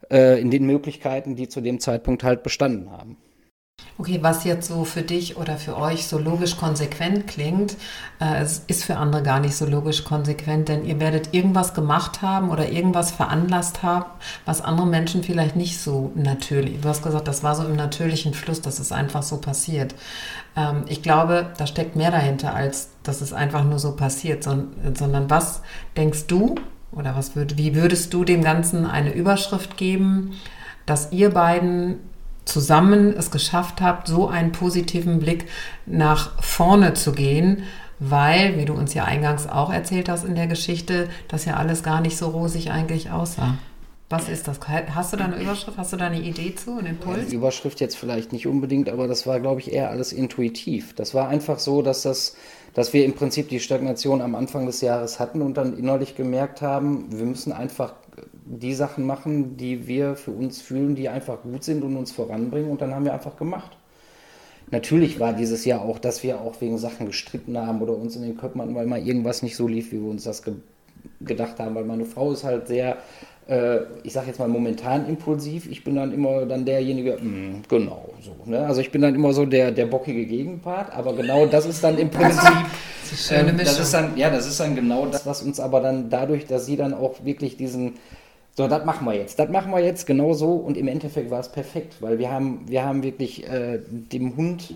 äh, 0.10 0.40
in 0.40 0.52
den 0.52 0.66
Möglichkeiten, 0.66 1.36
die 1.36 1.50
zu 1.50 1.62
dem 1.62 1.80
Zeitpunkt 1.80 2.24
halt 2.24 2.44
bestanden 2.44 2.92
haben. 2.92 3.18
Okay, 3.98 4.20
was 4.22 4.46
jetzt 4.46 4.68
so 4.68 4.84
für 4.84 5.04
dich 5.04 5.38
oder 5.38 5.58
für 5.58 5.78
euch 5.78 6.08
so 6.08 6.18
logisch 6.18 6.58
konsequent 6.58 7.28
klingt, 7.28 7.78
äh, 8.20 8.42
ist 8.42 8.84
für 8.84 8.98
andere 8.98 9.22
gar 9.22 9.40
nicht 9.40 9.56
so 9.56 9.66
logisch 9.66 10.04
konsequent, 10.04 10.70
denn 10.70 10.86
ihr 10.86 11.00
werdet 11.00 11.34
irgendwas 11.34 11.74
gemacht 11.74 12.22
haben 12.22 12.50
oder 12.50 12.70
irgendwas 12.70 13.12
veranlasst 13.12 13.84
haben, 13.84 14.06
was 14.46 14.62
andere 14.62 14.88
Menschen 14.88 15.24
vielleicht 15.24 15.56
nicht 15.56 15.80
so 15.80 16.12
natürlich. 16.16 16.82
Du 16.82 16.90
hast 16.90 17.04
gesagt, 17.04 17.28
das 17.28 17.44
war 17.44 17.54
so 17.54 17.64
im 17.64 17.76
natürlichen 17.76 18.34
Fluss, 18.34 18.62
dass 18.62 18.80
es 18.80 18.92
einfach 18.92 19.22
so 19.24 19.38
passiert. 19.38 19.94
Ähm, 20.56 20.86
ich 20.88 21.04
glaube, 21.04 21.52
da 21.58 21.68
steckt 21.68 21.96
mehr 21.96 22.12
dahinter, 22.12 22.56
als 22.56 22.90
dass 23.04 23.22
es 23.22 23.34
einfach 23.34 23.64
nur 23.64 23.78
so 23.78 23.96
passiert, 23.96 24.44
sondern, 24.44 24.96
sondern 24.96 25.30
was 25.30 25.62
denkst 25.96 26.26
du 26.28 26.56
oder 26.92 27.16
was 27.16 27.36
würd, 27.36 27.58
wie 27.58 27.76
würdest 27.76 28.14
du 28.14 28.24
dem 28.24 28.44
Ganzen 28.44 28.86
eine 28.86 29.14
Überschrift 29.14 29.78
geben, 29.78 30.34
dass 30.86 31.12
ihr 31.12 31.30
beiden 31.30 32.00
zusammen 32.46 33.14
es 33.18 33.32
geschafft 33.32 33.82
habt, 33.82 34.08
so 34.08 34.28
einen 34.28 34.52
positiven 34.52 35.20
Blick 35.20 35.46
nach 35.86 36.42
vorne 36.42 36.94
zu 36.94 37.12
gehen, 37.12 37.64
weil, 38.00 38.58
wie 38.58 38.66
du 38.66 38.74
uns 38.74 38.94
ja 38.94 39.06
eingangs 39.06 39.48
auch 39.48 39.72
erzählt 39.72 40.10
hast 40.10 40.26
in 40.26 40.36
der 40.36 40.48
Geschichte, 40.48 41.08
das 41.28 41.46
ja 41.46 41.58
alles 41.58 41.84
gar 41.84 42.02
nicht 42.02 42.18
so 42.18 42.30
rosig 42.30 42.72
eigentlich 42.72 43.12
aussah. 43.12 43.58
Was 44.10 44.28
ist 44.28 44.48
das? 44.50 44.60
Hast 44.68 45.14
du 45.14 45.18
da 45.18 45.26
eine 45.26 45.42
Überschrift? 45.42 45.78
Hast 45.78 45.94
du 45.94 45.98
da 45.98 46.08
eine 46.08 46.20
Idee 46.20 46.54
zu, 46.54 46.78
einen 46.78 46.88
Impuls? 46.88 47.28
Die 47.30 47.36
Überschrift 47.36 47.80
jetzt 47.80 47.96
vielleicht 47.96 48.34
nicht 48.34 48.46
unbedingt, 48.46 48.90
aber 48.90 49.08
das 49.08 49.26
war, 49.26 49.40
glaube 49.40 49.62
ich, 49.62 49.72
eher 49.72 49.90
alles 49.90 50.12
intuitiv. 50.12 50.94
Das 50.96 51.14
war 51.14 51.30
einfach 51.30 51.60
so, 51.60 51.82
dass 51.82 52.02
das, 52.02 52.36
dass 52.74 52.92
wir 52.92 53.06
im 53.06 53.14
Prinzip 53.14 53.48
die 53.48 53.62
Stagnation 53.62 54.22
am 54.22 54.36
Anfang 54.36 54.66
des 54.66 54.82
Jahres 54.82 55.22
hatten 55.22 55.42
und 55.42 55.56
dann 55.56 55.78
innerlich 55.78 56.16
gemerkt 56.16 56.62
haben, 56.62 57.06
wir 57.18 57.26
müssen 57.26 57.54
einfach 57.54 57.94
die 58.60 58.74
Sachen 58.74 59.06
machen, 59.06 59.58
die 59.58 59.88
wir 59.88 60.16
für 60.16 60.32
uns 60.32 60.62
fühlen, 60.62 60.96
die 60.96 61.10
einfach 61.10 61.42
gut 61.42 61.64
sind 61.64 61.84
und 61.84 61.96
uns 61.96 62.12
voranbringen. 62.12 62.70
Und 62.70 62.82
dann 62.82 62.94
haben 62.94 63.06
wir 63.06 63.14
einfach 63.14 63.38
gemacht. 63.38 63.78
Natürlich 64.72 65.20
war 65.20 65.34
dieses 65.34 65.66
Jahr 65.66 65.82
auch, 65.82 66.00
dass 66.00 66.24
wir 66.24 66.42
auch 66.42 66.60
wegen 66.62 66.78
Sachen 66.78 67.08
gestritten 67.08 67.58
haben 67.58 67.82
oder 67.82 67.96
uns 67.96 68.16
in 68.16 68.22
den 68.22 68.38
Köpfen 68.38 68.62
hatten, 68.62 68.76
weil 68.76 68.86
mal 68.86 69.06
irgendwas 69.06 69.42
nicht 69.42 69.56
so 69.56 69.68
lief, 69.68 69.92
wie 69.92 70.02
wir 70.02 70.10
uns 70.10 70.24
das 70.24 70.44
ge 70.44 70.54
gedacht 71.20 71.60
haben. 71.60 71.74
Weil 71.76 71.86
meine 71.86 72.06
Frau 72.06 72.32
ist 72.32 72.44
halt 72.44 72.68
sehr 72.68 72.98
äh, 73.48 73.80
ich 74.04 74.14
sage 74.14 74.28
jetzt 74.28 74.40
mal 74.40 74.48
momentan 74.48 75.08
impulsiv, 75.08 75.70
ich 75.70 75.84
bin 75.84 75.96
dann 75.96 76.14
immer 76.14 76.46
dann 76.46 76.64
derjenige, 76.64 77.18
mh, 77.22 77.62
genau 77.68 78.10
so. 78.22 78.36
Ne? 78.50 78.66
Also 78.66 78.82
ich 78.82 78.92
bin 78.92 79.02
dann 79.02 79.16
immer 79.16 79.34
so 79.34 79.46
der, 79.46 79.72
der 79.72 79.88
bockige 79.88 80.26
Gegenpart, 80.26 80.94
aber 80.96 81.14
genau 81.14 81.46
das 81.46 81.66
ist 81.66 81.84
dann 81.84 81.98
im 81.98 82.10
Prinzip. 82.10 82.42
das 83.02 83.12
ist, 83.12 83.32
ähm, 83.32 83.58
das 83.58 83.80
ist 83.80 83.94
dann, 83.94 84.16
ja, 84.16 84.30
das 84.30 84.48
ist 84.48 84.60
dann 84.60 84.76
genau 84.76 85.06
das, 85.08 85.26
was 85.26 85.42
uns 85.42 85.60
aber 85.60 85.82
dann 85.82 86.10
dadurch, 86.10 86.46
dass 86.46 86.66
sie 86.66 86.78
dann 86.78 86.94
auch 86.94 87.26
wirklich 87.26 87.58
diesen, 87.58 87.96
so, 88.56 88.68
das 88.68 88.86
machen 88.86 89.06
wir 89.06 89.14
jetzt, 89.14 89.40
das 89.40 89.50
machen 89.50 89.72
wir 89.72 89.80
jetzt 89.80 90.06
genau 90.06 90.34
so 90.34 90.54
und 90.54 90.78
im 90.78 90.88
Endeffekt 90.88 91.32
war 91.32 91.40
es 91.40 91.50
perfekt, 91.50 91.96
weil 92.02 92.20
wir 92.20 92.32
haben, 92.32 92.66
wir 92.68 92.84
haben 92.84 93.04
wirklich 93.04 93.48
äh, 93.48 93.80
dem 93.88 94.36
Hund 94.36 94.76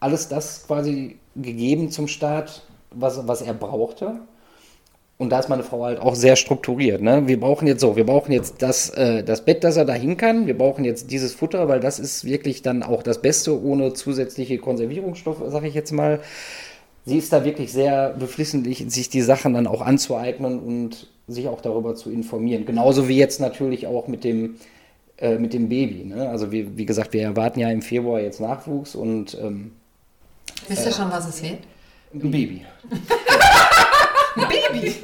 alles 0.00 0.28
das 0.28 0.66
quasi 0.66 1.18
gegeben 1.36 1.90
zum 1.90 2.08
Start, 2.08 2.62
was, 2.90 3.26
was 3.26 3.42
er 3.42 3.54
brauchte 3.54 4.20
und 5.18 5.30
da 5.30 5.38
ist 5.38 5.48
meine 5.48 5.62
Frau 5.62 5.82
halt 5.84 5.98
auch 5.98 6.14
sehr 6.14 6.36
strukturiert. 6.36 7.00
Ne? 7.00 7.26
Wir 7.26 7.40
brauchen 7.40 7.66
jetzt 7.66 7.80
so, 7.80 7.96
wir 7.96 8.04
brauchen 8.04 8.32
jetzt 8.32 8.60
das, 8.60 8.90
äh, 8.90 9.24
das 9.24 9.44
Bett, 9.44 9.64
dass 9.64 9.76
er 9.76 9.86
dahin 9.86 10.18
kann. 10.18 10.46
Wir 10.46 10.56
brauchen 10.56 10.84
jetzt 10.84 11.10
dieses 11.10 11.32
Futter, 11.32 11.68
weil 11.68 11.80
das 11.80 11.98
ist 11.98 12.26
wirklich 12.26 12.60
dann 12.60 12.82
auch 12.82 13.02
das 13.02 13.22
Beste 13.22 13.58
ohne 13.62 13.94
zusätzliche 13.94 14.58
Konservierungsstoffe, 14.58 15.42
sage 15.46 15.68
ich 15.68 15.74
jetzt 15.74 15.92
mal. 15.92 16.20
Sie 17.06 17.16
ist 17.16 17.32
da 17.32 17.44
wirklich 17.44 17.72
sehr 17.72 18.10
beflissentlich, 18.10 18.84
sich 18.88 19.08
die 19.08 19.22
Sachen 19.22 19.54
dann 19.54 19.66
auch 19.66 19.80
anzueignen 19.80 20.58
und 20.58 21.08
sich 21.28 21.48
auch 21.48 21.60
darüber 21.60 21.94
zu 21.94 22.10
informieren. 22.10 22.66
Genauso 22.66 23.08
wie 23.08 23.16
jetzt 23.16 23.40
natürlich 23.40 23.86
auch 23.86 24.06
mit 24.08 24.24
dem, 24.24 24.56
äh, 25.18 25.38
mit 25.38 25.52
dem 25.52 25.68
Baby. 25.68 26.04
Ne? 26.04 26.28
Also 26.28 26.52
wie, 26.52 26.76
wie 26.76 26.86
gesagt, 26.86 27.12
wir 27.12 27.22
erwarten 27.22 27.60
ja 27.60 27.70
im 27.70 27.82
Februar 27.82 28.20
jetzt 28.20 28.40
Nachwuchs 28.40 28.94
und 28.94 29.36
ähm, 29.40 29.72
Wisst 30.68 30.84
ihr 30.84 30.92
äh, 30.92 30.94
schon, 30.94 31.10
was 31.10 31.28
es 31.28 31.42
wird? 31.42 31.58
Ein 32.14 32.30
Baby. 32.30 32.64
Baby. 34.36 34.94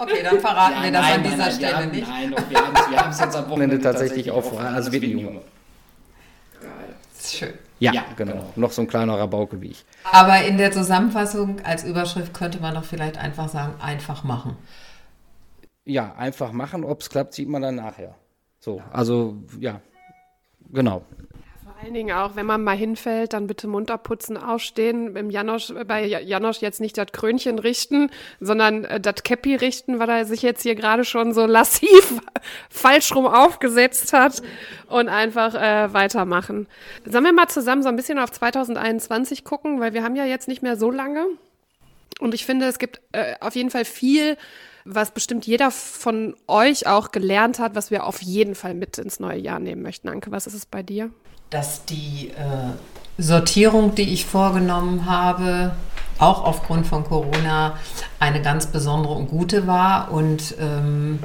Okay, 0.00 0.22
dann 0.22 0.40
verraten 0.40 0.74
ja, 0.76 0.84
wir 0.84 0.92
das 0.92 1.02
nein, 1.02 1.14
an 1.14 1.22
dieser 1.24 1.36
nein, 1.36 1.52
Stelle 1.52 1.76
haben, 1.76 1.90
nicht. 1.90 2.08
Nein, 2.08 2.34
wir 2.48 2.98
haben 2.98 3.10
es 3.10 3.20
jetzt 3.20 3.36
am 3.36 3.50
Wochenende 3.50 3.80
tatsächlich 3.80 4.30
auch 4.30 4.44
vor. 4.44 4.60
Also 4.60 4.92
wird 4.92 5.02
ein 5.02 5.18
Junge. 5.18 5.40
Schön. 7.20 7.54
Ja, 7.80 7.92
ja 7.92 8.04
genau. 8.16 8.32
genau. 8.32 8.52
Noch 8.56 8.72
so 8.72 8.82
ein 8.82 8.88
kleiner 8.88 9.18
Rabauke 9.18 9.60
wie 9.60 9.68
ich. 9.68 9.84
Aber 10.10 10.42
in 10.42 10.58
der 10.58 10.72
Zusammenfassung 10.72 11.60
als 11.64 11.84
Überschrift 11.84 12.34
könnte 12.34 12.60
man 12.60 12.74
doch 12.74 12.84
vielleicht 12.84 13.18
einfach 13.18 13.48
sagen, 13.48 13.74
einfach 13.80 14.24
machen. 14.24 14.56
Ja, 15.84 16.14
einfach 16.16 16.52
machen. 16.52 16.84
Ob 16.84 17.00
es 17.00 17.10
klappt, 17.10 17.34
sieht 17.34 17.48
man 17.48 17.62
dann 17.62 17.76
nachher. 17.76 18.14
So, 18.60 18.82
also 18.92 19.36
ja, 19.60 19.80
genau 20.70 21.02
allen 21.82 21.94
Dingen 21.94 22.16
auch, 22.16 22.34
wenn 22.34 22.46
man 22.46 22.64
mal 22.64 22.76
hinfällt, 22.76 23.32
dann 23.32 23.46
bitte 23.46 23.68
munter 23.68 23.98
putzen, 23.98 24.36
aufstehen, 24.36 25.14
im 25.16 25.30
Janosch, 25.30 25.72
bei 25.86 26.04
Janosch 26.06 26.60
jetzt 26.60 26.80
nicht 26.80 26.98
das 26.98 27.12
Krönchen 27.12 27.58
richten, 27.58 28.10
sondern 28.40 28.84
äh, 28.84 29.00
das 29.00 29.22
Käppi 29.22 29.54
richten, 29.54 29.98
weil 29.98 30.08
er 30.08 30.24
sich 30.24 30.42
jetzt 30.42 30.62
hier 30.62 30.74
gerade 30.74 31.04
schon 31.04 31.32
so 31.32 31.46
lassiv 31.46 32.20
falsch 32.70 33.14
rum 33.14 33.26
aufgesetzt 33.26 34.12
hat 34.12 34.42
und 34.88 35.08
einfach 35.08 35.54
äh, 35.54 35.92
weitermachen. 35.92 36.66
Sollen 37.04 37.24
wir 37.24 37.32
mal 37.32 37.48
zusammen 37.48 37.82
so 37.82 37.88
ein 37.88 37.96
bisschen 37.96 38.18
auf 38.18 38.32
2021 38.32 39.44
gucken, 39.44 39.80
weil 39.80 39.92
wir 39.92 40.02
haben 40.02 40.16
ja 40.16 40.24
jetzt 40.24 40.48
nicht 40.48 40.62
mehr 40.62 40.76
so 40.76 40.90
lange. 40.90 41.26
Und 42.20 42.34
ich 42.34 42.44
finde, 42.44 42.66
es 42.66 42.78
gibt 42.78 43.00
äh, 43.12 43.34
auf 43.40 43.54
jeden 43.54 43.70
Fall 43.70 43.84
viel, 43.84 44.36
was 44.84 45.12
bestimmt 45.12 45.46
jeder 45.46 45.70
von 45.70 46.34
euch 46.48 46.86
auch 46.86 47.12
gelernt 47.12 47.58
hat, 47.58 47.74
was 47.74 47.90
wir 47.90 48.04
auf 48.04 48.22
jeden 48.22 48.54
Fall 48.54 48.74
mit 48.74 48.98
ins 48.98 49.20
neue 49.20 49.38
Jahr 49.38 49.60
nehmen 49.60 49.82
möchten. 49.82 50.08
Anke, 50.08 50.32
was 50.32 50.46
ist 50.46 50.54
es 50.54 50.66
bei 50.66 50.82
dir? 50.82 51.10
Dass 51.50 51.84
die 51.84 52.30
äh, 52.30 53.22
Sortierung, 53.22 53.94
die 53.94 54.12
ich 54.12 54.26
vorgenommen 54.26 55.06
habe, 55.06 55.72
auch 56.18 56.44
aufgrund 56.44 56.86
von 56.86 57.04
Corona 57.04 57.76
eine 58.18 58.42
ganz 58.42 58.66
besondere 58.66 59.14
und 59.14 59.28
gute 59.28 59.66
war 59.66 60.10
und 60.10 60.54
ähm, 60.60 61.20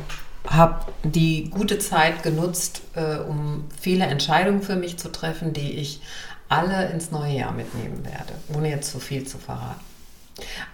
habe 0.48 0.86
die 1.04 1.50
gute 1.50 1.80
Zeit 1.80 2.24
genutzt, 2.24 2.82
äh, 2.96 3.18
um 3.18 3.66
viele 3.80 4.06
Entscheidungen 4.06 4.62
für 4.62 4.76
mich 4.76 4.98
zu 4.98 5.12
treffen, 5.12 5.54
die 5.54 5.72
ich 5.74 6.02
alle 6.50 6.90
ins 6.90 7.12
neue 7.12 7.34
Jahr 7.34 7.52
mitnehmen 7.52 8.06
werde, 8.06 8.34
ohne 8.56 8.70
jetzt 8.70 8.92
zu 8.92 9.00
viel 9.00 9.26
zu 9.26 9.38
verraten. 9.38 9.80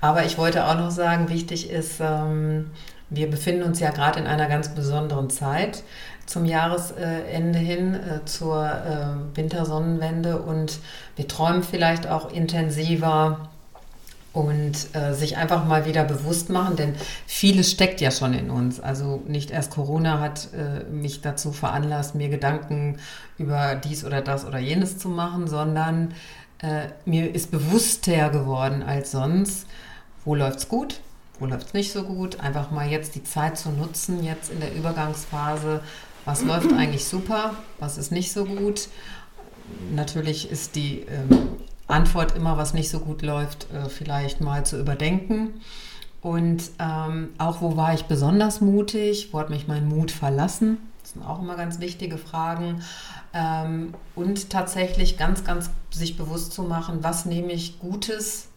Aber 0.02 0.26
ich 0.26 0.38
wollte 0.38 0.66
auch 0.66 0.76
noch 0.76 0.92
sagen, 0.92 1.30
wichtig 1.30 1.70
ist, 1.70 2.00
ähm, 2.00 2.72
wir 3.10 3.30
befinden 3.30 3.64
uns 3.64 3.80
ja 3.80 3.92
gerade 3.92 4.20
in 4.20 4.28
einer 4.28 4.48
ganz 4.48 4.70
besonderen 4.70 5.30
Zeit 5.30 5.84
zum 6.30 6.46
Jahresende 6.46 7.58
hin, 7.58 7.96
äh, 7.96 8.24
zur 8.26 8.64
äh, 8.64 9.36
Wintersonnenwende 9.36 10.40
und 10.40 10.78
wir 11.16 11.28
träumen 11.28 11.64
vielleicht 11.64 12.06
auch 12.06 12.32
intensiver 12.32 13.50
und 14.32 14.74
äh, 14.94 15.14
sich 15.16 15.38
einfach 15.38 15.66
mal 15.66 15.88
wieder 15.88 16.04
bewusst 16.04 16.52
machen, 16.52 16.76
denn 16.76 16.94
vieles 17.26 17.72
steckt 17.72 18.00
ja 18.00 18.12
schon 18.12 18.36
in 18.36 18.52
uns. 18.52 18.80
Also 18.80 19.24
nicht 19.28 19.50
erst 19.50 19.72
Corona 19.72 20.20
hat 20.20 20.50
mich 20.92 21.22
dazu 21.22 21.52
veranlasst, 21.52 22.14
mir 22.14 22.30
Gedanken 22.30 23.00
über 23.40 23.74
dies 23.74 24.06
oder 24.06 24.22
das 24.22 24.46
oder 24.46 24.60
jenes 24.60 25.00
zu 25.00 25.10
machen, 25.10 25.48
sondern 25.48 26.14
mir 27.06 27.34
ist 27.34 27.52
bewusster 27.52 28.30
geworden 28.30 28.84
als 28.84 29.12
sonst, 29.12 29.66
wo 30.26 30.36
läuft 30.36 30.60
es 30.60 30.68
gut, 30.68 31.00
wo 31.40 31.46
läuft 31.46 31.68
es 31.68 31.74
nicht 31.74 31.92
so 31.92 32.04
gut. 32.04 32.40
Einfach 32.42 32.70
mal 32.70 32.88
jetzt 32.88 33.16
die 33.16 33.24
Zeit 33.24 33.58
zu 33.58 33.70
nutzen, 33.70 34.24
jetzt 34.24 34.52
in 34.52 34.60
der 34.60 34.76
Übergangsphase, 34.76 35.82
was 36.26 36.44
läuft 36.44 36.72
eigentlich 36.74 37.06
super, 37.06 37.56
was 37.80 37.98
ist 37.98 38.12
nicht 38.12 38.32
so 38.32 38.46
gut. 38.46 38.88
Natürlich 39.92 40.50
ist 40.50 40.76
die 40.76 41.02
ähm, 41.02 41.50
Antwort 41.88 42.36
immer, 42.36 42.58
was 42.58 42.74
nicht 42.74 42.90
so 42.90 43.00
gut 43.00 43.22
läuft, 43.22 43.68
äh, 43.74 43.90
vielleicht 43.90 44.42
mal 44.42 44.66
zu 44.66 44.80
überdenken. 44.80 45.62
Und 46.22 46.64
ähm, 46.80 47.30
auch, 47.38 47.62
wo 47.62 47.78
war 47.78 47.94
ich 47.94 48.06
besonders 48.06 48.62
mutig? 48.62 49.30
Wo 49.32 49.40
hat 49.40 49.50
mich 49.50 49.68
mein 49.68 49.88
Mut 49.88 50.12
verlassen? 50.12 50.78
Das 51.02 51.14
sind 51.14 51.24
auch 51.24 51.42
immer 51.42 51.56
ganz 51.56 51.80
wichtige 51.80 52.18
Fragen. 52.18 52.84
Ähm, 53.34 53.94
und 54.16 54.50
tatsächlich 54.50 55.18
ganz, 55.18 55.44
ganz 55.44 55.70
sich 55.92 56.18
bewusst 56.18 56.54
zu 56.54 56.64
machen, 56.64 57.00
was 57.02 57.26
nehme 57.26 57.54
ich 57.54 57.80
Gutes 57.80 58.50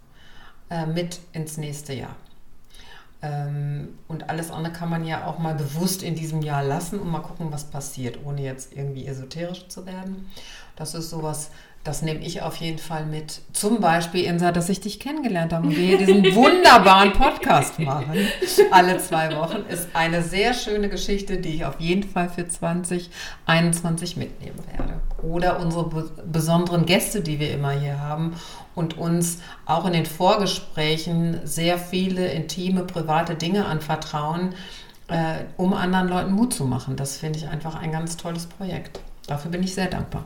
äh, 0.71 0.87
mit 0.87 1.21
ins 1.33 1.57
nächste 1.57 1.95
Jahr. 1.95 2.17
Ähm, 3.23 3.99
und 4.09 4.29
alles 4.29 4.51
andere 4.51 4.73
kann 4.73 4.91
man 4.91 5.05
ja 5.05 5.27
auch 5.27 5.39
mal 5.39 5.55
bewusst 5.55 6.03
in 6.03 6.17
diesem 6.17 6.43
Jahr 6.43 6.65
lassen 6.65 6.99
und 6.99 7.09
mal 7.09 7.21
gucken, 7.21 7.53
was 7.53 7.65
passiert, 7.71 8.19
ohne 8.25 8.43
jetzt 8.43 8.73
irgendwie 8.77 9.07
esoterisch 9.07 9.69
zu 9.69 9.87
werden. 9.87 10.29
Das 10.75 10.95
ist 10.95 11.11
sowas, 11.11 11.51
das 11.85 12.03
nehme 12.03 12.21
ich 12.21 12.43
auf 12.43 12.57
jeden 12.57 12.79
Fall 12.79 13.07
mit. 13.07 13.41
Zum 13.53 13.81
Beispiel, 13.81 14.25
Insa, 14.25 14.53
dass 14.53 14.69
ich 14.69 14.81
dich 14.81 15.01
kennengelernt 15.01 15.53
habe 15.53 15.67
und 15.67 15.77
wir 15.77 15.99
diesen 15.99 16.23
wunderbaren 16.35 17.13
Podcast 17.13 17.81
machen. 17.81 18.13
Alle 18.71 18.99
zwei 18.99 19.37
Wochen 19.37 19.65
ist 19.69 19.89
eine 19.93 20.23
sehr 20.23 20.55
schöne 20.55 20.89
Geschichte, 20.89 21.39
die 21.39 21.57
ich 21.57 21.65
auf 21.65 21.81
jeden 21.81 22.05
Fall 22.05 22.29
für 22.29 22.47
2021 22.47 24.17
mitnehmen 24.17 24.61
werde. 24.77 25.01
Oder 25.23 25.59
unsere 25.59 25.85
besonderen 26.25 26.87
Gäste, 26.87 27.21
die 27.21 27.41
wir 27.41 27.53
immer 27.53 27.73
hier 27.73 27.99
haben 27.99 28.37
und 28.77 28.97
uns 28.97 29.39
auch 29.67 29.85
in 29.85 29.93
den 29.93 30.07
Vorgesprächen 30.07 31.41
sehr 31.45 31.79
viele 31.79 32.29
intime, 32.29 32.85
private 32.85 33.35
Dinge 33.35 33.67
anvertrauen, 33.67 34.55
äh, 35.09 35.45
um 35.57 35.75
anderen 35.75 36.09
Leuten 36.09 36.33
Mut 36.33 36.55
zu 36.55 36.65
machen. 36.65 36.95
Das 36.95 37.17
finde 37.17 37.41
ich 37.41 37.49
einfach 37.49 37.75
ein 37.75 37.91
ganz 37.91 38.17
tolles 38.17 38.47
Projekt. 38.47 39.01
Dafür 39.27 39.51
bin 39.51 39.65
ich 39.65 39.75
sehr 39.75 39.87
dankbar. 39.87 40.25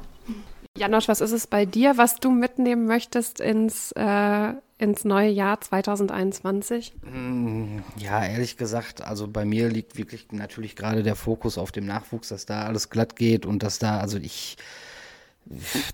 Janosch, 0.76 1.08
was 1.08 1.20
ist 1.20 1.32
es 1.32 1.46
bei 1.46 1.64
dir, 1.64 1.96
was 1.96 2.16
du 2.16 2.30
mitnehmen 2.30 2.86
möchtest 2.86 3.40
ins, 3.40 3.92
äh, 3.92 4.52
ins 4.78 5.04
neue 5.04 5.30
Jahr 5.30 5.60
2021? 5.60 6.94
Mm, 7.02 7.78
ja, 7.96 8.24
ehrlich 8.24 8.56
gesagt, 8.56 9.02
also 9.02 9.26
bei 9.26 9.44
mir 9.44 9.68
liegt 9.68 9.96
wirklich 9.96 10.26
natürlich 10.32 10.76
gerade 10.76 11.03
der 11.03 11.16
Fokus 11.16 11.57
auf 11.59 11.72
dem 11.72 11.86
Nachwuchs, 11.86 12.28
dass 12.28 12.46
da 12.46 12.64
alles 12.64 12.90
glatt 12.90 13.16
geht 13.16 13.46
und 13.46 13.62
dass 13.62 13.78
da, 13.78 13.98
also 13.98 14.18
ich, 14.18 14.57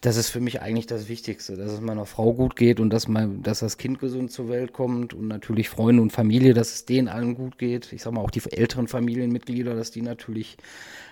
das 0.01 0.17
ist 0.17 0.31
für 0.31 0.41
mich 0.41 0.63
eigentlich 0.63 0.87
das 0.87 1.09
Wichtigste, 1.09 1.57
dass 1.57 1.73
es 1.73 1.81
meiner 1.81 2.07
Frau 2.07 2.33
gut 2.33 2.57
geht 2.57 2.81
und 2.81 2.91
dass, 2.91 3.07
mein, 3.07 3.43
dass 3.43 3.61
das 3.61 3.77
Kind 3.77 3.99
gesund 3.99 4.31
zur 4.31 4.49
Welt 4.49 4.73
kommt 4.73 5.13
und 5.13 5.29
natürlich 5.29 5.69
Freunde 5.69 6.01
und 6.01 6.11
Familie, 6.11 6.55
dass 6.55 6.73
es 6.73 6.85
denen 6.87 7.09
allen 7.09 7.35
gut 7.35 7.59
geht. 7.59 7.93
Ich 7.93 8.03
sag 8.03 8.15
mal 8.15 8.23
auch 8.23 8.31
die 8.31 8.43
älteren 8.51 8.89
Familienmitglieder, 8.89 9.75
dass 9.75 9.91
die 9.91 10.03
natürlich 10.03 10.57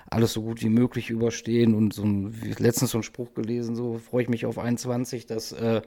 alles 0.08 0.32
so 0.32 0.42
gut 0.42 0.62
wie 0.62 0.70
möglich 0.70 1.10
überstehen 1.10 1.74
und 1.74 1.92
so 1.92 2.02
ein, 2.02 2.34
letztens 2.58 2.92
so 2.92 2.98
einen 2.98 3.02
Spruch 3.02 3.34
gelesen, 3.34 3.76
so 3.76 3.98
freue 3.98 4.22
ich 4.22 4.28
mich 4.28 4.46
auf 4.46 4.58
21, 4.58 5.26
dass 5.26 5.52
äh, 5.52 5.82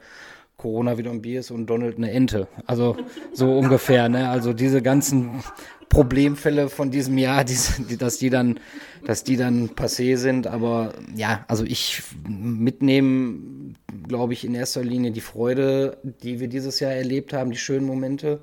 Corona 0.57 0.97
wieder 0.97 1.11
ein 1.11 1.21
Bier 1.21 1.39
ist 1.41 1.51
und 1.51 1.67
Donald 1.67 1.97
eine 1.97 2.11
Ente. 2.11 2.47
Also 2.65 2.95
so 3.33 3.57
ungefähr, 3.57 4.07
ne? 4.09 4.29
Also 4.29 4.53
diese 4.53 4.81
ganzen 4.81 5.43
Problemfälle 5.89 6.69
von 6.69 6.89
diesem 6.89 7.17
Jahr, 7.17 7.43
die, 7.43 7.57
die, 7.89 7.97
dass 7.97 8.17
die 8.17 8.29
dann, 8.29 8.59
dass 9.05 9.23
die 9.23 9.37
dann 9.37 9.69
passé 9.69 10.17
sind. 10.17 10.47
Aber 10.47 10.93
ja, 11.15 11.45
also 11.47 11.63
ich 11.65 12.01
mitnehmen, 12.27 13.77
glaube 14.07 14.33
ich, 14.33 14.45
in 14.45 14.55
erster 14.55 14.83
Linie 14.83 15.11
die 15.11 15.21
Freude, 15.21 15.97
die 16.03 16.39
wir 16.39 16.47
dieses 16.47 16.79
Jahr 16.79 16.93
erlebt 16.93 17.33
haben, 17.33 17.51
die 17.51 17.57
schönen 17.57 17.85
Momente. 17.85 18.41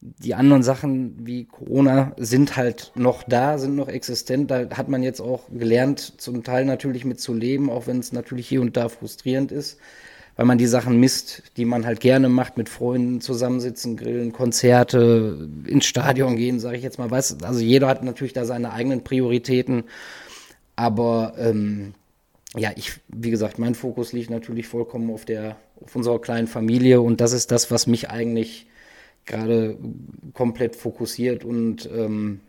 Die 0.00 0.34
anderen 0.34 0.62
Sachen 0.62 1.26
wie 1.26 1.46
Corona 1.46 2.14
sind 2.18 2.56
halt 2.56 2.92
noch 2.94 3.24
da, 3.24 3.58
sind 3.58 3.74
noch 3.74 3.88
existent. 3.88 4.50
Da 4.50 4.68
hat 4.76 4.88
man 4.88 5.02
jetzt 5.02 5.20
auch 5.20 5.48
gelernt, 5.50 6.20
zum 6.20 6.44
Teil 6.44 6.64
natürlich 6.64 7.04
mit 7.04 7.20
zu 7.20 7.34
leben, 7.34 7.68
auch 7.68 7.86
wenn 7.86 7.98
es 7.98 8.12
natürlich 8.12 8.46
hier 8.48 8.60
und 8.60 8.76
da 8.76 8.88
frustrierend 8.88 9.52
ist 9.52 9.78
weil 10.38 10.46
man 10.46 10.56
die 10.56 10.68
Sachen 10.68 11.00
misst, 11.00 11.42
die 11.56 11.64
man 11.64 11.84
halt 11.84 11.98
gerne 11.98 12.28
macht, 12.28 12.58
mit 12.58 12.68
Freunden 12.68 13.20
zusammensitzen, 13.20 13.96
grillen, 13.96 14.32
Konzerte, 14.32 15.48
ins 15.66 15.84
Stadion 15.84 16.36
gehen, 16.36 16.60
sage 16.60 16.76
ich 16.76 16.84
jetzt 16.84 16.96
mal. 16.96 17.10
Weiß, 17.10 17.42
also 17.42 17.58
jeder 17.58 17.88
hat 17.88 18.04
natürlich 18.04 18.34
da 18.34 18.44
seine 18.44 18.72
eigenen 18.72 19.02
Prioritäten, 19.02 19.82
aber 20.76 21.34
ähm, 21.38 21.92
ja, 22.56 22.70
ich, 22.76 23.00
wie 23.08 23.32
gesagt, 23.32 23.58
mein 23.58 23.74
Fokus 23.74 24.12
liegt 24.12 24.30
natürlich 24.30 24.68
vollkommen 24.68 25.10
auf 25.10 25.24
der, 25.24 25.56
auf 25.84 25.96
unserer 25.96 26.20
kleinen 26.20 26.46
Familie 26.46 27.00
und 27.00 27.20
das 27.20 27.32
ist 27.32 27.50
das, 27.50 27.72
was 27.72 27.88
mich 27.88 28.08
eigentlich 28.08 28.68
gerade 29.26 29.76
komplett 30.34 30.76
fokussiert 30.76 31.44
und 31.44 31.90
ähm, 31.92 32.42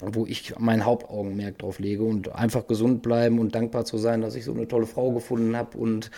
wo 0.00 0.26
ich 0.26 0.54
mein 0.58 0.84
Hauptaugenmerk 0.84 1.58
drauf 1.58 1.78
lege 1.78 2.02
und 2.02 2.34
einfach 2.34 2.66
gesund 2.66 3.02
bleiben 3.02 3.38
und 3.38 3.54
dankbar 3.54 3.84
zu 3.84 3.98
sein, 3.98 4.20
dass 4.20 4.34
ich 4.34 4.44
so 4.44 4.52
eine 4.52 4.68
tolle 4.68 4.86
Frau 4.86 5.12
gefunden 5.12 5.56
habe 5.56 5.76
und 5.78 6.10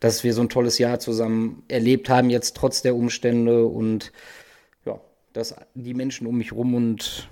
dass 0.00 0.24
wir 0.24 0.32
so 0.34 0.42
ein 0.42 0.48
tolles 0.48 0.78
Jahr 0.78 0.98
zusammen 0.98 1.62
erlebt 1.68 2.08
haben, 2.08 2.30
jetzt 2.30 2.56
trotz 2.56 2.82
der 2.82 2.96
Umstände 2.96 3.66
und 3.66 4.12
ja, 4.84 5.00
dass 5.32 5.54
die 5.74 5.94
Menschen 5.94 6.26
um 6.26 6.38
mich 6.38 6.52
rum 6.52 6.74
und 6.74 7.28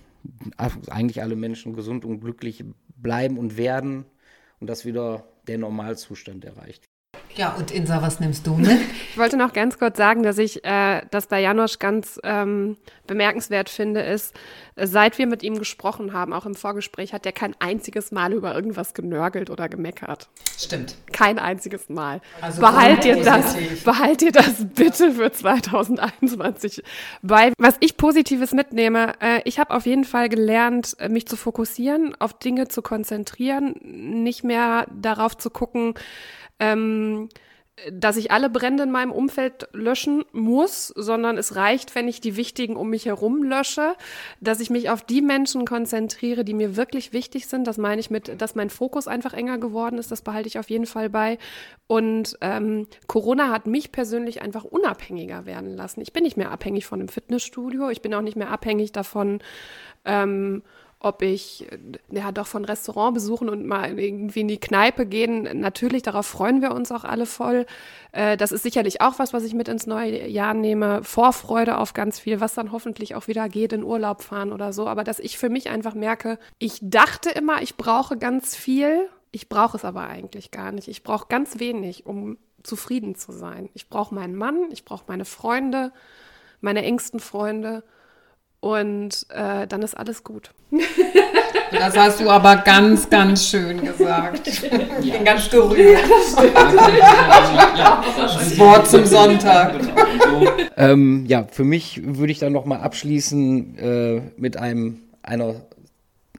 eigentlich 0.89 1.23
alle 1.23 1.37
Menschen 1.37 1.75
gesund 1.75 2.05
und 2.05 2.21
glücklich 2.21 2.65
bleiben 2.97 3.39
und 3.39 3.57
werden 3.57 4.07
und 4.61 4.69
dass 4.69 4.85
wieder 4.85 5.25
der 5.47 5.59
Normalzustand 5.59 6.45
erreicht 6.45 6.85
ja, 7.37 7.53
und 7.55 7.71
Insa, 7.71 8.01
was 8.03 8.21
nimmst 8.21 8.47
du 8.47 8.55
mit? 8.55 8.81
Ich 9.11 9.19
wollte 9.19 9.37
noch 9.37 9.53
ganz 9.53 9.79
kurz 9.79 9.97
sagen, 9.97 10.25
dass 10.25 10.39
ich 10.39 10.65
äh, 10.65 11.03
das 11.13 11.29
bei 11.29 11.41
Janosch 11.41 11.79
ganz 11.79 12.19
ähm, 12.25 12.77
bemerkenswert 13.07 13.69
finde, 13.69 14.01
ist, 14.01 14.35
seit 14.77 15.19
wir 15.19 15.29
mit 15.29 15.45
ihm 15.45 15.57
gesprochen 15.59 16.13
haben, 16.13 16.33
auch 16.33 16.47
im 16.47 16.57
Vorgespräch, 16.57 17.13
hat 17.13 17.25
er 17.25 17.31
kein 17.31 17.55
einziges 17.61 18.11
Mal 18.11 18.33
über 18.33 18.55
irgendwas 18.57 18.93
genörgelt 18.93 19.51
oder 19.51 19.69
gemeckert. 19.69 20.29
Stimmt. 20.59 20.97
Kein 21.13 21.39
einziges 21.39 21.89
Mal. 21.89 22.21
Also 22.41 22.61
behalt 22.61 23.05
ihr 23.05 23.23
das, 23.23 23.57
behalt 23.85 24.23
ihr 24.23 24.33
das 24.33 24.67
bitte 24.75 25.13
für 25.13 25.31
2021 25.31 26.83
bei. 27.23 27.53
Was 27.59 27.77
ich 27.79 27.97
Positives 27.97 28.53
mitnehme, 28.53 29.13
äh, 29.21 29.43
ich 29.45 29.61
habe 29.61 29.75
auf 29.75 29.87
jeden 29.87 30.05
Fall 30.05 30.29
gelernt, 30.29 30.97
äh, 30.99 31.09
mich 31.09 31.29
zu 31.29 31.37
fokussieren, 31.37 32.17
auf 32.19 32.35
Dinge 32.35 32.67
zu 32.67 32.83
konzentrieren, 32.83 33.77
nicht 33.81 34.43
mehr 34.43 34.87
darauf 34.93 35.37
zu 35.37 35.51
gucken, 35.51 35.95
ähm, 36.59 37.29
dass 37.91 38.17
ich 38.17 38.31
alle 38.31 38.51
Brände 38.51 38.85
in 38.85 38.93
meinem 38.93 39.11
Umfeld 39.11 39.69
löschen 39.73 40.25
muss, 40.33 40.89
sondern 40.89 41.37
es 41.37 41.57
reicht, 41.57 41.97
wenn 41.97 42.07
ich 42.07 42.21
die 42.21 42.37
wichtigen 42.37 42.77
um 42.77 42.89
mich 42.89 43.07
herum 43.07 43.43
lösche, 43.43 43.97
dass 44.41 44.61
ich 44.61 44.71
mich 44.71 44.91
auf 44.91 45.03
die 45.03 45.21
Menschen 45.21 45.65
konzentriere, 45.65 46.45
die 46.45 46.55
mir 46.55 46.77
wirklich 46.77 47.13
wichtig 47.13 47.49
sind. 47.49 47.67
Das 47.67 47.77
meine 47.77 48.01
ich 48.01 48.11
mit, 48.11 48.41
dass 48.41 48.55
mein 48.55 48.71
Fokus 48.71 49.09
einfach 49.09 49.33
enger 49.33 49.59
geworden 49.59 49.99
ist. 49.99 50.13
Das 50.13 50.23
behalte 50.23 50.47
ich 50.47 50.59
auf 50.61 50.71
jeden 50.71 50.87
Fall 50.87 51.11
bei. 51.11 51.37
Und 51.89 52.39
ähm, 52.43 52.87
Corona 53.09 53.51
hat 53.51 53.67
mich 53.67 53.91
persönlich 53.91 54.41
einfach 54.41 54.63
unabhängiger 54.63 55.45
werden 55.45 55.77
lassen. 55.77 56.01
Ich 56.01 56.13
bin 56.13 56.23
nicht 56.23 56.37
mehr 56.37 56.53
abhängig 56.53 56.87
von 56.87 57.01
einem 57.01 57.09
Fitnessstudio. 57.09 57.91
Ich 57.91 58.03
bin 58.03 58.15
auch 58.15 58.23
nicht 58.23 58.37
mehr 58.37 58.51
abhängig 58.51 58.93
davon, 58.93 59.41
ähm, 60.05 60.63
ob 61.05 61.21
ich 61.23 61.67
ja 62.11 62.33
doch 62.33 62.47
von 62.47 62.65
Restaurant 62.65 63.15
besuchen 63.15 63.51
und 63.51 63.67
mal 63.67 63.99
irgendwie 63.99 64.41
in 64.41 64.49
die 64.49 64.59
Kneipe 64.59 65.05
gehen. 65.05 65.61
Natürlich, 65.61 66.03
darauf 66.03 66.27
freuen 66.27 66.63
wir 66.63 66.73
uns 66.73 66.91
auch 66.91 67.05
alle 67.05 67.27
voll. 67.27 67.67
Äh, 68.13 68.37
das 68.37 68.53
ist 68.53 68.63
sicherlich 68.63 69.03
auch 69.03 69.19
was, 69.19 69.35
was 69.35 69.45
ich 69.45 69.53
mit 69.53 69.69
ins 69.69 69.87
neue 69.87 70.27
Jahr 70.27 70.55
nehme. 70.55 71.05
Vorfreude 71.05 71.77
auf 71.77 71.93
ganz 71.93 72.19
viel, 72.19 72.41
was 72.41 72.55
dann 72.55 72.73
hoffentlich 72.73 73.15
auch 73.15 73.29
wieder 73.29 73.49
geht, 73.51 73.75
in 73.75 73.85
Urlaub 73.85 74.23
fahren 74.23 74.53
oder 74.53 74.73
so. 74.73 74.89
Aber 74.89 75.05
dass 75.05 75.19
ich 75.19 75.37
für 75.37 75.51
mich 75.51 75.69
einfach 75.69 75.95
merke, 75.95 76.39
ich 76.59 76.79
dachte 76.81 77.29
immer, 77.31 77.61
ich 77.61 77.77
brauche 77.77 78.17
ganz 78.17 78.57
viel. 78.57 79.09
Ich 79.31 79.49
brauche 79.49 79.77
es 79.77 79.85
aber 79.85 80.09
eigentlich 80.09 80.53
gar 80.53 80.73
nicht. 80.73 80.89
Ich 80.89 81.03
brauche 81.03 81.27
ganz 81.29 81.59
wenig, 81.59 82.07
um 82.07 82.39
zufrieden 82.63 83.15
zu 83.15 83.33
sein. 83.33 83.69
Ich 83.75 83.91
brauche 83.91 84.15
meinen 84.15 84.37
Mann, 84.37 84.71
ich 84.71 84.87
brauche 84.87 85.05
meine 85.09 85.27
Freunde, 85.27 85.93
meine 86.63 86.83
engsten 86.83 87.21
Freunde 87.21 87.85
und 88.65 89.27
äh, 89.29 89.67
dann 89.67 89.83
ist 89.83 89.95
alles 89.95 90.25
gut. 90.25 90.51
Das 91.71 91.97
hast 91.97 92.21
du 92.21 92.31
aber 92.31 92.59
ganz, 92.59 93.11
ganz 93.11 93.49
schön 93.49 93.85
gesagt. 93.85 94.47
Ich 95.03 95.13
bin 95.13 95.25
ganz 95.25 95.51
gerührt. 95.51 96.05
Das 98.17 98.59
Wort 98.59 98.87
zum 98.87 99.05
Sonntag. 99.05 99.81
Ähm, 100.77 101.25
ja, 101.27 101.49
für 101.51 101.65
mich 101.65 102.01
würde 102.05 102.31
ich 102.31 102.39
dann 102.39 102.53
nochmal 102.53 102.81
abschließen 102.81 103.79
äh, 103.79 104.21
mit 104.37 104.57
einem, 104.57 105.01
einer 105.23 105.57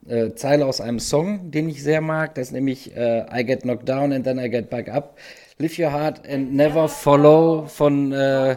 äh, 0.08 0.32
Zeile 0.36 0.64
aus 0.64 0.80
einem 0.80 1.00
Song, 1.00 1.50
den 1.50 1.68
ich 1.68 1.82
sehr 1.82 2.00
mag. 2.00 2.34
Das 2.34 2.46
ist 2.48 2.52
nämlich 2.52 2.96
äh, 2.96 3.26
I 3.30 3.44
Get 3.44 3.62
Knocked 3.62 3.86
Down 3.86 4.14
and 4.14 4.24
Then 4.24 4.38
I 4.38 4.48
Get 4.48 4.70
Back 4.70 4.88
Up. 4.88 5.18
Live 5.58 5.78
Your 5.78 5.92
Heart 5.92 6.26
and 6.26 6.54
Never 6.54 6.88
Follow 6.88 7.66
von 7.66 8.12
äh, 8.12 8.56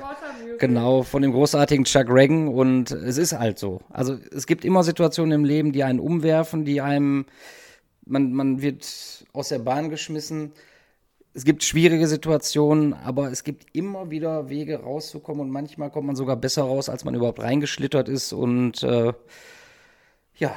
Genau, 0.59 1.03
von 1.03 1.21
dem 1.21 1.31
großartigen 1.31 1.85
Chuck 1.85 2.07
Reagan 2.09 2.47
und 2.49 2.91
es 2.91 3.17
ist 3.17 3.37
halt 3.37 3.57
so. 3.57 3.81
Also 3.89 4.17
es 4.31 4.45
gibt 4.45 4.65
immer 4.65 4.83
Situationen 4.83 5.31
im 5.31 5.45
Leben, 5.45 5.71
die 5.71 5.83
einen 5.83 5.99
umwerfen, 5.99 6.65
die 6.65 6.81
einem, 6.81 7.25
man, 8.05 8.33
man 8.33 8.61
wird 8.61 9.25
aus 9.33 9.49
der 9.49 9.59
Bahn 9.59 9.89
geschmissen. 9.89 10.51
Es 11.33 11.45
gibt 11.45 11.63
schwierige 11.63 12.07
Situationen, 12.07 12.93
aber 12.93 13.31
es 13.31 13.43
gibt 13.43 13.67
immer 13.73 14.11
wieder 14.11 14.49
Wege 14.49 14.81
rauszukommen 14.81 15.41
und 15.41 15.49
manchmal 15.49 15.91
kommt 15.91 16.07
man 16.07 16.15
sogar 16.15 16.35
besser 16.35 16.63
raus, 16.63 16.89
als 16.89 17.05
man 17.05 17.15
überhaupt 17.15 17.39
reingeschlittert 17.39 18.09
ist 18.09 18.33
und 18.33 18.83
äh, 18.83 19.13
ja, 20.35 20.55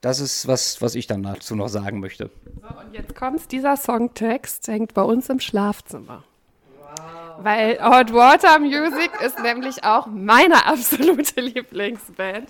das 0.00 0.20
ist 0.20 0.46
was, 0.46 0.80
was 0.82 0.94
ich 0.94 1.06
dann 1.06 1.22
dazu 1.22 1.56
noch 1.56 1.68
sagen 1.68 2.00
möchte. 2.00 2.30
So, 2.44 2.78
und 2.78 2.94
jetzt 2.94 3.14
kommt's, 3.14 3.48
dieser 3.48 3.76
Songtext 3.76 4.68
hängt 4.68 4.94
bei 4.94 5.02
uns 5.02 5.28
im 5.28 5.40
Schlafzimmer. 5.40 6.24
Weil 7.38 7.78
Hot 7.82 8.12
Water 8.12 8.58
Music 8.58 9.10
ist 9.24 9.38
nämlich 9.40 9.84
auch 9.84 10.06
meine 10.06 10.66
absolute 10.66 11.40
Lieblingsband. 11.40 12.48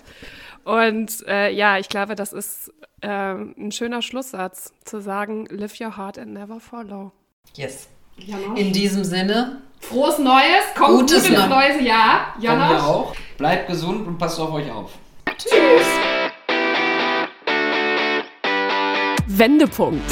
Und 0.63 1.27
äh, 1.27 1.51
ja, 1.51 1.77
ich 1.77 1.89
glaube, 1.89 2.15
das 2.15 2.33
ist 2.33 2.73
äh, 3.01 3.07
ein 3.07 3.71
schöner 3.71 4.01
Schlusssatz, 4.01 4.73
zu 4.83 4.99
sagen, 4.99 5.45
live 5.49 5.79
your 5.79 5.95
heart 5.95 6.17
and 6.17 6.33
never 6.33 6.59
follow. 6.59 7.11
Yes. 7.55 7.87
Janosch. 8.17 8.59
In 8.59 8.73
diesem 8.73 9.03
Sinne. 9.03 9.61
Frohes 9.79 10.17
Neues, 10.17 10.73
kommt 10.75 11.01
Gutes 11.01 11.27
gut 11.27 11.37
ins 11.37 11.47
neue 11.47 11.81
Jahr. 11.83 12.33
Janosch. 12.39 12.81
auch. 12.81 13.15
Bleibt 13.37 13.67
gesund 13.67 14.07
und 14.07 14.17
passt 14.17 14.39
auf 14.39 14.51
euch 14.53 14.71
auf. 14.71 14.91
Tschüss. 15.37 15.85
Wendepunkt. 19.27 20.11